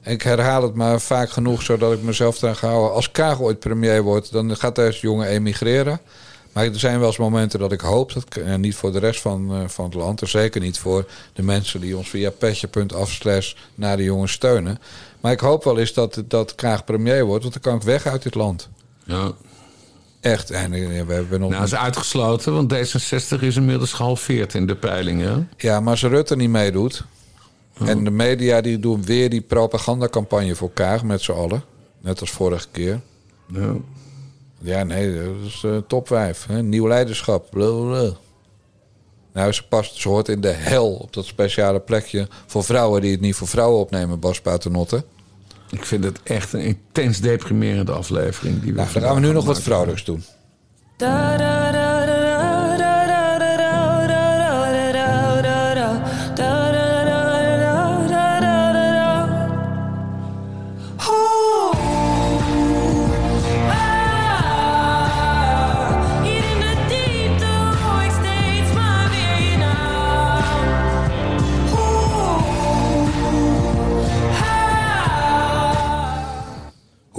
[0.04, 2.94] Ik herhaal het maar vaak genoeg, zodat ik mezelf eraan ga houden.
[2.94, 6.00] Als Kaag ooit premier wordt, dan gaat deze jongen emigreren.
[6.52, 9.22] Maar er zijn wel eens momenten dat ik hoop, dat, en niet voor de rest
[9.22, 10.22] van, eh, van het land...
[10.22, 14.80] en zeker niet voor de mensen die ons via petje.af slash naar de jongen steunen.
[15.20, 18.06] Maar ik hoop wel eens dat, dat Kaag premier wordt, want dan kan ik weg
[18.06, 18.70] uit dit land.
[19.04, 19.32] Ja.
[20.20, 20.52] Echt.
[20.52, 21.50] En eh, we hebben nog...
[21.50, 25.50] Nou, is uitgesloten, want D66 is inmiddels gehalveerd in de peilingen.
[25.58, 27.04] Ja, maar als Rutte niet meedoet.
[27.82, 27.90] Oh.
[27.90, 31.64] En de media die doen weer die propagandacampagne voor Kaag met z'n allen.
[32.02, 33.02] Net als vorige keer.
[33.48, 33.74] Ja.
[34.60, 36.45] Ja, nee, dat is eh, top 5.
[36.45, 36.64] Hè?
[36.64, 37.50] Nieuw leiderschap.
[37.50, 38.12] Blablabla.
[39.34, 43.12] Nou, ze, past, ze hoort in de hel op dat speciale plekje voor vrouwen die
[43.12, 45.04] het niet voor vrouwen opnemen, Bas Paternotte.
[45.70, 48.62] Ik vind het echt een intens deprimerende aflevering.
[48.62, 50.24] Die we Nou, dan gaan we nu nog wat vrouwelijks doen.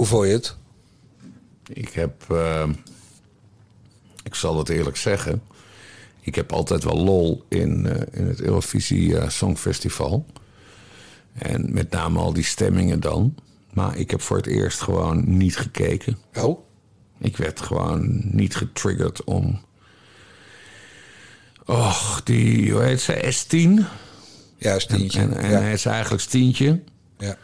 [0.05, 0.55] Hoe vond je het?
[1.67, 2.69] Ik heb, eh,
[4.23, 5.41] ik zal het eerlijk zeggen,
[6.21, 10.25] ik heb altijd wel lol in, eh, in het Eurovisie eh, Songfestival.
[11.33, 13.35] En met name al die stemmingen dan.
[13.73, 16.17] Maar ik heb voor het eerst gewoon niet gekeken.
[16.33, 16.59] Oh?
[17.19, 19.61] Ik werd gewoon niet getriggerd om.
[21.65, 23.33] Och, die, hoe heet ze?
[23.33, 23.85] S10?
[24.57, 25.19] Ja, Stientje.
[25.19, 25.59] En, en ja.
[25.59, 26.81] hij is eigenlijk Stientje.
[27.17, 27.37] Ja.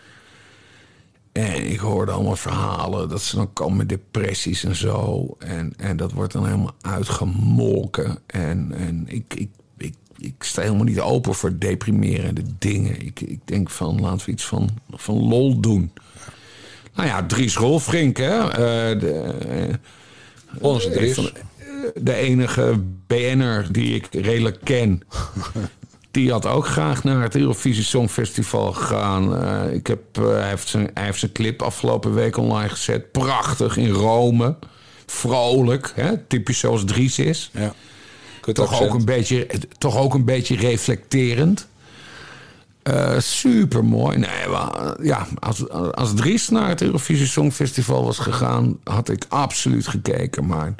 [1.31, 5.27] En ik hoorde allemaal verhalen dat ze dan komen met depressies en zo.
[5.39, 8.17] En, en dat wordt dan helemaal uitgemolken.
[8.27, 13.01] En, en ik, ik, ik, ik sta helemaal niet open voor deprimerende dingen.
[13.05, 15.91] Ik, ik denk van, laten we iets van, van lol doen.
[16.95, 18.39] Nou ja, Dries Rolfrink, hè.
[18.49, 19.13] eh, de,
[19.49, 19.75] eh,
[20.61, 21.15] Onze Dries.
[21.15, 21.33] de-
[22.01, 25.01] de enige BN'er die ik redelijk ken.
[26.11, 29.43] Die had ook graag naar het Eurovisie Songfestival gegaan.
[29.43, 33.11] Eh, ik heb, eh, hij, heeft zijn, hij heeft zijn clip afgelopen week online gezet.
[33.11, 34.55] Prachtig in Rome.
[35.05, 36.17] Vrolijk, hè?
[36.17, 37.49] typisch zoals Dries is.
[37.53, 37.73] Ja.
[38.41, 39.47] Goed Toch ook, een beetje,
[39.77, 41.67] toch ook een beetje reflecterend.
[43.17, 44.17] super mooi.
[44.17, 49.87] Nee, maar, ja, als, als Dries naar het Eurovisie Songfestival was gegaan, had ik absoluut
[49.87, 50.45] gekeken.
[50.45, 50.75] Maar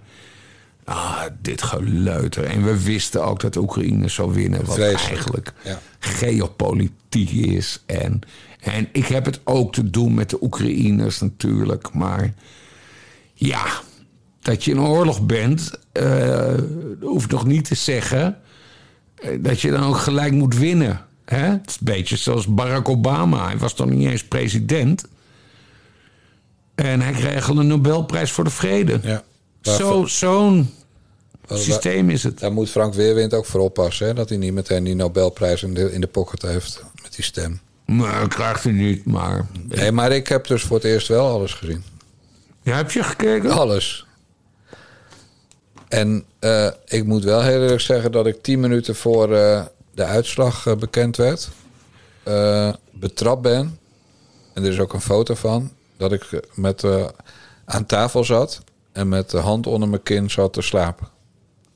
[0.92, 2.44] ah, dit geleuter.
[2.44, 4.66] En we wisten ook dat Oekraïne zou winnen.
[4.66, 5.08] Wat Vreselijk.
[5.08, 5.80] eigenlijk Ja.
[6.00, 7.84] geopolitiek is.
[7.86, 8.20] En,
[8.60, 11.94] en ik heb het ook te doen met de Oekraïners natuurlijk.
[11.94, 12.34] Maar
[13.34, 13.66] ja,
[14.42, 16.54] dat je in oorlog bent, eh,
[17.02, 18.38] hoeft nog niet te zeggen
[19.16, 21.06] eh, dat je dan ook gelijk moet winnen.
[21.26, 21.38] Hè?
[21.50, 23.46] Het is een beetje zoals Barack Obama.
[23.46, 25.08] Hij was toch niet eens president.
[26.76, 29.00] En hij kreeg al een Nobelprijs voor de vrede.
[29.04, 29.24] Ja.
[29.62, 30.70] Zo, zo'n
[31.58, 32.40] systeem is het.
[32.40, 34.08] Daar moet Frank Weerwind ook voor oppassen.
[34.08, 34.14] Hè?
[34.14, 37.60] Dat hij niet meteen die Nobelprijs in de, in de pocket heeft met die stem.
[37.86, 39.48] Maar krijgt hij niet, maar...
[39.68, 41.84] Nee, maar ik heb dus voor het eerst wel alles gezien.
[42.62, 43.52] Ja, heb je gekeken?
[43.52, 44.06] Alles.
[45.88, 50.04] En eh, ik moet wel heel eerlijk zeggen dat ik tien minuten voor eh, de
[50.04, 51.50] uitslag eh, bekend werd...
[52.92, 53.80] betrapt ben
[54.54, 56.84] En er is ook een foto van dat ik met,
[57.66, 58.62] aan tafel zat
[58.92, 61.08] en met de hand onder mijn kin zat te slapen.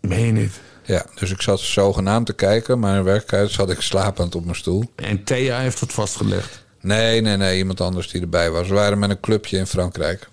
[0.08, 0.60] Meen je niet?
[0.84, 4.56] Ja, dus ik zat zogenaamd te kijken, maar in werkelijkheid zat ik slapend op mijn
[4.56, 4.84] stoel.
[4.96, 6.64] En Thea heeft het vastgelegd.
[6.82, 8.68] Nee, nee, nee, iemand anders die erbij was.
[8.68, 10.30] We waren met een clubje in Frankrijk.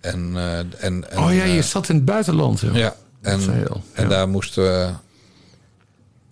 [0.00, 2.60] En, eh, en, en, oh ja, je eh, zat in het buitenland.
[2.60, 2.74] joh.
[2.74, 4.92] Ja, en, en daar moesten we...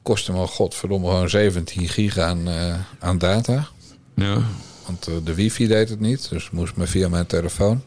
[0.03, 3.69] Kostte me godverdomme gewoon 17 giga aan, eh, aan data.
[4.15, 4.39] Ja.
[4.87, 7.83] Want de wifi deed het niet, dus moest me via mijn telefoon.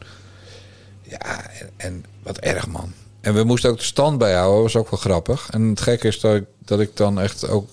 [1.02, 2.92] Ja, en, en wat erg man.
[3.22, 5.48] En we moesten ook de stand bijhouden, was ook wel grappig.
[5.50, 7.68] En het gekke is dat ik, dat ik dan echt ook...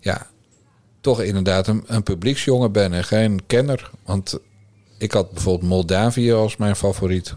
[0.00, 0.26] Ja,
[1.00, 3.90] toch inderdaad een, een publieksjongen ben en geen kenner.
[4.04, 4.38] Want
[4.98, 7.34] ik had bijvoorbeeld Moldavië als mijn favoriet.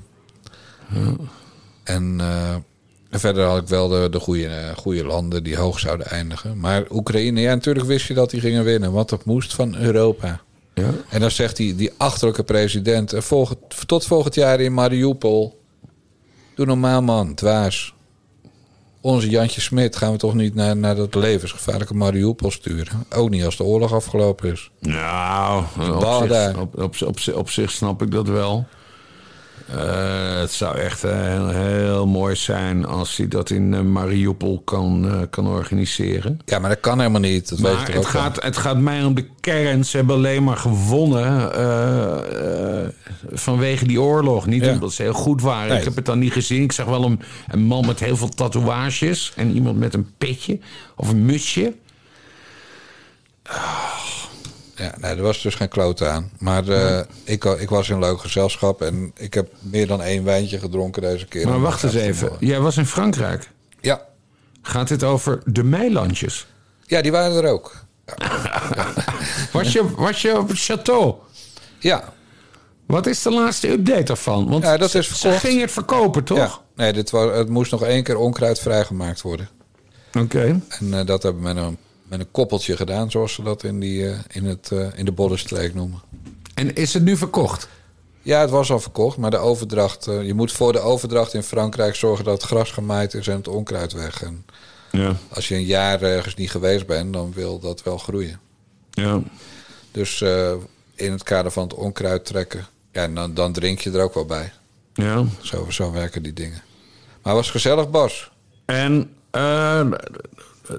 [1.84, 2.56] En, eh,
[3.12, 6.60] verder had ik wel de, de goede, eh, goede landen die hoog zouden eindigen.
[6.60, 8.92] Maar Oekraïne, ja, natuurlijk wist je dat die gingen winnen.
[8.92, 10.42] Want dat moest van Europa.
[10.74, 10.94] Ja.
[11.10, 13.14] En dan zegt die, die achterlijke president...
[13.14, 15.64] eh, volgend, tot volgend jaar in Mariupol.
[16.56, 17.34] Doe normaal, man.
[17.34, 17.94] Dwaas.
[19.02, 23.06] Onze Jantje Smit gaan we toch niet naar, naar dat levensgevaarlijke Mariupol sturen?
[23.16, 24.72] Ook niet als de oorlog afgelopen is.
[24.80, 28.68] Nou, op zich, op, op, op zich snap ik dat wel.
[29.66, 34.62] Eh, het zou echt eh, heel, heel mooi zijn als hij dat in eh, Mariupol
[34.62, 36.40] kan, kan organiseren.
[36.46, 37.50] Ja, maar dat kan helemaal niet.
[37.50, 39.86] Dat Maar het gaat, het gaat mij om de kern.
[39.86, 41.52] Ze hebben alleen maar gewonnen
[43.32, 44.46] vanwege die oorlog.
[44.46, 44.72] Niet Ja.
[44.72, 45.70] omdat ze heel goed waren.
[45.70, 45.78] Nee.
[45.78, 46.64] Ik heb het dan niet gezien.
[46.64, 49.34] Ik zag wel een, een man met heel veel tatoeages.
[49.36, 50.60] En iemand met een petje
[50.96, 51.74] of een musje.
[54.76, 56.30] Ja, nee, er was dus geen klote aan.
[56.40, 60.02] Maar eh, ik, wa- ik was in een leuk gezelschap en ik heb meer dan
[60.02, 61.48] één wijntje gedronken deze keer.
[61.48, 62.32] Maar wacht eens even.
[62.40, 63.50] Jij was in Frankrijk.
[63.82, 64.02] Ja.
[64.62, 66.48] Gaat dit over de Meilandjes?
[66.86, 67.74] Ja, die waren er ook.
[69.52, 71.16] Was je, was je op het château?
[71.80, 72.14] Ja.
[72.88, 74.50] Wat is de laatste update daarvan?
[74.50, 76.38] Want Ja, dat ze, is ze gingen het verkopen, toch?
[76.38, 76.52] Ja.
[76.76, 79.50] Nee, dit was, het moest nog één keer onkruid vrijgemaakt worden.
[80.20, 80.62] Oké.
[80.80, 81.78] En eh, dat hebben we met een,
[82.08, 85.12] met een koppeltje gedaan, zoals ze dat in, die, eh, in, het, eh, in de
[85.12, 86.02] Bollenstreek noemen.
[86.54, 87.68] En is het nu verkocht?
[88.22, 90.08] Ja, het was al verkocht, maar de overdracht...
[90.08, 93.36] eh, je moet voor de overdracht in Frankrijk zorgen dat het gras gemaaid is en
[93.36, 94.24] het onkruid weg.
[94.24, 94.46] En
[94.92, 95.16] Ja.
[95.30, 98.40] als je een jaar ergens niet geweest bent, dan wil dat wel groeien.
[98.92, 99.22] Ja.
[99.92, 100.54] Dus eh,
[100.96, 104.26] in het kader van het onkruid trekken, ja, dan, dan drink je er ook wel
[104.26, 104.52] bij.
[104.94, 105.24] Ja.
[105.42, 106.62] Zo, zo werken die dingen.
[107.22, 108.32] Maar het was gezellig, Bas.
[108.66, 109.88] En eh,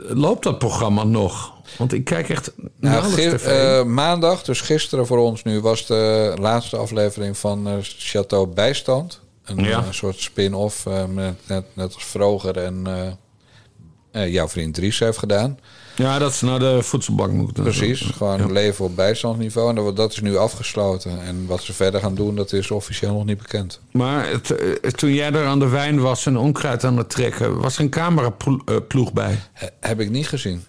[0.08, 1.54] loopt dat programma nog?
[1.78, 3.44] Want ik kijk echt Nou, tv.
[3.46, 9.20] eh, maandag, dus gisteren voor ons nu, was de laatste aflevering van eh Chateau Bijstand.
[9.44, 9.78] Een, Ja.
[9.78, 14.98] eh, soort spin-off, eh, met, net, net als Vroger en eh, eh, jouw vriend Dries
[14.98, 15.58] heeft gedaan.
[15.96, 17.62] Ja, dat ze naar de voedselbank moeten.
[17.62, 19.68] Precies, gewoon leven op bijstandsniveau.
[19.68, 21.20] En dat, dat is nu afgesloten.
[21.22, 23.80] En wat ze verder gaan doen, dat is officieel nog niet bekend.
[23.90, 27.60] Maar het, eh, toen jij er aan de wijn was en onkruid aan het trekken...
[27.60, 29.40] was er een cameraploeg bij?
[29.52, 30.64] He- heb ik niet gezien.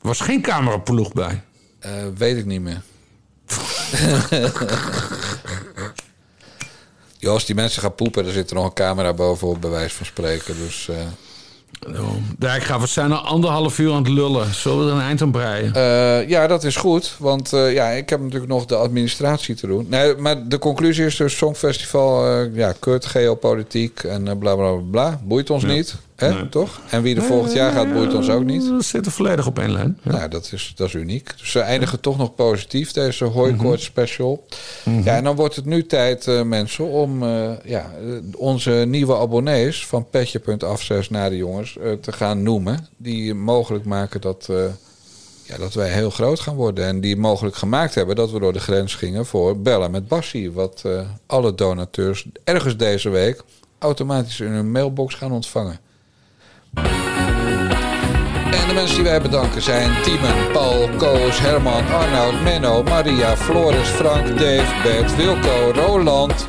[0.00, 1.42] Er was geen cameraploeg bij?
[1.78, 2.82] Eh, weet ik niet meer.
[7.28, 10.06] Als die mensen gaan poepen, dan zit er nog een camera bovenop, bij wijze van
[10.06, 10.56] spreken.
[10.56, 10.96] Dus, eh,
[12.38, 14.54] Ja, ik ga, we zijn al anderhalf uur aan het lullen.
[14.54, 15.74] Zullen we er een eind aan breien?
[15.74, 17.14] eh, ja, dat is goed.
[17.18, 19.86] Want eh, ja, ik heb natuurlijk nog de administratie te doen.
[19.88, 24.80] Nee, maar de conclusie is dus Songfestival, eh ja, kut, geopolitiek en bla bla bla.
[24.90, 25.20] bla.
[25.24, 25.68] Boeit ons Ja.
[25.68, 26.34] niet, hè?
[26.34, 26.48] Nee.
[26.48, 26.80] toch?
[26.90, 28.70] En wie er volgend jaar gaat, boeit ons ook niet.
[28.70, 29.98] We zitten volledig op één lijn.
[30.02, 30.12] Ja.
[30.12, 31.38] Nou, dat is, dat is uniek.
[31.38, 34.46] Dus ze eindigen toch nog positief, deze Hooikoort special.
[35.04, 39.16] Ja, en dan wordt het nu tijd, eh, mensen, om eh, ja, eh, onze nieuwe
[39.16, 42.86] abonnees van petje.af 6 naar de jongens eh, te gaan noemen.
[42.96, 44.56] Die mogelijk maken dat, eh,
[45.42, 46.84] ja, dat wij heel groot gaan worden.
[46.86, 50.52] En die mogelijk gemaakt hebben dat we door de grens gingen voor bellen met Bassie.
[50.52, 53.42] Wat eh, alle donateurs ergens deze week
[53.78, 55.78] automatisch in hun mailbox gaan ontvangen.
[56.74, 63.88] En de mensen die wij bedanken zijn Tiemen, Paul, Koos, Herman, Arnoud, Menno, Maria, Floris,
[63.88, 66.46] Frank, Dave, Bert, Wilco, Roland,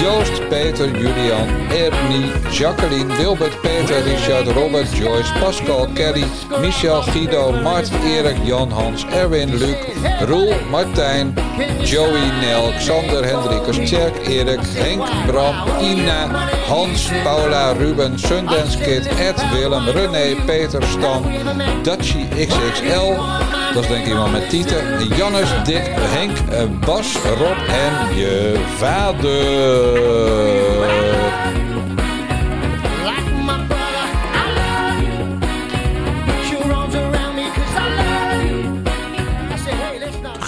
[0.00, 6.24] Joost, Peter, Julian, Ernie, Jacqueline, Wilbert, Peter, Richard, Robert, Joyce, Pascal, Kerry,
[6.60, 9.78] Michel, Guido, Mart, Erik, Jan, Hans, Erwin, Luc,
[10.28, 11.34] Roel, Martijn,
[11.84, 16.28] Joey, Nel, Xander, Hendrikus, Tjerk, Erik, Henk, Bram, Ina,
[16.66, 21.22] Hans, Paula, Ruben, Sundance Kid, Ed, Willem, René, Peter, Stan,
[21.82, 23.14] Dutchie XXL.
[23.74, 24.82] Dat is denk ik iemand met tieten.
[25.16, 29.83] Jannes, Dick, Henk, eh, Bas, Rob en je vader.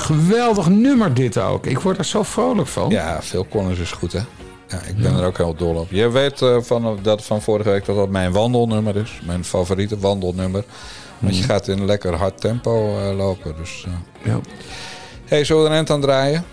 [0.06, 1.66] Geweldig nummer dit ook.
[1.66, 2.90] Ik word er zo vrolijk van.
[2.90, 4.20] Ja, Phil Collins is goed, hè?
[4.68, 5.90] Ja, ik ben er ook heel dol op.
[5.90, 9.20] Je weet uh, van, dat van vorige week dat dat mijn wandelnummer is.
[9.24, 10.64] Mijn favoriete wandelnummer.
[11.18, 11.48] Want je mm.
[11.48, 13.54] gaat in een lekker hard tempo uh, lopen.
[13.56, 13.94] Dus, uh.
[14.32, 14.40] ja.
[15.24, 16.44] hey, zullen we er een eind aan draaien?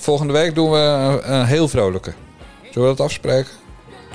[0.00, 2.12] Volgende week doen we een, een heel vrolijke.
[2.70, 3.50] Zullen we dat afspreken?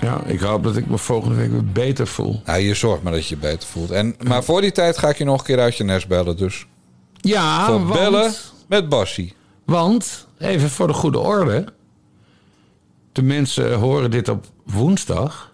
[0.01, 2.41] Ja, ik hoop dat ik me volgende week weer beter voel.
[2.45, 3.91] Ja, je zorgt maar dat je je beter voelt.
[3.91, 6.37] En, maar voor die tijd ga ik je nog een keer uit je nest bellen.
[6.37, 6.65] Dus
[7.15, 8.33] ja, voor bellen
[8.67, 9.33] met Bassie.
[9.65, 11.65] Want, even voor de goede orde.
[13.11, 15.53] De mensen horen dit op woensdag.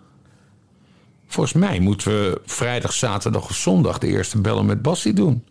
[1.27, 5.43] Volgens mij moeten we vrijdag, zaterdag of zondag de eerste bellen met Bassie doen.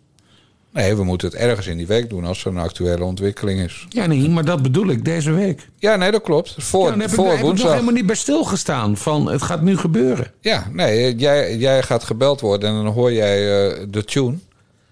[0.73, 3.85] Nee, we moeten het ergens in die week doen als er een actuele ontwikkeling is.
[3.89, 5.67] Ja, nee, maar dat bedoel ik deze week.
[5.77, 6.55] Ja, nee, dat klopt.
[6.57, 9.41] Voor, ja, dan heb voor ik, heb ik nog helemaal niet bij stilgestaan van het
[9.41, 10.31] gaat nu gebeuren.
[10.39, 14.37] Ja, nee, jij, jij gaat gebeld worden en dan hoor jij uh, de tune.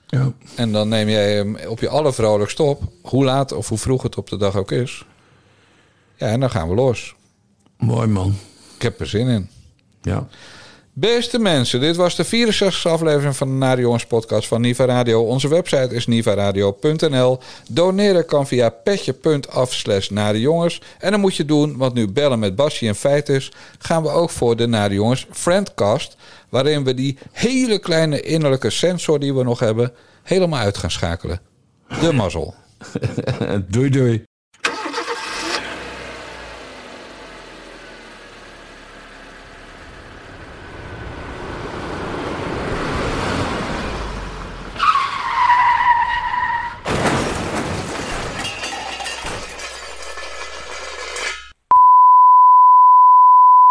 [0.07, 0.31] Ja.
[0.55, 2.81] En dan neem jij hem op je allervrolijkst op.
[3.01, 5.05] Hoe laat of hoe vroeg het op de dag ook is.
[6.15, 7.15] Ja, en dan gaan we los.
[7.77, 8.35] Mooi man.
[8.75, 9.49] Ik heb er zin in.
[10.01, 10.27] Ja.
[10.99, 15.23] Beste mensen, dit was de 64e aflevering van de Nare Jongens podcast van Niva Radio.
[15.23, 17.39] Onze website is nivaradio.nl.
[17.69, 20.81] Doneren kan via petje.af slash Jongens.
[20.99, 23.51] En dan moet je doen, want nu bellen met Basje een feit is...
[23.77, 26.15] gaan we ook voor de Nare Jongens Friendcast...
[26.49, 29.91] waarin we die hele kleine innerlijke sensor die we nog hebben...
[30.23, 31.41] helemaal uit gaan schakelen.
[32.01, 32.53] De mazzel.
[33.67, 34.28] doei doei.